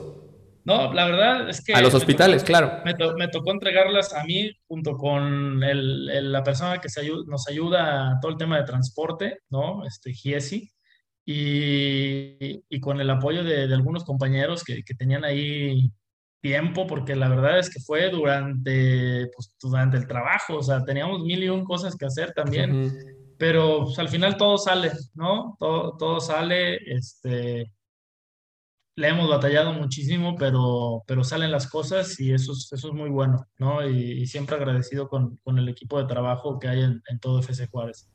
No, 0.65 0.93
la 0.95 1.07
verdad 1.07 1.51
es 1.51 1.63
que. 1.63 1.75
A 1.75 1.83
los 1.83 1.93
hospitales, 1.93 2.45
claro. 2.45 2.81
Me, 2.85 3.29
tocó 3.29 3.51
entregarlas 3.51 4.15
a 4.15 4.25
mí 4.25 4.53
junto 4.69 4.97
con 4.97 5.63
el, 5.63 6.33
la 6.33 6.45
persona 6.45 6.79
que 6.79 6.89
se 6.89 7.07
nos 7.27 7.49
ayuda 7.49 8.13
a 8.13 8.21
todo 8.21 8.33
el 8.33 8.39
tema 8.39 8.57
de 8.59 8.65
transporte, 8.65 9.39
¿no? 9.51 9.85
Este, 9.85 10.13
Giesi. 10.13 10.71
Y, 11.25 12.65
y 12.69 12.81
con 12.81 13.01
el 13.01 13.11
apoyo 13.11 13.45
de, 13.45 13.65
algunos 13.65 14.05
compañeros 14.05 14.65
que, 14.65 14.83
que 14.83 14.95
tenían 14.95 15.25
ahí 15.25 15.93
tiempo, 16.43 16.87
porque 16.87 17.15
la 17.17 17.29
verdad 17.29 17.59
es 17.59 17.71
que 17.71 17.81
fue 17.81 18.11
durante, 18.11 19.31
pues, 19.35 19.55
durante 19.61 19.97
el 19.97 20.07
trabajo, 20.07 20.59
o 20.59 20.63
sea, 20.63 20.85
teníamos 20.85 21.23
mil 21.23 21.43
y 21.43 21.49
un 21.49 21.65
cosas 21.65 21.97
que 21.97 22.05
hacer 22.05 22.33
también, 22.33 22.93
pero 23.39 23.85
pues, 23.85 23.99
al 23.99 24.09
final 24.09 24.37
todo 24.37 24.59
sale, 24.59 24.91
¿no? 25.15 25.57
Todo, 25.59 25.97
todo 25.97 26.21
sale, 26.21 26.77
este, 26.93 27.73
le 28.97 29.09
hemos 29.09 29.29
batallado 29.29 29.73
muchísimo, 29.73 30.35
pero, 30.37 31.05
pero 31.07 31.23
salen 31.23 31.53
las 31.53 31.69
cosas 31.69 32.19
y 32.19 32.33
eso 32.33 32.53
es, 32.53 32.71
eso 32.73 32.89
es 32.89 32.95
muy 32.95 33.09
bueno, 33.09 33.47
¿no? 33.59 33.89
Y, 33.89 34.27
siempre 34.27 34.57
agradecido 34.57 35.09
con, 35.09 35.37
con, 35.45 35.59
el 35.59 35.69
equipo 35.69 36.01
de 36.01 36.09
trabajo 36.09 36.59
que 36.59 36.69
hay 36.69 36.81
en, 36.81 37.03
en 37.09 37.21
todo 37.21 37.39
FC 37.39 37.69
Juárez. 37.69 38.09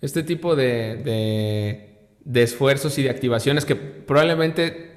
Este 0.00 0.24
tipo 0.24 0.56
de, 0.56 0.96
de, 0.96 2.08
de, 2.24 2.42
esfuerzos 2.42 2.98
y 2.98 3.04
de 3.04 3.10
activaciones 3.10 3.64
que 3.64 3.76
probablemente 3.76 4.91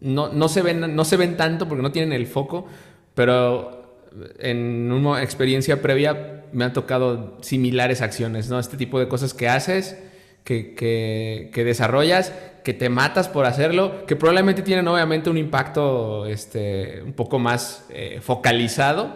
no, 0.00 0.32
no, 0.32 0.48
se 0.48 0.62
ven, 0.62 0.94
no 0.94 1.04
se 1.04 1.16
ven 1.16 1.36
tanto 1.36 1.68
porque 1.68 1.82
no 1.82 1.92
tienen 1.92 2.12
el 2.12 2.26
foco, 2.26 2.66
pero 3.14 4.04
en 4.38 4.90
una 4.92 5.22
experiencia 5.22 5.82
previa 5.82 6.44
me 6.52 6.64
han 6.64 6.72
tocado 6.72 7.38
similares 7.42 8.00
acciones, 8.02 8.48
¿no? 8.48 8.58
Este 8.58 8.76
tipo 8.76 8.98
de 8.98 9.08
cosas 9.08 9.34
que 9.34 9.48
haces, 9.48 9.98
que, 10.44 10.74
que, 10.74 11.50
que 11.52 11.64
desarrollas 11.64 12.32
que 12.66 12.74
te 12.74 12.88
matas 12.88 13.28
por 13.28 13.46
hacerlo, 13.46 14.04
que 14.06 14.16
probablemente 14.16 14.60
tienen 14.60 14.88
obviamente 14.88 15.30
un 15.30 15.38
impacto 15.38 16.26
este, 16.26 17.00
un 17.00 17.12
poco 17.12 17.38
más 17.38 17.86
eh, 17.90 18.18
focalizado 18.20 19.14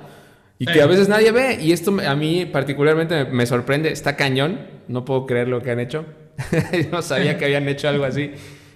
y 0.57 0.67
que 0.67 0.81
a 0.81 0.87
veces 0.87 1.09
nadie 1.09 1.33
ve. 1.33 1.59
Y 1.61 1.73
esto 1.73 1.97
a 2.07 2.15
mí 2.15 2.47
particularmente 2.47 3.25
me, 3.25 3.47
sorprende, 3.47 3.91
está 3.91 4.15
cañón, 4.15 4.69
no 4.87 5.05
puedo 5.05 5.27
creer 5.27 5.49
lo 5.49 5.63
que 5.63 5.73
han 5.73 5.81
hecho. 5.81 6.07
no 6.93 7.03
sabía 7.03 7.39
que 7.39 7.47
habían 7.47 7.67
hecho 7.67 7.89
algo 7.89 8.05
así, 8.05 8.31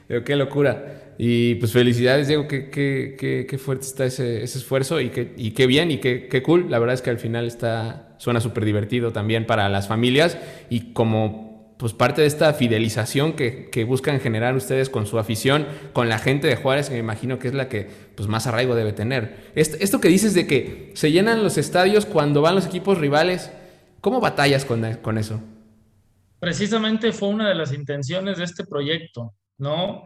pero 0.08 0.24
qué 0.24 0.34
locura. 0.34 1.03
Y 1.18 1.56
pues 1.56 1.72
felicidades, 1.72 2.28
Diego, 2.28 2.48
qué, 2.48 2.70
qué, 2.70 3.46
qué, 3.48 3.58
fuerte 3.58 3.86
está 3.86 4.04
ese, 4.04 4.42
ese 4.42 4.58
esfuerzo 4.58 5.00
y, 5.00 5.10
qué, 5.10 5.32
y 5.36 5.52
qué 5.52 5.66
bien 5.66 5.90
y 5.90 5.98
qué, 5.98 6.28
qué 6.28 6.42
cool. 6.42 6.70
La 6.70 6.78
verdad 6.78 6.94
es 6.94 7.02
que 7.02 7.10
al 7.10 7.18
final 7.18 7.46
está, 7.46 8.16
suena 8.18 8.40
súper 8.40 8.64
divertido 8.64 9.12
también 9.12 9.46
para 9.46 9.68
las 9.68 9.86
familias 9.86 10.38
y 10.70 10.92
como 10.92 11.44
pues 11.76 11.92
parte 11.92 12.20
de 12.20 12.26
esta 12.26 12.52
fidelización 12.54 13.34
que, 13.34 13.68
que, 13.70 13.84
buscan 13.84 14.20
generar 14.20 14.54
ustedes 14.54 14.88
con 14.88 15.06
su 15.06 15.18
afición, 15.18 15.66
con 15.92 16.08
la 16.08 16.18
gente 16.18 16.46
de 16.46 16.56
Juárez, 16.56 16.88
que 16.88 16.94
me 16.94 17.00
imagino 17.00 17.38
que 17.38 17.48
es 17.48 17.54
la 17.54 17.68
que 17.68 17.88
pues, 18.14 18.28
más 18.28 18.46
arraigo 18.46 18.74
debe 18.74 18.92
tener. 18.92 19.52
Esto, 19.54 20.00
que 20.00 20.08
dices 20.08 20.34
de 20.34 20.46
que 20.46 20.92
se 20.94 21.10
llenan 21.10 21.42
los 21.42 21.58
estadios 21.58 22.06
cuando 22.06 22.42
van 22.42 22.54
los 22.54 22.66
equipos 22.66 22.98
rivales, 22.98 23.50
¿cómo 24.00 24.20
batallas 24.20 24.64
con, 24.64 24.94
con 25.02 25.18
eso? 25.18 25.42
Precisamente 26.38 27.12
fue 27.12 27.28
una 27.28 27.48
de 27.48 27.54
las 27.54 27.72
intenciones 27.72 28.38
de 28.38 28.44
este 28.44 28.64
proyecto, 28.64 29.34
¿no? 29.58 30.04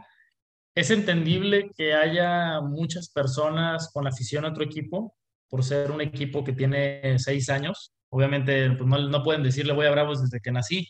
Es 0.75 0.91
entendible 0.91 1.71
que 1.77 1.95
haya 1.95 2.61
muchas 2.61 3.11
personas 3.11 3.91
con 3.93 4.07
afición 4.07 4.45
a 4.45 4.49
otro 4.49 4.65
equipo, 4.65 5.15
por 5.49 5.65
ser 5.65 5.91
un 5.91 6.01
equipo 6.01 6.45
que 6.45 6.53
tiene 6.53 7.19
seis 7.19 7.49
años. 7.49 7.95
Obviamente, 8.11 8.71
pues 8.73 8.89
no, 8.89 8.99
no 8.99 9.23
pueden 9.23 9.43
decirle 9.43 9.73
voy 9.73 9.87
a 9.87 9.91
Bravos 9.91 10.23
desde 10.23 10.41
que 10.41 10.53
nací, 10.53 10.89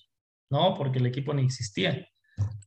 ¿no? 0.50 0.74
Porque 0.74 0.98
el 0.98 1.06
equipo 1.06 1.32
ni 1.34 1.44
existía. 1.44 2.06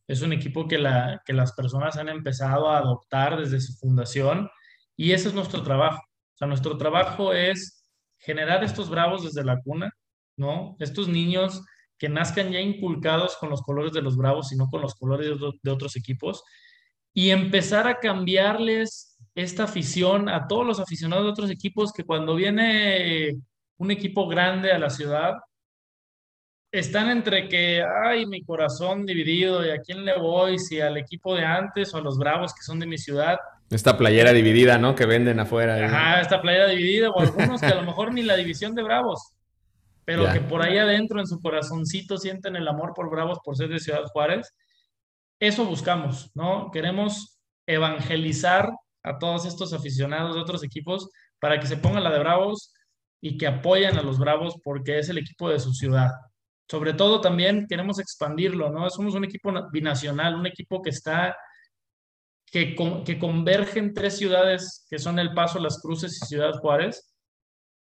Es 0.07 0.21
un 0.21 0.33
equipo 0.33 0.67
que, 0.67 0.77
la, 0.77 1.21
que 1.25 1.33
las 1.33 1.53
personas 1.53 1.97
han 1.97 2.09
empezado 2.09 2.69
a 2.69 2.77
adoptar 2.79 3.39
desde 3.39 3.61
su 3.61 3.73
fundación 3.73 4.49
y 4.97 5.13
ese 5.13 5.29
es 5.29 5.33
nuestro 5.33 5.63
trabajo. 5.63 6.01
O 6.01 6.37
sea, 6.37 6.47
nuestro 6.47 6.77
trabajo 6.77 7.33
es 7.33 7.85
generar 8.17 8.63
estos 8.63 8.89
bravos 8.89 9.23
desde 9.23 9.43
la 9.43 9.61
cuna, 9.61 9.91
¿no? 10.37 10.75
Estos 10.79 11.07
niños 11.07 11.63
que 11.97 12.09
nazcan 12.09 12.51
ya 12.51 12.59
inculcados 12.59 13.37
con 13.37 13.49
los 13.49 13.61
colores 13.61 13.93
de 13.93 14.01
los 14.01 14.17
bravos 14.17 14.51
y 14.51 14.57
no 14.57 14.69
con 14.69 14.81
los 14.81 14.95
colores 14.95 15.27
de, 15.27 15.51
de 15.61 15.71
otros 15.71 15.95
equipos 15.95 16.43
y 17.13 17.31
empezar 17.31 17.87
a 17.87 17.99
cambiarles 17.99 19.17
esta 19.35 19.63
afición 19.63 20.29
a 20.29 20.47
todos 20.47 20.65
los 20.65 20.79
aficionados 20.79 21.25
de 21.25 21.31
otros 21.31 21.51
equipos 21.51 21.93
que 21.93 22.03
cuando 22.03 22.35
viene 22.35 23.37
un 23.77 23.91
equipo 23.91 24.27
grande 24.27 24.71
a 24.71 24.79
la 24.79 24.89
ciudad, 24.89 25.35
están 26.71 27.09
entre 27.09 27.49
que, 27.49 27.83
ay, 28.05 28.25
mi 28.25 28.43
corazón 28.43 29.05
dividido, 29.05 29.65
¿y 29.65 29.71
a 29.71 29.79
quién 29.79 30.05
le 30.05 30.17
voy? 30.17 30.57
Si 30.57 30.79
al 30.79 30.97
equipo 30.97 31.35
de 31.35 31.43
antes 31.43 31.93
o 31.93 31.97
a 31.97 32.01
los 32.01 32.17
Bravos 32.17 32.53
que 32.53 32.61
son 32.61 32.79
de 32.79 32.87
mi 32.87 32.97
ciudad. 32.97 33.37
Esta 33.69 33.97
playera 33.97 34.31
dividida, 34.31 34.77
¿no? 34.77 34.95
Que 34.95 35.05
venden 35.05 35.39
afuera. 35.39 35.77
¿eh? 35.77 35.85
Ajá, 35.85 36.21
esta 36.21 36.41
playera 36.41 36.67
dividida, 36.67 37.09
o 37.09 37.19
algunos 37.19 37.59
que 37.59 37.67
a 37.67 37.75
lo 37.75 37.83
mejor 37.83 38.13
ni 38.13 38.21
la 38.21 38.37
división 38.37 38.73
de 38.73 38.83
Bravos, 38.83 39.33
pero 40.05 40.31
que 40.31 40.39
por 40.39 40.61
ahí 40.61 40.77
adentro 40.77 41.19
en 41.19 41.27
su 41.27 41.39
corazoncito 41.41 42.17
sienten 42.17 42.55
el 42.55 42.67
amor 42.67 42.93
por 42.95 43.09
Bravos 43.09 43.39
por 43.43 43.55
ser 43.57 43.69
de 43.69 43.79
Ciudad 43.79 44.03
Juárez. 44.05 44.53
Eso 45.41 45.65
buscamos, 45.65 46.31
¿no? 46.35 46.71
Queremos 46.71 47.41
evangelizar 47.67 48.69
a 49.03 49.19
todos 49.19 49.45
estos 49.45 49.73
aficionados 49.73 50.35
de 50.35 50.41
otros 50.41 50.63
equipos 50.63 51.09
para 51.39 51.59
que 51.59 51.67
se 51.67 51.75
pongan 51.75 52.03
la 52.05 52.11
de 52.11 52.19
Bravos 52.19 52.73
y 53.19 53.37
que 53.37 53.47
apoyen 53.47 53.97
a 53.97 54.03
los 54.03 54.17
Bravos 54.17 54.55
porque 54.63 54.99
es 54.99 55.09
el 55.09 55.17
equipo 55.17 55.49
de 55.49 55.59
su 55.59 55.73
ciudad 55.73 56.11
sobre 56.71 56.93
todo 56.93 57.19
también 57.19 57.67
queremos 57.67 57.99
expandirlo, 57.99 58.69
¿no? 58.69 58.89
Somos 58.89 59.13
un 59.13 59.25
equipo 59.25 59.51
binacional, 59.73 60.35
un 60.35 60.45
equipo 60.45 60.81
que 60.81 60.91
está, 60.91 61.35
que, 62.45 62.77
que 63.05 63.19
converge 63.19 63.79
en 63.79 63.93
tres 63.93 64.17
ciudades 64.17 64.87
que 64.89 64.97
son 64.97 65.19
El 65.19 65.33
Paso, 65.33 65.59
Las 65.59 65.81
Cruces 65.81 66.17
y 66.23 66.25
Ciudad 66.27 66.53
Juárez, 66.61 67.13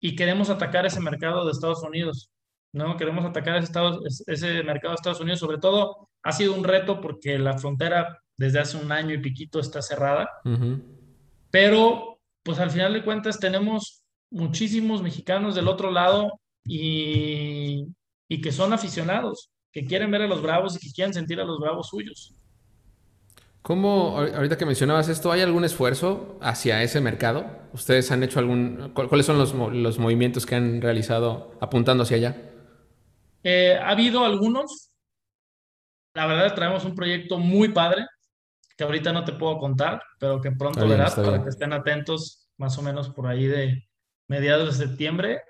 y 0.01 0.17
queremos 0.17 0.49
atacar 0.49 0.87
ese 0.87 1.01
mercado 1.01 1.45
de 1.45 1.53
Estados 1.53 1.83
Unidos, 1.83 2.31
¿no? 2.73 2.97
Queremos 2.97 3.27
atacar 3.27 3.57
ese, 3.59 3.71
ese 4.27 4.63
mercado 4.63 4.93
de 4.93 4.95
Estados 4.95 5.21
Unidos, 5.21 5.41
sobre 5.41 5.59
todo 5.59 6.08
ha 6.29 6.33
sido 6.33 6.55
un 6.55 6.65
reto 6.65 7.01
porque 7.01 7.39
la 7.39 7.59
frontera 7.59 8.21
desde 8.37 8.61
hace 8.61 8.77
un 8.77 8.93
año 8.93 9.15
y 9.15 9.19
piquito 9.19 9.61
está 9.61 9.83
cerrada, 9.83 10.29
pero 11.51 12.21
pues 12.43 12.59
al 12.59 12.71
final 12.71 12.93
de 12.93 13.05
cuentas 13.05 13.39
tenemos 13.39 14.05
muchísimos 14.31 15.03
mexicanos 15.03 15.55
del 15.55 15.69
otro 15.69 15.91
lado 15.91 16.41
y 16.65 17.87
y 18.29 18.41
que 18.41 18.53
son 18.53 18.73
aficionados, 18.73 19.51
que 19.73 19.87
quieren 19.87 20.11
ver 20.11 20.23
a 20.23 20.27
los 20.27 20.43
Bravos 20.43 20.77
y 20.77 20.87
que 20.87 20.93
quieren 20.93 21.15
sentir 21.15 21.41
a 21.41 21.45
los 21.45 21.59
Bravos 21.59 21.89
suyos. 21.89 22.35
¿Cómo, 23.63 24.19
ahorita 24.19 24.57
que 24.57 24.67
mencionabas 24.67 25.09
esto, 25.09 25.33
hay 25.33 25.41
algún 25.41 25.65
esfuerzo 25.65 26.39
hacia 26.41 26.83
ese 26.83 27.01
mercado? 27.01 27.47
¿Ustedes 27.73 28.11
han 28.13 28.23
hecho 28.23 28.39
algún, 28.39 28.93
cuáles 28.95 29.27
son 29.27 29.39
los, 29.39 29.53
los 29.55 29.99
movimientos 29.99 30.47
que 30.47 30.55
han 30.55 30.81
realizado 30.81 31.55
apuntando 31.61 32.05
hacia 32.05 32.17
allá? 32.19 32.37
Eh, 33.43 33.77
ha 33.81 33.91
habido 33.91 34.25
algunos. 34.25 34.88
La 36.15 36.27
verdad, 36.27 36.55
traemos 36.55 36.85
un 36.85 36.95
proyecto 36.95 37.39
muy 37.39 37.69
padre, 37.71 38.07
que 38.77 38.85
ahorita 38.85 39.13
no 39.13 39.25
te 39.25 39.33
puedo 39.33 39.59
contar, 39.59 40.03
pero 40.19 40.41
que 40.41 40.53
pronto 40.53 40.87
verás 40.87 41.15
para 41.15 41.43
que 41.43 41.49
estén 41.49 41.73
atentos, 41.73 42.49
más 42.57 42.79
o 42.79 42.83
menos 42.83 43.11
por 43.11 43.27
ahí 43.27 43.47
de 43.47 43.89
mediados 44.29 44.79
de 44.79 44.87
septiembre. 44.87 45.43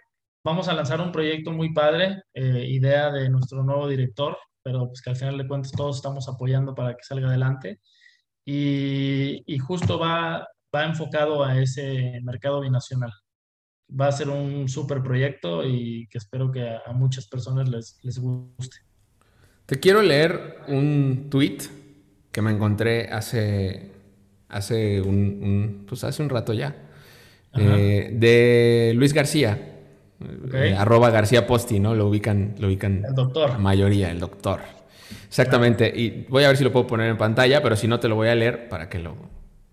Vamos 0.44 0.68
a 0.68 0.74
lanzar 0.74 1.00
un 1.00 1.12
proyecto 1.12 1.50
muy 1.50 1.72
padre, 1.72 2.22
eh, 2.32 2.64
idea 2.68 3.10
de 3.10 3.28
nuestro 3.28 3.62
nuevo 3.62 3.88
director, 3.88 4.38
pero 4.62 4.86
pues 4.86 5.02
que 5.02 5.10
al 5.10 5.16
final 5.16 5.36
de 5.36 5.46
cuentas 5.46 5.72
todos 5.72 5.96
estamos 5.96 6.28
apoyando 6.28 6.74
para 6.74 6.94
que 6.94 7.02
salga 7.02 7.28
adelante. 7.28 7.80
Y, 8.46 9.42
y 9.46 9.58
justo 9.58 9.98
va, 9.98 10.46
va 10.74 10.84
enfocado 10.84 11.44
a 11.44 11.58
ese 11.60 12.20
mercado 12.22 12.60
binacional. 12.60 13.12
Va 13.90 14.08
a 14.08 14.12
ser 14.12 14.28
un 14.28 14.68
súper 14.68 15.02
proyecto 15.02 15.64
y 15.64 16.06
que 16.08 16.18
espero 16.18 16.50
que 16.50 16.68
a, 16.68 16.92
muchas 16.92 17.26
personas 17.26 17.68
les, 17.68 17.98
les 18.02 18.18
guste. 18.18 18.78
Te 19.68 19.78
quiero 19.78 20.00
leer 20.00 20.60
un 20.68 21.26
tweet 21.28 21.58
que 22.32 22.40
me 22.40 22.50
encontré 22.50 23.10
hace, 23.10 23.90
hace, 24.48 24.98
un, 25.02 25.84
pues 25.86 26.04
hace 26.04 26.22
un 26.22 26.30
rato 26.30 26.54
ya, 26.54 26.74
eh, 27.54 28.08
de 28.14 28.94
Luis 28.96 29.12
García. 29.12 29.58
Eh, 30.54 30.74
arroba 30.74 31.10
García 31.10 31.46
Posti, 31.46 31.80
¿no? 31.80 31.94
Lo 31.94 32.08
ubican, 32.08 32.54
lo 32.58 32.68
ubican. 32.68 33.04
El 33.06 33.14
doctor. 33.14 33.50
La 33.50 33.58
mayoría, 33.58 34.10
el 34.10 34.20
doctor. 34.20 34.60
Exactamente. 35.26 35.92
Y 35.94 36.24
voy 36.30 36.44
a 36.44 36.48
ver 36.48 36.56
si 36.56 36.64
lo 36.64 36.72
puedo 36.72 36.86
poner 36.86 37.10
en 37.10 37.18
pantalla, 37.18 37.62
pero 37.62 37.76
si 37.76 37.86
no 37.88 38.00
te 38.00 38.08
lo 38.08 38.14
voy 38.14 38.28
a 38.28 38.34
leer 38.34 38.70
para 38.70 38.88
que 38.88 38.98
lo, 39.00 39.16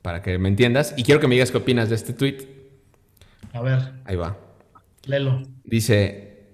para 0.02 0.22
que 0.22 0.38
me 0.38 0.50
entiendas. 0.50 0.94
Y 0.98 1.04
quiero 1.04 1.22
que 1.22 1.30
me 1.30 1.36
digas 1.36 1.52
qué 1.52 1.58
opinas 1.60 1.88
de 1.88 1.96
este 1.96 2.12
tweet. 2.12 2.40
A 3.54 3.62
ver. 3.62 3.94
Ahí 4.04 4.18
va. 4.18 4.36
Lelo. 5.06 5.42
Dice: 5.64 6.50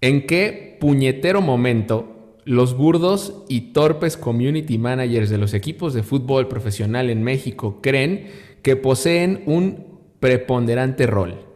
¿En 0.00 0.28
qué 0.28 0.78
puñetero 0.80 1.40
momento 1.40 2.14
los 2.48 2.76
burdos 2.76 3.44
y 3.48 3.72
torpes 3.72 4.16
community 4.16 4.78
managers 4.78 5.30
de 5.30 5.38
los 5.38 5.54
equipos 5.54 5.94
de 5.94 6.02
fútbol 6.02 6.48
profesional 6.48 7.10
en 7.10 7.22
México 7.22 7.80
creen 7.82 8.30
que 8.62 8.76
poseen 8.76 9.42
un 9.46 10.00
preponderante 10.20 11.06
rol? 11.06 11.48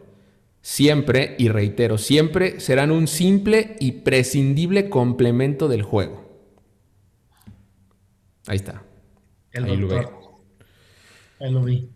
siempre, 0.63 1.35
y 1.37 1.49
reitero, 1.49 1.99
siempre 1.99 2.59
serán 2.59 2.89
un 2.89 3.07
simple 3.07 3.75
y 3.79 3.91
prescindible 3.91 4.89
complemento 4.89 5.67
del 5.67 5.83
juego. 5.83 6.23
Ahí 8.47 8.55
está. 8.55 8.83
El 9.51 9.65
Ahí 9.65 9.77
doctor. 9.79 10.09
Ahí 11.39 11.51
lo 11.51 11.61
vi. 11.61 11.89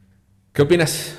¿Qué 0.53 0.61
opinas? 0.61 1.17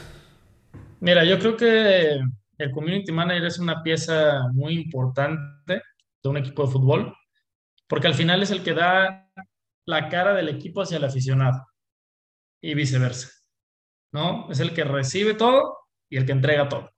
Mira, 1.01 1.25
yo 1.25 1.39
creo 1.39 1.57
que 1.57 2.21
el 2.59 2.71
community 2.71 3.13
manager 3.13 3.47
es 3.47 3.59
una 3.59 3.83
pieza 3.83 4.49
muy 4.53 4.75
importante 4.75 5.83
de 6.23 6.29
un 6.29 6.37
equipo 6.37 6.67
de 6.67 6.73
fútbol, 6.73 7.15
porque 7.89 8.07
al 8.07 8.15
final 8.15 8.43
es 8.43 8.51
el 8.51 8.63
que 8.63 8.75
da 8.75 9.31
la 9.87 10.09
cara 10.09 10.35
del 10.35 10.49
equipo 10.49 10.83
hacia 10.83 10.99
el 10.99 11.05
aficionado 11.05 11.67
y 12.61 12.75
viceversa. 12.75 13.39
¿no? 14.13 14.51
Es 14.51 14.61
el 14.61 14.75
que 14.75 14.85
recibe 14.85 15.35
todo 15.35 15.79
y 16.09 16.17
el 16.17 16.27
que 16.27 16.33
entrega 16.33 16.69
todo. 16.69 16.91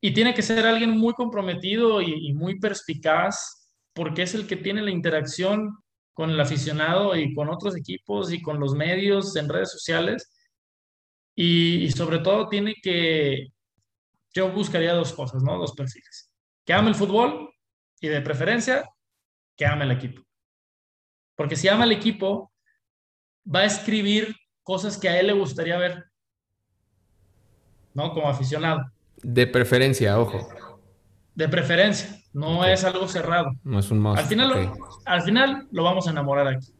Y 0.00 0.12
tiene 0.14 0.34
que 0.34 0.42
ser 0.42 0.64
alguien 0.66 0.96
muy 0.96 1.12
comprometido 1.14 2.00
y, 2.00 2.32
muy 2.32 2.58
perspicaz 2.60 3.68
porque 3.92 4.22
es 4.22 4.34
el 4.34 4.46
que 4.46 4.56
tiene 4.56 4.80
la 4.82 4.92
interacción 4.92 5.76
con 6.14 6.30
el 6.30 6.40
aficionado 6.40 7.16
y 7.16 7.34
con 7.34 7.48
otros 7.48 7.76
equipos 7.76 8.32
y 8.32 8.40
con 8.40 8.60
los 8.60 8.74
medios 8.74 9.34
en 9.36 9.48
redes 9.48 9.72
sociales. 9.72 10.32
Y, 11.34 11.90
sobre 11.90 12.20
todo 12.20 12.48
tiene 12.48 12.74
que, 12.80 13.48
yo 14.32 14.52
buscaría 14.52 14.94
dos 14.94 15.12
cosas, 15.12 15.42
¿no? 15.42 15.58
Dos 15.58 15.72
perfiles. 15.72 16.30
Que 16.64 16.74
ame 16.74 16.90
el 16.90 16.94
fútbol 16.94 17.50
y 18.00 18.08
de 18.08 18.20
preferencia 18.20 18.88
que 19.58 19.66
ame 19.66 19.84
el 19.84 19.90
equipo. 19.90 20.22
Porque 21.36 21.56
si 21.56 21.68
ama 21.68 21.84
el 21.84 21.92
equipo, 21.92 22.50
va 23.44 23.60
a 23.60 23.64
escribir 23.64 24.34
cosas 24.62 24.96
que 24.96 25.08
a 25.08 25.20
él 25.20 25.26
le 25.26 25.32
gustaría 25.34 25.76
ver, 25.76 26.04
¿no? 27.92 28.12
Como 28.12 28.28
aficionado. 28.28 28.90
De 29.22 29.46
preferencia, 29.46 30.18
ojo. 30.18 30.48
De 31.34 31.48
preferencia, 31.48 32.20
no 32.32 32.64
es 32.64 32.84
algo 32.84 33.06
cerrado. 33.08 33.50
No 33.64 33.78
es 33.78 33.90
un 33.90 34.00
must. 34.00 34.18
Al 34.18 34.26
final, 34.26 34.48
lo, 34.48 34.74
al 35.04 35.22
final 35.22 35.68
lo 35.70 35.82
vamos 35.82 36.06
a 36.06 36.10
enamorar 36.10 36.48
aquí. 36.48 36.72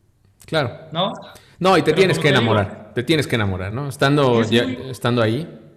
Claro. 0.46 0.88
¿No? 0.92 1.12
No, 1.58 1.76
y 1.76 1.82
te 1.82 1.92
tienes 1.92 2.18
que 2.18 2.28
enamorar. 2.28 2.92
te 2.94 3.02
tienes 3.02 3.26
que 3.26 3.34
enamorar, 3.34 3.72
¿no? 3.72 3.88
Estando, 3.88 4.40
estando 4.42 5.20
ahí. 5.20 5.67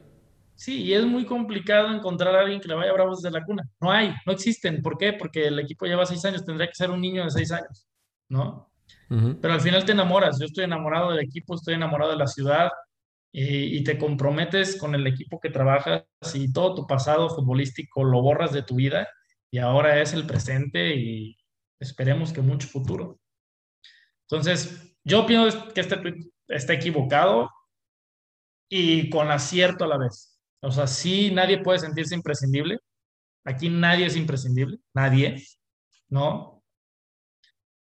Sí, 0.62 0.84
y 0.84 0.94
es 0.94 1.04
muy 1.04 1.26
complicado 1.26 1.92
encontrar 1.92 2.36
a 2.36 2.42
alguien 2.42 2.62
que 2.62 2.68
le 2.68 2.76
vaya 2.76 2.94
bravo 2.94 3.16
desde 3.16 3.32
la 3.32 3.44
cuna. 3.44 3.68
No 3.80 3.92
hay, 3.92 4.14
no 4.28 4.32
existen. 4.32 4.84
¿Por 4.84 4.96
qué? 4.96 5.12
Porque 5.12 5.48
el 5.48 5.58
equipo 5.58 5.88
lleva 5.88 6.06
seis 6.06 6.24
años, 6.24 6.46
tendría 6.46 6.68
que 6.68 6.76
ser 6.76 6.92
un 6.92 7.02
niño 7.02 7.24
de 7.24 7.32
seis 7.32 7.52
años, 7.52 7.88
¿no? 8.30 8.72
Pero 9.10 9.56
al 9.56 9.60
final 9.60 9.84
te 9.86 9.94
enamoras. 9.94 10.40
Yo 10.40 10.46
estoy 10.46 10.66
enamorado 10.66 11.10
del 11.10 11.26
equipo, 11.26 11.56
estoy 11.56 11.74
enamorado 11.74 12.12
de 12.12 12.18
la 12.20 12.28
ciudad 12.28 12.70
y, 13.32 13.84
te 13.84 13.98
comprometes 13.98 14.78
con 14.78 14.94
el 14.94 15.08
equipo 15.08 15.40
que 15.40 15.50
trabajas 15.50 16.06
y 16.36 16.54
todo 16.54 16.76
tu 16.76 16.86
pasado 16.86 17.32
futbolístico 17.32 18.04
lo 18.04 18.22
borras 18.22 18.52
de 18.52 18.62
tu 18.62 18.76
vida 18.76 19.08
y 19.50 19.58
ahora 19.58 20.00
es 20.00 20.14
el 20.14 20.28
presente 20.28 20.96
y 20.96 21.38
esperemos 21.80 22.34
que 22.34 22.42
mucho 22.42 22.68
futuro. 22.68 23.20
Entonces, 24.30 24.96
yo 25.04 25.26
pienso 25.26 25.70
que 25.70 25.82
este 25.82 25.98
tweet 25.98 26.30
está 26.48 26.74
equivocado 26.74 27.50
y 28.70 29.10
con 29.10 29.32
acierto 29.32 29.86
a 29.86 29.88
la 29.88 29.98
vez. 29.98 30.31
O 30.62 30.72
sea, 30.72 30.88
sí, 30.88 31.32
nadie 31.32 31.60
puede 31.60 31.80
sentirse 31.80 32.16
imprescindible. 32.16 32.80
Aquí 33.44 33.70
nadie 33.70 34.06
es 34.06 34.16
imprescindible, 34.16 34.78
nadie, 34.94 35.44
¿no? 36.10 36.64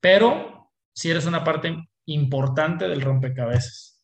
Pero 0.01 0.73
si 0.95 1.11
eres 1.11 1.27
una 1.27 1.45
parte 1.45 1.77
importante 2.07 2.89
del 2.89 3.03
rompecabezas. 3.03 4.03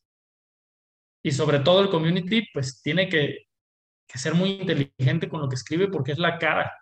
Y 1.23 1.33
sobre 1.33 1.61
todo 1.61 1.81
el 1.81 1.91
community, 1.91 2.47
pues 2.53 2.81
tiene 2.83 3.09
que, 3.09 3.47
ser 4.15 4.35
muy 4.35 4.51
inteligente 4.51 5.29
con 5.29 5.41
lo 5.41 5.49
que 5.49 5.57
escribe 5.57 5.89
porque 5.89 6.13
es 6.13 6.19
la 6.19 6.39
cara. 6.39 6.73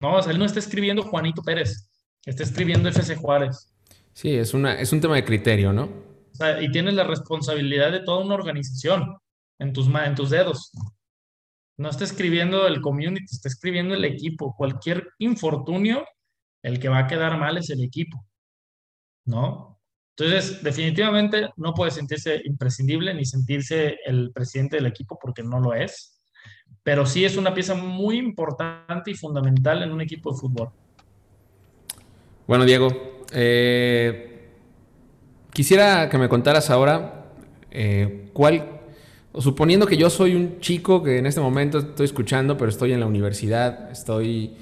No, 0.00 0.16
o 0.16 0.22
sea, 0.22 0.32
él 0.32 0.38
no 0.38 0.44
está 0.44 0.58
escribiendo 0.58 1.02
Juanito 1.02 1.42
Pérez, 1.42 1.90
está 2.24 2.42
escribiendo 2.42 2.88
FC 2.88 3.16
Juárez. 3.16 3.74
Sí, 4.14 4.34
es, 4.34 4.54
una, 4.54 4.80
es 4.80 4.92
un 4.92 5.00
tema 5.00 5.16
de 5.16 5.24
criterio, 5.24 5.72
¿no? 5.72 5.84
O 5.84 6.34
sea, 6.34 6.62
y 6.62 6.70
tienes 6.70 6.94
la 6.94 7.04
responsabilidad 7.04 7.92
de 7.92 8.00
toda 8.00 8.24
una 8.24 8.34
organización 8.34 9.18
en 9.58 9.72
tus, 9.72 9.88
en 9.88 10.14
tus 10.14 10.30
dedos. 10.30 10.72
No 11.80 11.88
está 11.88 12.04
escribiendo 12.04 12.66
el 12.66 12.82
community, 12.82 13.24
está 13.24 13.48
escribiendo 13.48 13.94
el 13.94 14.04
equipo. 14.04 14.54
Cualquier 14.54 15.08
infortunio, 15.18 16.04
el 16.62 16.78
que 16.78 16.90
va 16.90 16.98
a 16.98 17.06
quedar 17.06 17.38
mal 17.38 17.56
es 17.56 17.70
el 17.70 17.82
equipo. 17.82 18.22
¿no? 19.24 19.80
Entonces, 20.14 20.62
definitivamente 20.62 21.48
no 21.56 21.72
puede 21.72 21.90
sentirse 21.90 22.42
imprescindible 22.44 23.14
ni 23.14 23.24
sentirse 23.24 23.96
el 24.04 24.30
presidente 24.32 24.76
del 24.76 24.86
equipo 24.86 25.18
porque 25.18 25.42
no 25.42 25.58
lo 25.58 25.72
es, 25.72 26.20
pero 26.82 27.06
sí 27.06 27.24
es 27.24 27.38
una 27.38 27.54
pieza 27.54 27.74
muy 27.74 28.18
importante 28.18 29.10
y 29.10 29.14
fundamental 29.14 29.82
en 29.82 29.90
un 29.90 30.02
equipo 30.02 30.32
de 30.32 30.38
fútbol. 30.38 30.68
Bueno, 32.46 32.66
Diego, 32.66 33.24
eh, 33.32 34.50
quisiera 35.50 36.10
que 36.10 36.18
me 36.18 36.28
contaras 36.28 36.68
ahora 36.68 37.32
eh, 37.70 38.28
cuál, 38.34 38.79
suponiendo 39.38 39.86
que 39.86 39.96
yo 39.96 40.10
soy 40.10 40.34
un 40.34 40.60
chico 40.60 41.02
que 41.02 41.18
en 41.18 41.26
este 41.26 41.40
momento 41.40 41.78
estoy 41.78 42.06
escuchando, 42.06 42.56
pero 42.56 42.70
estoy 42.70 42.92
en 42.92 43.00
la 43.00 43.06
universidad, 43.06 43.90
estoy 43.90 44.54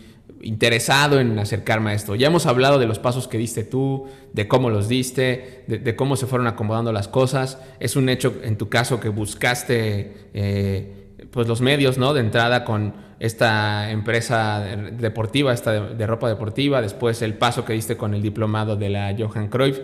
interesado 0.43 1.21
en 1.21 1.39
acercarme 1.39 1.91
a 1.91 1.95
esto. 1.95 2.15
Ya 2.15 2.29
hemos 2.29 2.47
hablado 2.47 2.79
de 2.79 2.87
los 2.87 2.99
pasos 2.99 3.29
que 3.29 3.39
diste 3.39 3.65
tú, 3.65 4.07
de 4.33 4.47
cómo 4.47 4.71
los 4.71 4.89
diste, 4.89 5.65
de, 5.67 5.97
cómo 5.97 6.17
se 6.17 6.27
fueron 6.27 6.47
acomodando 6.47 6.93
las 6.93 7.09
cosas. 7.09 7.59
Es 7.81 7.97
un 7.97 8.09
hecho 8.09 8.35
en 8.43 8.57
tu 8.57 8.69
caso 8.69 9.01
que 9.01 9.09
buscaste 9.09 10.29
eh, 10.35 11.27
pues 11.31 11.49
los 11.49 11.61
medios 11.61 11.99
¿no? 11.99 12.15
de 12.15 12.21
entrada 12.21 12.65
con 12.65 12.95
esta 13.21 13.91
empresa 13.91 14.61
deportiva, 14.61 15.53
esta 15.53 15.73
de, 15.73 16.07
ropa 16.07 16.29
deportiva, 16.29 16.81
después 16.81 17.21
el 17.23 17.35
paso 17.35 17.65
que 17.65 17.73
diste 17.73 17.97
con 17.97 18.15
el 18.15 18.23
diplomado 18.23 18.77
de 18.77 18.91
la 18.91 19.15
Johan 19.19 19.49
Cruyff. 19.49 19.81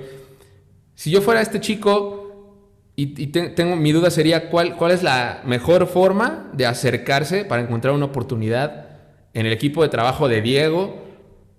Si 0.94 1.10
yo 1.10 1.20
fuera 1.20 1.40
este 1.40 1.60
chico 1.60 2.23
y, 2.96 3.26
tengo 3.26 3.76
mi 3.76 3.90
duda 3.92 4.10
sería 4.10 4.50
cuál, 4.50 4.76
cuál 4.76 4.92
es 4.92 5.02
la 5.02 5.42
mejor 5.44 5.86
forma 5.86 6.50
de 6.52 6.66
acercarse 6.66 7.44
para 7.44 7.62
encontrar 7.62 7.92
una 7.92 8.06
oportunidad 8.06 8.86
en 9.32 9.46
el 9.46 9.52
equipo 9.52 9.82
de 9.82 9.88
trabajo 9.88 10.28
de 10.28 10.40
Diego 10.40 11.04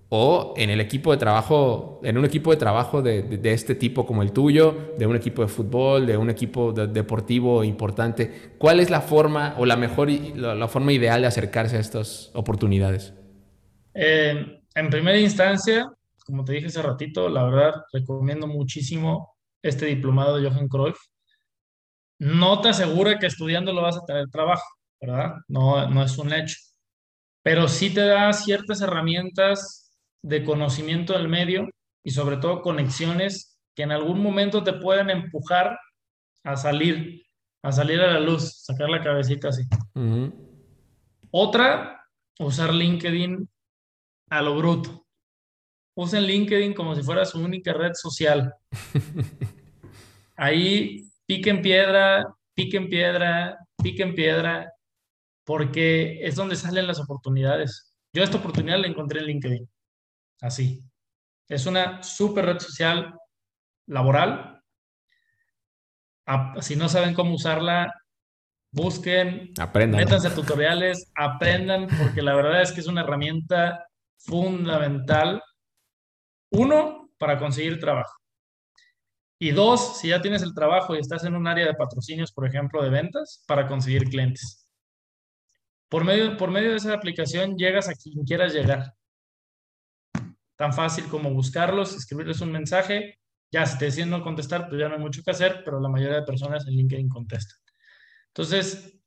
o 0.10 0.54
en 0.56 0.70
el 0.70 0.80
equipo 0.80 1.12
de 1.12 1.18
trabajo, 1.18 2.00
en 2.04 2.18
un 2.18 2.26
equipo 2.26 2.52
de 2.52 2.58
trabajo 2.58 3.02
de, 3.02 3.40
este 3.44 3.76
tipo 3.76 4.06
como 4.06 4.22
el 4.22 4.32
tuyo, 4.32 4.94
de 4.98 5.08
un 5.08 5.16
equipo 5.16 5.42
de 5.42 5.48
fútbol, 5.48 6.06
de 6.06 6.16
un 6.16 6.30
equipo 6.30 6.72
deportivo 6.72 7.64
importante. 7.64 8.54
¿Cuál 8.58 8.80
es 8.80 8.90
la 8.90 9.02
forma 9.02 9.56
o 9.58 9.66
la 9.66 9.76
mejor, 9.76 10.10
la, 10.10 10.68
forma 10.68 10.94
ideal 10.94 11.22
de 11.22 11.28
acercarse 11.28 11.78
a 11.78 11.80
estas 11.80 12.32
oportunidades? 12.34 13.14
Eh, 13.94 14.62
en 14.76 14.90
primera 14.90 15.20
instancia, 15.20 15.92
como 16.26 16.46
te 16.46 16.54
dije 16.54 16.68
hace 16.68 16.82
ratito, 16.82 17.28
la 17.28 17.44
verdad 17.44 17.74
recomiendo 17.92 18.48
muchísimo 18.48 19.36
este 19.62 19.88
diplomado 19.88 20.38
de 20.38 20.50
Johan 20.50 20.68
Cruyff. 20.68 20.98
No 22.20 22.62
te 22.62 22.70
asegura 22.70 23.20
que 23.20 23.28
estudiando 23.28 23.74
lo 23.74 23.82
vas 23.82 23.98
a 23.98 24.06
tener 24.06 24.30
trabajo, 24.30 24.66
¿verdad? 25.02 25.36
No, 25.48 25.90
no 25.90 26.04
es 26.04 26.18
un 26.18 26.34
hecho 26.34 26.56
pero 27.46 27.68
sí 27.68 27.94
te 27.94 28.02
da 28.02 28.34
ciertas 28.34 28.82
herramientas 28.82 29.96
de 30.24 30.44
conocimiento 30.44 31.14
del 31.14 31.28
medio 31.28 31.70
y 32.04 32.10
sobre 32.10 32.38
todo 32.38 32.64
conexiones 32.64 33.60
que 33.76 33.84
en 33.84 33.92
algún 33.92 34.20
momento 34.20 34.64
te 34.64 34.74
pueden 34.74 35.12
empujar 35.12 35.78
a 36.44 36.58
salir, 36.58 37.22
a 37.62 37.72
salir 37.72 38.02
a 38.02 38.14
la 38.14 38.20
luz, 38.20 38.64
sacar 38.64 38.90
la 38.90 39.04
cabecita 39.04 39.50
así. 39.50 39.62
Otra, 41.30 42.04
usar 42.40 42.74
LinkedIn 42.74 43.48
a 44.32 44.42
lo 44.42 44.58
bruto. 44.58 45.06
Usen 45.96 46.26
LinkedIn 46.26 46.74
como 46.74 46.96
si 46.96 47.04
fuera 47.04 47.26
su 47.26 47.40
única 47.40 47.74
red 47.74 47.92
social. 47.94 48.56
Ahí 50.36 51.08
piquen 51.26 51.62
piedra, 51.62 52.24
piquen 52.54 52.90
piedra, 52.90 53.58
piquen 53.82 54.16
piedra 54.16 54.72
porque 55.46 56.26
es 56.26 56.36
donde 56.36 56.56
salen 56.56 56.88
las 56.88 57.00
oportunidades. 57.00 57.96
Yo 58.14 58.24
esta 58.24 58.38
oportunidad 58.38 58.80
la 58.80 58.88
encontré 58.88 59.20
en 59.20 59.28
LinkedIn, 59.28 59.70
así. 60.42 60.82
Es 61.48 61.66
una 61.66 62.02
súper 62.02 62.46
red 62.46 62.60
social 62.60 63.14
laboral. 63.88 64.62
Si 66.62 66.76
no 66.76 66.90
saben 66.90 67.14
cómo 67.14 67.36
usarla, 67.36 67.94
busquen, 68.72 69.52
aprendan. 69.60 70.00
métanse 70.00 70.28
a 70.28 70.34
tutoriales, 70.34 71.12
aprendan, 71.16 71.88
porque 72.00 72.24
la 72.24 72.34
verdad 72.34 72.62
es 72.64 72.72
que 72.72 72.80
es 72.80 72.88
una 72.88 73.02
herramienta 73.02 73.86
fundamental. 74.18 75.44
Uno, 76.52 77.12
para 77.20 77.38
conseguir 77.38 77.80
trabajo. 77.80 78.14
Y 79.38 79.52
dos, 79.52 80.00
si 80.00 80.10
ya 80.10 80.22
tienes 80.22 80.42
el 80.44 80.54
trabajo 80.54 80.96
y 80.96 81.00
estás 81.00 81.26
en 81.26 81.36
un 81.36 81.48
área 81.48 81.66
de 81.66 81.74
patrocinios, 81.74 82.32
por 82.32 82.48
ejemplo, 82.48 82.82
de 82.82 82.90
ventas, 82.90 83.44
para 83.48 83.68
conseguir 83.68 84.06
clientes. 84.10 84.68
Por 85.90 86.04
medio, 86.06 86.38
por 86.38 86.52
medio 86.52 86.72
de 86.72 86.78
esa 86.78 86.94
aplicación 86.94 87.58
llegas 87.58 87.90
a 87.90 87.94
quien 87.94 88.24
quieras 88.26 88.54
llegar. 88.54 88.94
Tan 90.56 90.74
fácil 90.74 91.06
como 91.06 91.32
buscarlos, 91.32 91.96
escribirles 91.96 92.40
un 92.42 92.52
mensaje. 92.52 93.20
Ya, 93.52 93.66
si 93.66 93.78
te 93.78 93.86
deciden 93.86 94.10
no 94.10 94.24
contestar, 94.24 94.70
pues 94.70 94.80
ya 94.80 94.88
no 94.88 94.96
hay 94.96 95.02
mucho 95.02 95.22
que 95.24 95.32
hacer, 95.32 95.62
pero 95.66 95.80
la 95.80 95.90
mayoría 95.90 96.16
de 96.18 96.24
personas 96.24 96.66
en 96.68 96.74
LinkedIn 96.74 97.10
contestan. 97.10 97.58
Entonces, 98.28 99.00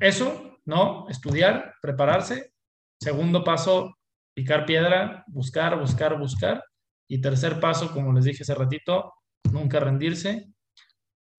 eso, 0.00 0.58
¿no? 0.64 1.08
Estudiar, 1.08 1.74
prepararse. 1.80 2.52
Segundo 2.98 3.44
paso, 3.44 3.98
picar 4.34 4.64
piedra, 4.64 5.24
buscar, 5.28 5.78
buscar, 5.78 6.18
buscar. 6.18 6.64
Y 7.08 7.20
tercer 7.20 7.60
paso, 7.60 7.92
como 7.92 8.12
les 8.12 8.24
dije 8.24 8.42
hace 8.42 8.54
ratito, 8.54 9.12
nunca 9.52 9.80
rendirse, 9.80 10.48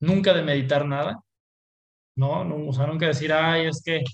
nunca 0.01 0.33
de 0.35 0.43
meditar 0.43 0.87
nada, 0.87 1.23
¿no? 2.17 2.45
Nunca 2.45 3.07
decir, 3.07 3.33
ay, 3.33 3.67
es 3.67 3.83
que 3.85 4.05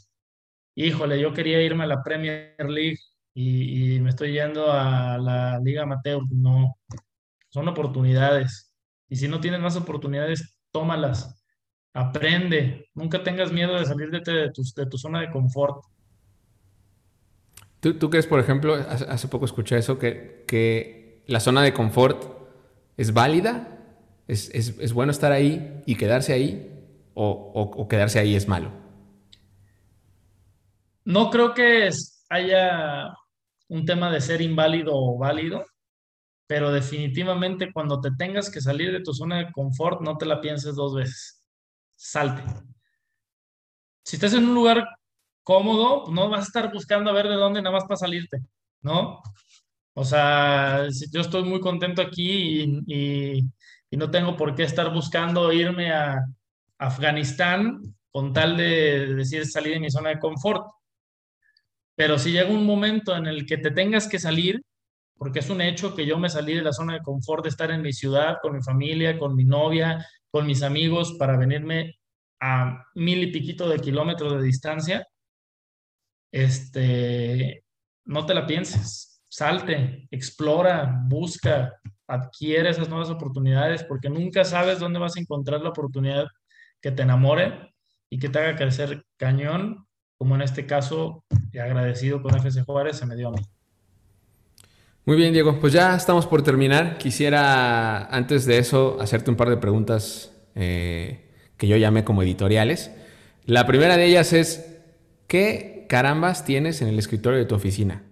híjole, 0.78 1.20
yo 1.20 1.32
quería 1.32 1.60
irme 1.60 1.84
a 1.84 1.88
la 1.88 2.02
Premier 2.02 2.54
League 2.58 2.98
y, 3.34 3.98
me 4.00 4.10
estoy 4.10 4.32
yendo 4.32 4.70
a 4.70 5.18
la 5.18 5.58
Liga 5.60 5.82
Amateur. 5.82 6.22
No, 6.30 6.76
son 7.48 7.68
oportunidades. 7.68 8.72
Y 9.08 9.16
si 9.16 9.28
no 9.28 9.40
tienes 9.40 9.60
más 9.60 9.76
oportunidades, 9.76 10.56
tómalas. 10.70 11.34
aprende, 11.94 12.88
nunca 12.94 13.24
tengas 13.24 13.50
miedo 13.50 13.76
de 13.76 13.84
salir 13.84 14.10
de, 14.10 14.52
tu, 14.52 14.98
zona 14.98 15.20
de 15.20 15.30
confort. 15.30 15.82
¿Tú, 17.80 18.10
crees, 18.10 18.26
por 18.26 18.38
ejemplo, 18.38 18.74
hace, 18.74 19.28
poco 19.28 19.46
escuché 19.46 19.78
eso, 19.78 19.98
que, 19.98 20.44
que, 20.46 21.24
la 21.26 21.40
zona 21.40 21.62
de 21.62 21.72
confort 21.72 22.24
es 22.96 23.12
válida? 23.12 23.77
¿Es, 24.28 24.92
bueno 24.92 25.10
estar 25.10 25.32
ahí 25.32 25.82
y 25.86 25.96
quedarse 25.96 26.32
ahí? 26.32 26.74
o 27.20 27.88
quedarse 27.88 28.20
ahí 28.20 28.36
es 28.36 28.46
malo? 28.46 28.70
No 31.04 31.30
creo 31.30 31.52
que 31.52 31.90
haya 32.28 33.12
un 33.66 33.84
tema 33.84 34.12
de 34.12 34.20
ser 34.20 34.40
inválido 34.40 34.92
o 34.94 35.18
válido 35.18 35.64
pero 36.48 36.72
definitivamente 36.72 37.70
cuando 37.72 38.00
te 38.00 38.10
tengas 38.12 38.50
que 38.50 38.62
salir 38.62 38.90
de 38.90 39.02
tu 39.02 39.12
zona 39.12 39.36
de 39.36 39.52
confort, 39.52 40.00
no 40.00 40.16
te 40.16 40.24
la 40.24 40.40
pienses 40.40 40.74
dos 40.74 40.94
veces. 40.94 41.44
Salte. 41.94 42.42
Si 44.02 44.16
estás 44.16 44.32
en 44.32 44.48
un 44.48 44.54
lugar 44.54 44.88
cómodo, 45.42 46.10
no 46.10 46.30
vas 46.30 46.40
a 46.40 46.44
estar 46.44 46.72
buscando 46.72 47.10
a 47.10 47.12
ver 47.12 47.28
de 47.28 47.34
dónde 47.34 47.60
nada 47.60 47.74
más 47.76 47.84
para 47.84 47.96
salirte, 47.96 48.38
¿no? 48.80 49.20
O 49.92 50.04
sea, 50.04 50.86
yo 51.12 51.20
estoy 51.20 51.44
muy 51.44 51.60
contento 51.60 52.00
aquí 52.00 52.82
y 52.86 53.44
no 53.96 54.10
tengo 54.10 54.36
por 54.36 54.54
qué 54.54 54.64
estar 54.64 54.92
buscando 54.92 55.52
irme 55.52 55.92
a 55.92 56.24
Afganistán 56.78 57.80
con 58.10 58.32
tal 58.32 58.56
de 58.56 59.14
decir 59.14 59.46
salir 59.46 59.74
de 59.74 59.80
mi 59.80 59.90
zona 59.90 60.10
de 60.10 60.18
confort. 60.18 60.66
Pero 61.94 62.18
si 62.18 62.32
llega 62.32 62.50
un 62.50 62.64
momento 62.64 63.16
en 63.16 63.26
el 63.26 63.46
que 63.46 63.58
te 63.58 63.70
tengas 63.70 64.06
que 64.08 64.18
salir, 64.18 64.62
porque 65.16 65.40
es 65.40 65.50
un 65.50 65.60
hecho 65.60 65.94
que 65.94 66.06
yo 66.06 66.18
me 66.18 66.30
salí 66.30 66.54
de 66.54 66.62
la 66.62 66.72
zona 66.72 66.94
de 66.94 67.02
confort 67.02 67.42
de 67.42 67.48
estar 67.48 67.70
en 67.70 67.82
mi 67.82 67.92
ciudad, 67.92 68.36
con 68.40 68.54
mi 68.54 68.62
familia, 68.62 69.18
con 69.18 69.34
mi 69.34 69.44
novia, 69.44 70.06
con 70.30 70.46
mis 70.46 70.62
amigos, 70.62 71.16
para 71.18 71.36
venirme 71.36 71.98
a 72.40 72.84
mil 72.94 73.24
y 73.24 73.32
piquito 73.32 73.68
de 73.68 73.80
kilómetros 73.80 74.34
de 74.34 74.42
distancia. 74.42 75.06
Este, 76.30 77.64
no 78.04 78.26
te 78.26 78.34
la 78.34 78.46
pienses, 78.46 79.22
salte, 79.28 80.06
explora, 80.10 81.02
busca, 81.06 81.80
adquiere 82.08 82.70
esas 82.70 82.88
nuevas 82.88 83.10
oportunidades, 83.10 83.84
porque 83.84 84.08
nunca 84.08 84.44
sabes 84.44 84.80
dónde 84.80 84.98
vas 84.98 85.16
a 85.16 85.20
encontrar 85.20 85.60
la 85.60 85.68
oportunidad 85.68 86.26
que 86.80 86.90
te 86.90 87.02
enamore 87.02 87.74
y 88.10 88.18
que 88.18 88.28
te 88.28 88.38
haga 88.38 88.56
crecer 88.56 89.04
cañón, 89.16 89.86
como 90.16 90.34
en 90.34 90.42
este 90.42 90.66
caso, 90.66 91.24
agradecido 91.52 92.22
con 92.22 92.34
FC 92.34 92.62
Juárez, 92.62 92.96
se 92.96 93.06
me 93.06 93.14
dio 93.14 93.28
a 93.28 93.32
mí. 93.32 93.42
Muy 95.04 95.16
bien, 95.16 95.32
Diego. 95.32 95.58
Pues 95.60 95.72
ya 95.72 95.94
estamos 95.94 96.26
por 96.26 96.42
terminar. 96.42 96.98
Quisiera, 96.98 98.06
antes 98.06 98.44
de 98.44 98.58
eso, 98.58 98.98
hacerte 99.00 99.30
un 99.30 99.36
par 99.36 99.48
de 99.48 99.56
preguntas 99.56 100.34
eh, 100.54 101.30
que 101.56 101.68
yo 101.68 101.76
llamé 101.76 102.04
como 102.04 102.22
editoriales. 102.22 102.90
La 103.46 103.66
primera 103.66 103.96
de 103.96 104.06
ellas 104.06 104.32
es, 104.32 104.80
¿qué 105.26 105.86
carambas 105.88 106.44
tienes 106.44 106.82
en 106.82 106.88
el 106.88 106.98
escritorio 106.98 107.38
de 107.38 107.46
tu 107.46 107.54
oficina? 107.54 108.02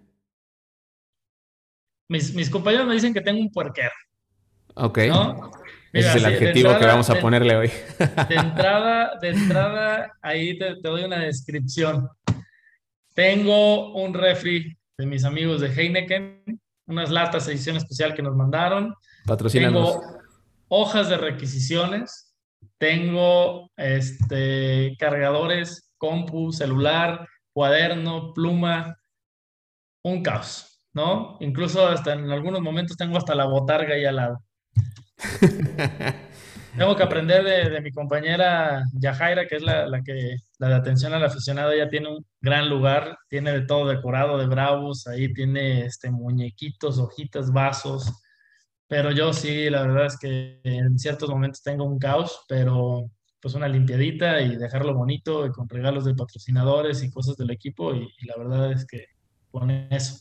Mis, 2.09 2.51
compañeros 2.51 2.87
me 2.87 2.95
dicen 2.95 3.13
que 3.13 3.21
tengo 3.21 3.41
un 3.41 3.51
puerquero. 3.51 3.93
Ok. 4.75 4.99
Ese 4.99 6.09
es 6.09 6.17
el 6.17 6.27
adjetivo 6.27 6.79
que 6.79 6.87
vamos 6.87 7.09
a 7.11 7.21
ponerle 7.21 7.57
hoy. 7.57 7.71
De 8.29 8.35
entrada, 8.37 9.13
de 9.21 9.29
entrada 9.29 10.13
ahí 10.21 10.59
te, 10.59 10.77
te 10.77 10.89
doy 10.89 11.05
una 11.05 11.21
descripción. 11.21 12.09
Tengo 13.15 13.95
un 13.95 14.13
refri 14.13 14.77
de 14.99 15.07
mis 15.07 15.25
amigos 15.25 15.61
de 15.61 15.69
Heineken 15.69 16.61
unas 16.87 17.11
latas 17.11 17.49
edición 17.49 17.77
especial 17.77 18.15
que 18.15 18.23
nos 18.23 18.37
mandaron. 18.37 18.95
Tengo 19.53 20.03
hojas 20.69 21.09
de 21.09 21.17
requisiciones, 21.17 22.37
tengo 22.79 23.71
este, 23.77 24.97
cargadores, 24.99 25.91
compu, 25.99 26.53
celular, 26.53 27.29
cuaderno, 27.53 28.33
pluma, 28.33 28.99
un 30.03 30.23
caos, 30.23 30.76
¿no? 30.97 31.37
Incluso 31.41 31.87
hasta 31.87 32.15
en 32.15 32.31
algunos 32.31 32.63
momentos 32.63 32.97
tengo 32.97 33.19
hasta 33.19 33.35
la 33.35 33.45
botarga 33.45 33.95
ahí 33.95 34.07
al 34.07 34.17
lado. 34.17 34.43
Tengo 36.77 36.97
que 36.97 37.03
aprender 37.03 37.71
de, 37.71 37.81
mi 37.81 37.91
compañera 37.91 38.83
Yajaira, 38.93 39.47
que 39.47 39.57
es 39.57 39.63
la, 39.63 40.03
que 40.03 40.37
la 40.59 40.69
de 40.69 40.75
atención 40.75 41.15
al 41.15 41.25
aficionado. 41.25 41.73
Ella 41.73 41.89
tiene 41.89 42.09
un 42.09 42.27
gran 42.41 42.69
lugar, 42.69 43.17
tiene 43.31 43.53
de 43.53 43.63
todo 43.63 43.89
decorado 43.89 44.37
de 44.37 44.47
bravos, 44.47 45.07
ahí 45.07 45.33
tiene 45.33 45.87
este, 45.87 46.11
muñequitos, 46.11 46.99
hojitas, 46.99 47.51
vasos. 47.51 48.13
Pero 48.89 49.11
yo 49.11 49.33
sí, 49.33 49.71
la 49.71 49.83
verdad 49.83 50.07
es 50.07 50.19
que 50.19 50.61
en 50.65 50.99
ciertos 50.99 51.31
momentos 51.31 51.63
tengo 51.63 51.85
un 51.85 51.99
caos, 51.99 52.45
pero 52.49 53.11
pues 53.41 53.55
una 53.55 53.69
limpiadita 53.69 54.41
y 54.43 54.57
dejarlo 54.57 54.95
bonito 54.95 55.47
y 55.47 55.51
con 55.51 55.69
regalos 55.69 56.05
de 56.05 56.15
patrocinadores 56.15 57.03
y 57.03 57.11
cosas 57.11 57.37
del 57.37 57.51
equipo 57.51 57.95
y, 57.95 58.09
la 58.27 58.37
verdad 58.37 58.73
es 58.73 58.87
que 58.87 59.07
con 59.51 59.71
eso. 59.71 60.19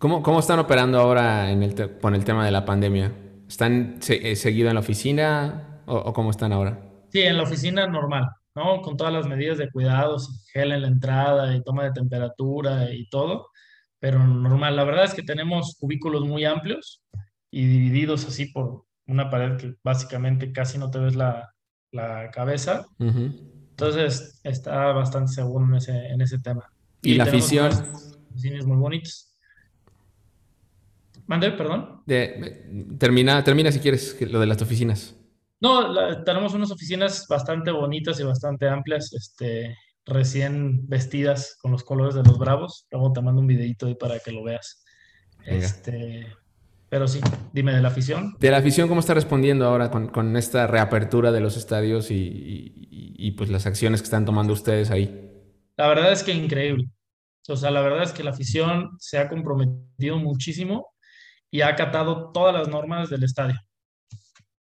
¿Cómo, 0.00 0.22
cómo 0.22 0.40
están 0.40 0.58
operando 0.58 0.98
ahora 0.98 1.50
en 1.50 1.62
el 1.62 1.98
con 1.98 2.14
el 2.14 2.24
tema 2.24 2.46
de 2.46 2.50
la 2.50 2.64
pandemia? 2.64 3.12
¿Están 3.46 4.00
eh, 4.08 4.34
seguido 4.34 4.70
en 4.70 4.74
la 4.74 4.80
oficina 4.80 5.82
o, 5.84 6.14
cómo 6.14 6.30
están 6.30 6.54
ahora? 6.54 6.80
Sí, 7.10 7.20
en 7.20 7.36
la 7.36 7.42
oficina 7.42 7.86
normal, 7.86 8.30
¿no? 8.54 8.80
Con 8.80 8.96
todas 8.96 9.12
las 9.12 9.26
medidas 9.26 9.58
de 9.58 9.70
cuidados, 9.70 10.46
gel 10.54 10.72
en 10.72 10.80
la 10.80 10.88
entrada 10.88 11.54
y 11.54 11.62
toma 11.62 11.84
de 11.84 11.92
temperatura 11.92 12.94
y 12.94 13.10
todo, 13.10 13.48
pero 13.98 14.26
normal. 14.26 14.74
La 14.74 14.84
verdad 14.84 15.04
es 15.04 15.12
que 15.12 15.22
tenemos 15.22 15.76
cubículos 15.78 16.24
muy 16.24 16.46
amplios 16.46 17.02
y 17.50 17.66
divididos 17.66 18.24
así 18.24 18.46
por 18.46 18.86
una 19.06 19.28
pared 19.28 19.58
que 19.58 19.74
básicamente 19.84 20.50
casi 20.50 20.78
no 20.78 20.90
te 20.90 20.98
ves 20.98 21.14
la, 21.14 21.52
la 21.92 22.30
cabeza. 22.30 22.86
Entonces 22.98 24.40
está 24.44 24.92
bastante 24.92 25.32
seguro 25.32 25.66
en 25.66 25.74
ese, 25.74 26.06
en 26.06 26.22
ese 26.22 26.38
tema. 26.38 26.72
¿Y, 27.02 27.16
la 27.16 27.24
afición? 27.24 27.70
Cines 28.34 28.64
muy 28.64 28.78
bonitos. 28.78 29.29
Mande, 31.30 31.52
perdón. 31.52 32.02
termina, 32.98 33.44
termina 33.44 33.70
si 33.70 33.78
quieres 33.78 34.20
lo 34.20 34.40
de 34.40 34.46
las 34.46 34.60
oficinas. 34.62 35.14
No, 35.60 36.24
tenemos 36.24 36.54
unas 36.54 36.72
oficinas 36.72 37.24
bastante 37.28 37.70
bonitas 37.70 38.18
y 38.18 38.24
bastante 38.24 38.68
amplias, 38.68 39.12
este, 39.12 39.76
recién 40.04 40.88
vestidas 40.88 41.56
con 41.62 41.70
los 41.70 41.84
colores 41.84 42.16
de 42.16 42.24
los 42.24 42.36
Bravos. 42.36 42.88
Luego 42.90 43.12
te 43.12 43.22
mando 43.22 43.40
un 43.40 43.46
videito 43.46 43.86
ahí 43.86 43.94
para 43.94 44.18
que 44.18 44.32
lo 44.32 44.42
veas. 44.42 44.82
Este, 45.46 46.26
pero 46.88 47.06
sí, 47.06 47.20
dime 47.52 47.74
de 47.74 47.82
la 47.82 47.88
afición. 47.88 48.34
De 48.40 48.50
la 48.50 48.56
afición, 48.56 48.88
¿cómo 48.88 48.98
está 48.98 49.14
respondiendo 49.14 49.66
ahora 49.66 49.88
con, 49.88 50.36
esta 50.36 50.66
reapertura 50.66 51.30
de 51.30 51.38
los 51.38 51.56
estadios 51.56 52.10
y, 52.10 52.88
y, 52.90 53.30
pues 53.32 53.50
las 53.50 53.66
acciones 53.66 54.00
que 54.00 54.06
están 54.06 54.24
tomando 54.24 54.52
ustedes 54.52 54.90
ahí? 54.90 55.30
La 55.76 55.86
verdad 55.86 56.10
es 56.10 56.24
que 56.24 56.32
increíble. 56.32 56.90
O 57.48 57.54
sea, 57.54 57.70
la 57.70 57.82
verdad 57.82 58.02
es 58.02 58.10
que 58.10 58.24
la 58.24 58.30
afición 58.30 58.96
se 58.98 59.18
ha 59.18 59.28
comprometido 59.28 60.18
muchísimo 60.18 60.88
y 61.50 61.62
ha 61.62 61.68
acatado 61.68 62.30
todas 62.32 62.54
las 62.54 62.68
normas 62.68 63.10
del 63.10 63.24
estadio. 63.24 63.60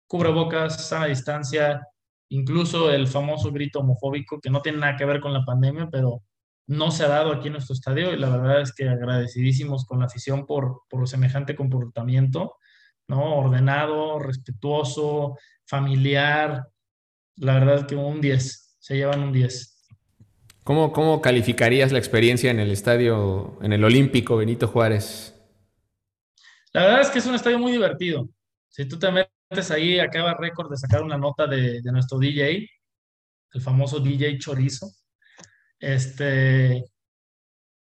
Cubrebocas, 0.06 0.88
sana 0.88 1.06
distancia, 1.06 1.82
incluso 2.28 2.90
el 2.90 3.08
famoso 3.08 3.50
grito 3.52 3.80
homofóbico 3.80 4.40
que 4.40 4.50
no 4.50 4.62
tiene 4.62 4.78
nada 4.78 4.96
que 4.96 5.04
ver 5.04 5.20
con 5.20 5.32
la 5.32 5.44
pandemia, 5.44 5.88
pero 5.90 6.22
no 6.68 6.90
se 6.90 7.04
ha 7.04 7.08
dado 7.08 7.32
aquí 7.32 7.46
en 7.48 7.54
nuestro 7.54 7.74
estadio 7.74 8.12
y 8.12 8.18
la 8.18 8.28
verdad 8.28 8.60
es 8.60 8.72
que 8.72 8.88
agradecidísimos 8.88 9.84
con 9.84 10.00
la 10.00 10.06
afición 10.06 10.46
por, 10.46 10.82
por 10.88 11.08
semejante 11.08 11.54
comportamiento, 11.54 12.56
¿no? 13.08 13.36
Ordenado, 13.36 14.18
respetuoso, 14.18 15.36
familiar. 15.64 16.68
La 17.36 17.54
verdad 17.54 17.76
es 17.76 17.84
que 17.84 17.96
un 17.96 18.20
10, 18.20 18.76
se 18.78 18.96
llevan 18.96 19.20
un 19.20 19.32
10. 19.32 19.72
¿Cómo, 20.64 20.92
¿Cómo 20.92 21.20
calificarías 21.20 21.92
la 21.92 21.98
experiencia 21.98 22.50
en 22.50 22.58
el 22.58 22.72
estadio, 22.72 23.56
en 23.62 23.72
el 23.72 23.84
Olímpico 23.84 24.36
Benito 24.36 24.66
Juárez? 24.66 25.35
La 26.76 26.82
verdad 26.82 27.00
es 27.00 27.08
que 27.08 27.20
es 27.20 27.26
un 27.26 27.34
estadio 27.34 27.58
muy 27.58 27.72
divertido. 27.72 28.28
Si 28.68 28.84
tú 28.84 28.98
te 28.98 29.10
metes 29.10 29.70
ahí, 29.70 29.98
acaba 29.98 30.34
récord 30.34 30.70
de 30.70 30.76
sacar 30.76 31.02
una 31.02 31.16
nota 31.16 31.46
de, 31.46 31.80
nuestro 31.84 32.18
DJ, 32.18 32.68
el 33.54 33.60
famoso 33.62 33.98
DJ 33.98 34.36
Chorizo. 34.36 34.86
Este, 35.78 36.84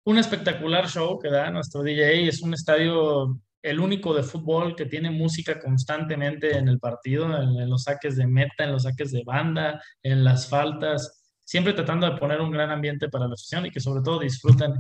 un 0.05 0.19
espectacular 0.19 0.87
show 0.87 1.19
que 1.19 1.31
da 1.31 1.51
nuestro 1.51 1.83
DJ. 1.83 2.29
Es 2.29 2.43
un 2.43 2.53
estadio, 2.53 3.41
el 3.63 3.81
único 3.81 4.13
de 4.13 4.23
fútbol 4.23 4.77
que 4.77 4.85
tiene 4.85 5.11
música 5.11 5.59
constantemente 5.59 6.55
en 6.59 6.69
el 6.69 6.79
partido, 6.79 7.25
en, 7.25 7.71
los 7.71 7.85
saques 7.85 8.17
de 8.17 8.27
meta, 8.27 8.65
en 8.65 8.73
los 8.73 8.83
saques 8.83 9.13
de 9.13 9.23
banda, 9.25 9.83
en 10.03 10.25
las 10.25 10.47
faltas, 10.47 11.25
siempre 11.43 11.73
tratando 11.73 12.05
de 12.05 12.19
poner 12.19 12.43
un 12.43 12.51
gran 12.51 12.71
ambiente 12.71 13.09
para 13.09 13.29
la 13.29 13.33
afición 13.33 13.65
y 13.65 13.71
que 13.71 13.81
sobre 13.81 14.03
todo 14.03 14.19
disfruten 14.19 14.75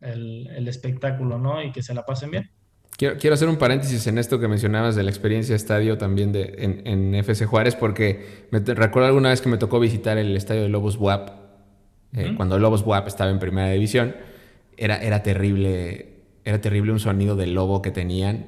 el, 0.00 0.48
el 0.48 0.66
espectáculo, 0.66 1.38
¿no? 1.38 1.62
Y 1.62 1.70
que 1.70 1.84
se 1.84 1.94
la 1.94 2.04
pasen 2.04 2.32
bien. 2.32 2.55
Quiero, 2.96 3.34
hacer 3.34 3.48
un 3.48 3.56
paréntesis 3.56 4.06
en 4.06 4.16
esto 4.16 4.40
que 4.40 4.48
mencionabas 4.48 4.96
de 4.96 5.02
la 5.02 5.10
experiencia 5.10 5.54
estadio 5.54 5.98
también 5.98 6.32
de, 6.32 6.54
en, 6.84 7.14
FC 7.14 7.44
Juárez, 7.44 7.74
porque 7.74 8.46
me 8.50 8.60
recuerdo 8.60 9.08
alguna 9.08 9.28
vez 9.28 9.42
que 9.42 9.50
me 9.50 9.58
tocó 9.58 9.78
visitar 9.78 10.16
el 10.16 10.34
estadio 10.34 10.62
de 10.62 10.70
Lobos 10.70 10.96
WAP, 10.96 11.28
eh, 12.16 12.32
cuando 12.38 12.58
Lobos 12.58 12.82
WAP 12.86 13.06
estaba 13.06 13.30
en 13.30 13.38
primera 13.38 13.68
división. 13.70 14.16
Era, 14.78 14.96
era 14.96 15.22
terrible, 15.22 16.22
era 16.44 16.60
terrible 16.62 16.92
un 16.92 17.00
sonido 17.00 17.36
del 17.36 17.52
lobo 17.52 17.82
que 17.82 17.90
tenían. 17.90 18.46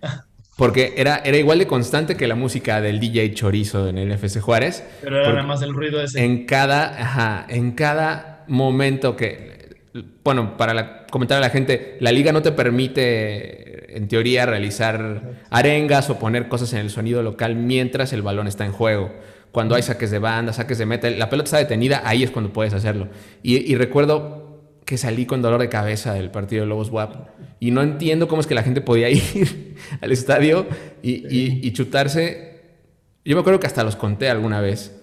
Porque 0.56 0.94
era, 0.96 1.16
era 1.16 1.36
igual 1.36 1.58
de 1.58 1.66
constante 1.66 2.16
que 2.16 2.26
la 2.26 2.34
música 2.34 2.80
del 2.80 3.00
DJ 3.00 3.34
Chorizo 3.34 3.88
en 3.88 3.98
el 3.98 4.12
FC 4.12 4.40
Juárez. 4.40 4.82
Pero 5.02 5.18
era 5.18 5.32
nada 5.32 5.46
más 5.46 5.62
el 5.62 5.74
ruido 5.74 6.02
ese. 6.02 6.22
En 6.22 6.46
cada, 6.46 6.88
ajá, 7.00 7.46
en 7.48 7.72
cada 7.72 8.44
momento 8.46 9.16
que, 9.16 9.59
bueno, 10.24 10.56
para 10.56 11.06
comentar 11.06 11.38
a 11.38 11.40
la 11.40 11.50
gente, 11.50 11.96
la 12.00 12.12
liga 12.12 12.32
no 12.32 12.42
te 12.42 12.52
permite, 12.52 13.96
en 13.96 14.08
teoría, 14.08 14.46
realizar 14.46 15.40
arengas 15.50 16.10
o 16.10 16.18
poner 16.18 16.48
cosas 16.48 16.72
en 16.72 16.80
el 16.80 16.90
sonido 16.90 17.22
local 17.22 17.56
mientras 17.56 18.12
el 18.12 18.22
balón 18.22 18.46
está 18.46 18.64
en 18.64 18.72
juego. 18.72 19.12
Cuando 19.52 19.74
hay 19.74 19.82
saques 19.82 20.12
de 20.12 20.20
banda, 20.20 20.52
saques 20.52 20.78
de 20.78 20.86
meta, 20.86 21.10
la 21.10 21.28
pelota 21.28 21.46
está 21.46 21.58
detenida, 21.58 22.02
ahí 22.04 22.22
es 22.22 22.30
cuando 22.30 22.52
puedes 22.52 22.72
hacerlo. 22.72 23.08
Y, 23.42 23.74
recuerdo 23.74 24.60
que 24.84 24.96
salí 24.96 25.26
con 25.26 25.42
dolor 25.42 25.60
de 25.60 25.68
cabeza 25.68 26.14
del 26.14 26.30
partido 26.30 26.62
de 26.62 26.68
Lobos 26.68 26.90
WAP 26.90 27.28
y 27.58 27.70
no 27.70 27.82
entiendo 27.82 28.28
cómo 28.28 28.40
es 28.40 28.46
que 28.46 28.54
la 28.54 28.62
gente 28.62 28.80
podía 28.80 29.08
ir 29.10 29.76
al 30.00 30.12
estadio 30.12 30.66
y, 31.02 31.70
chutarse. 31.72 32.60
Yo 33.24 33.34
me 33.34 33.40
acuerdo 33.40 33.58
que 33.58 33.66
hasta 33.66 33.82
los 33.82 33.96
conté 33.96 34.28
alguna 34.28 34.60
vez, 34.60 34.99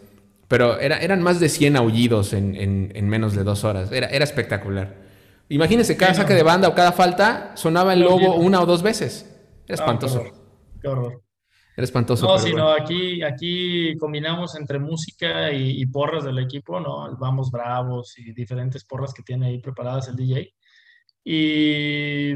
pero 0.47 0.79
era, 0.79 0.97
eran 0.99 1.21
más 1.21 1.39
de 1.39 1.49
100 1.49 1.75
aullidos 1.75 2.33
en, 2.33 3.09
menos 3.09 3.35
de 3.35 3.43
dos 3.43 3.63
horas. 3.63 3.91
Era, 3.91 4.07
era 4.07 4.23
espectacular. 4.23 4.95
Imagínense, 5.49 5.95
cada 5.95 6.13
saque 6.13 6.33
de 6.33 6.43
banda 6.43 6.67
o 6.67 6.75
cada 6.75 6.91
falta 6.91 7.55
sonaba 7.55 7.93
el 7.93 8.01
lobo 8.01 8.35
una 8.35 8.61
o 8.61 8.65
dos 8.65 8.81
veces. 8.81 9.23
Era 9.65 9.79
ah, 9.79 9.83
espantoso. 9.83 10.23
qué, 10.81 10.87
horror, 10.87 11.21
Era 11.75 11.83
espantoso. 11.83 12.25
No, 12.25 12.37
sino 12.37 12.69
aquí, 12.69 13.23
aquí 13.23 13.97
combinamos 13.97 14.55
entre 14.55 14.79
música 14.79 15.51
y, 15.51 15.81
y, 15.81 15.85
porras 15.87 16.23
del 16.23 16.39
equipo, 16.39 16.79
¿no? 16.79 17.15
Vamos 17.17 17.51
Bravos 17.51 18.17
y 18.17 18.33
diferentes 18.33 18.85
porras 18.85 19.13
que 19.13 19.23
tiene 19.23 19.47
ahí 19.47 19.59
preparadas 19.59 20.07
el 20.09 20.15
DJ. 20.15 20.53
Y 21.23 22.33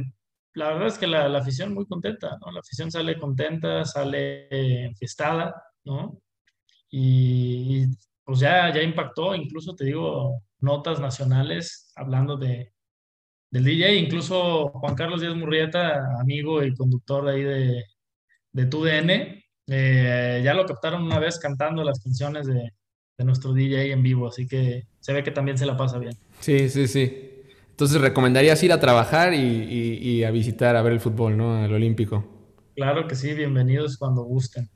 la 0.53 0.73
verdad 0.73 0.87
es 0.87 0.97
que 0.97 1.07
la, 1.07 1.29
la, 1.29 1.39
afición 1.39 1.73
muy 1.73 1.85
contenta, 1.85 2.37
¿no? 2.41 2.51
La 2.51 2.59
afición 2.59 2.91
sale 2.91 3.17
contenta, 3.17 3.85
sale 3.85 4.85
enfiestada, 4.85 5.63
¿no? 5.85 6.21
Y, 6.91 7.85
pues 8.23 8.39
ya, 8.39 8.71
ya 8.73 8.83
impactó, 8.83 9.33
incluso 9.33 9.75
te 9.75 9.85
digo, 9.85 10.43
notas 10.59 10.99
nacionales 10.99 11.91
hablando 11.95 12.37
de, 12.37 12.73
del 13.49 13.63
DJ, 13.63 13.95
incluso 13.95 14.69
Juan 14.69 14.95
Carlos 14.95 15.21
Díaz 15.21 15.35
Murrieta, 15.35 16.19
amigo 16.19 16.63
y 16.63 16.75
conductor 16.75 17.25
de 17.25 17.31
ahí 17.31 17.43
de, 17.43 17.85
de 18.51 18.65
TUDN, 18.65 19.41
eh, 19.67 20.41
ya 20.43 20.53
lo 20.53 20.65
captaron 20.65 21.03
una 21.03 21.19
vez 21.19 21.39
cantando 21.39 21.83
las 21.83 22.03
canciones 22.03 22.45
de, 22.45 22.73
de 23.17 23.25
nuestro 23.25 23.53
DJ 23.53 23.91
en 23.91 24.03
vivo, 24.03 24.27
así 24.27 24.47
que 24.47 24.87
se 24.99 25.13
ve 25.13 25.23
que 25.23 25.31
también 25.31 25.57
se 25.57 25.65
la 25.65 25.77
pasa 25.77 25.97
bien. 25.97 26.17
Sí, 26.39 26.69
sí, 26.69 26.87
sí. 26.87 27.31
Entonces 27.69 28.01
recomendarías 28.01 28.61
ir 28.63 28.71
a 28.71 28.79
trabajar 28.79 29.33
y, 29.33 30.23
a 30.23 30.31
visitar, 30.31 30.75
a 30.75 30.81
ver 30.81 30.93
el 30.93 30.99
fútbol, 30.99 31.37
¿no? 31.37 31.55
Al 31.55 31.73
Olímpico. 31.73 32.23
Claro 32.75 33.07
que 33.07 33.15
sí, 33.15 33.33
bienvenidos 33.33 33.97
cuando 33.97 34.23
gusten. 34.23 34.69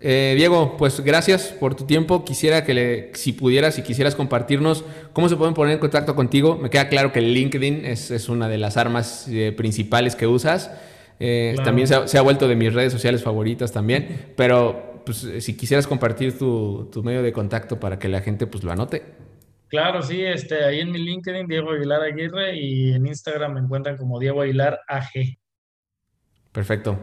Eh, 0.00 0.34
Diego, 0.36 0.76
pues 0.76 1.00
gracias 1.00 1.54
por 1.58 1.74
tu 1.74 1.84
tiempo. 1.84 2.24
Quisiera 2.24 2.64
que 2.64 2.74
le, 2.74 3.14
si 3.14 3.32
pudieras, 3.32 3.74
si 3.74 3.82
quisieras 3.82 4.14
compartirnos 4.14 4.84
cómo 5.12 5.28
se 5.28 5.36
pueden 5.36 5.54
poner 5.54 5.74
en 5.74 5.78
contacto 5.78 6.14
contigo. 6.14 6.56
Me 6.56 6.70
queda 6.70 6.88
claro 6.88 7.12
que 7.12 7.20
LinkedIn 7.20 7.84
es, 7.84 8.28
una 8.28 8.48
de 8.48 8.58
las 8.58 8.76
armas 8.76 9.26
eh, 9.28 9.52
principales 9.56 10.14
que 10.16 10.26
usas. 10.26 10.70
Eh, 11.18 11.56
también 11.64 11.88
se 11.88 12.18
ha, 12.18 12.22
vuelto 12.22 12.46
de 12.46 12.56
mis 12.56 12.74
redes 12.74 12.92
sociales 12.92 13.22
favoritas 13.22 13.72
también. 13.72 14.32
Pero 14.36 15.02
pues, 15.06 15.26
si 15.40 15.56
quisieras 15.56 15.86
compartir 15.86 16.38
tu, 16.38 16.90
tu, 16.92 17.02
medio 17.02 17.22
de 17.22 17.32
contacto 17.32 17.80
para 17.80 17.98
que 17.98 18.08
la 18.08 18.20
gente 18.20 18.46
pues, 18.46 18.64
lo 18.64 18.72
anote. 18.72 19.02
Claro, 19.68 20.00
sí, 20.02 20.22
este, 20.22 20.64
ahí 20.64 20.80
en 20.80 20.92
mi 20.92 20.98
LinkedIn, 20.98 21.48
Diego 21.48 21.72
Aguilar 21.72 22.02
Aguirre, 22.02 22.56
y 22.56 22.92
en 22.92 23.06
Instagram 23.06 23.54
me 23.54 23.60
encuentran 23.60 23.96
como 23.96 24.20
Diego 24.20 24.42
Aguilar 24.42 24.80
AG. 24.86 25.38
Perfecto. 26.52 26.98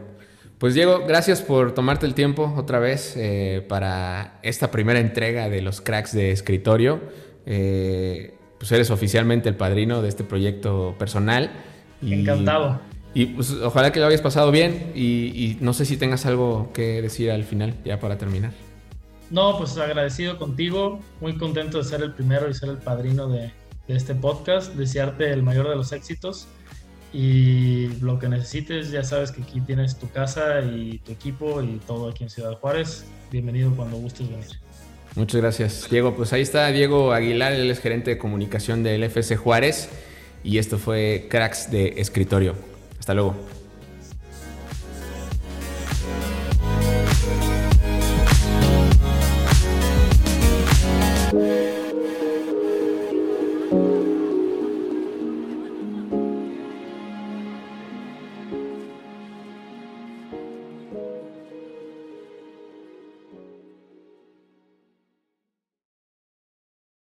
Pues 0.64 0.72
Diego, 0.72 1.04
gracias 1.06 1.42
por 1.42 1.74
tomarte 1.74 2.06
el 2.06 2.14
tiempo 2.14 2.54
otra 2.56 2.78
vez 2.78 3.18
eh, 3.18 3.62
para 3.68 4.38
esta 4.42 4.70
primera 4.70 4.98
entrega 4.98 5.50
de 5.50 5.60
los 5.60 5.82
cracks 5.82 6.14
de 6.14 6.30
escritorio. 6.30 7.02
Eh, 7.44 8.32
pues 8.56 8.72
eres 8.72 8.90
oficialmente 8.90 9.50
el 9.50 9.56
padrino 9.56 10.00
de 10.00 10.08
este 10.08 10.24
proyecto 10.24 10.94
personal. 10.98 11.50
Encantado. 12.00 12.80
Y 13.12 13.26
pues 13.26 13.50
ojalá 13.50 13.92
que 13.92 14.00
lo 14.00 14.06
hayas 14.06 14.22
pasado 14.22 14.50
bien 14.50 14.90
y, 14.94 15.34
y 15.34 15.58
no 15.60 15.74
sé 15.74 15.84
si 15.84 15.98
tengas 15.98 16.24
algo 16.24 16.70
que 16.72 17.02
decir 17.02 17.30
al 17.30 17.44
final, 17.44 17.74
ya 17.84 18.00
para 18.00 18.16
terminar. 18.16 18.52
No, 19.28 19.58
pues 19.58 19.76
agradecido 19.76 20.38
contigo, 20.38 20.98
muy 21.20 21.36
contento 21.36 21.76
de 21.76 21.84
ser 21.84 22.00
el 22.00 22.14
primero 22.14 22.48
y 22.48 22.54
ser 22.54 22.70
el 22.70 22.78
padrino 22.78 23.28
de, 23.28 23.52
este 23.86 24.14
podcast, 24.14 24.72
desearte 24.76 25.30
el 25.30 25.42
mayor 25.42 25.68
de 25.68 25.76
los 25.76 25.92
éxitos 25.92 26.48
y 27.14 27.86
lo 28.00 28.18
que 28.18 28.28
necesites, 28.28 28.90
ya 28.90 29.04
sabes 29.04 29.30
que 29.30 29.40
aquí 29.40 29.60
tienes 29.60 29.96
tu 29.96 30.10
casa 30.10 30.62
y 30.62 30.98
tu 30.98 31.12
equipo 31.12 31.62
y 31.62 31.80
todo 31.86 32.08
aquí 32.08 32.24
en 32.24 32.30
Ciudad 32.30 32.58
Juárez. 32.58 33.04
Bienvenido 33.30 33.70
cuando 33.76 33.96
gustes 33.98 34.28
venir. 34.28 34.46
Muchas 35.14 35.40
gracias, 35.40 35.86
Diego. 35.88 36.16
Pues 36.16 36.32
ahí 36.32 36.42
está 36.42 36.66
Diego 36.72 37.12
Aguilar, 37.12 37.52
él 37.52 37.70
es 37.70 37.78
gerente 37.78 38.10
de 38.10 38.18
comunicación 38.18 38.82
del 38.82 39.04
FC 39.04 39.36
Juárez 39.36 39.88
y 40.42 40.58
esto 40.58 40.76
fue 40.76 41.28
Cracks 41.30 41.70
de 41.70 41.94
Escritorio. 41.98 42.56
Hasta 42.98 43.14
luego. 43.14 43.36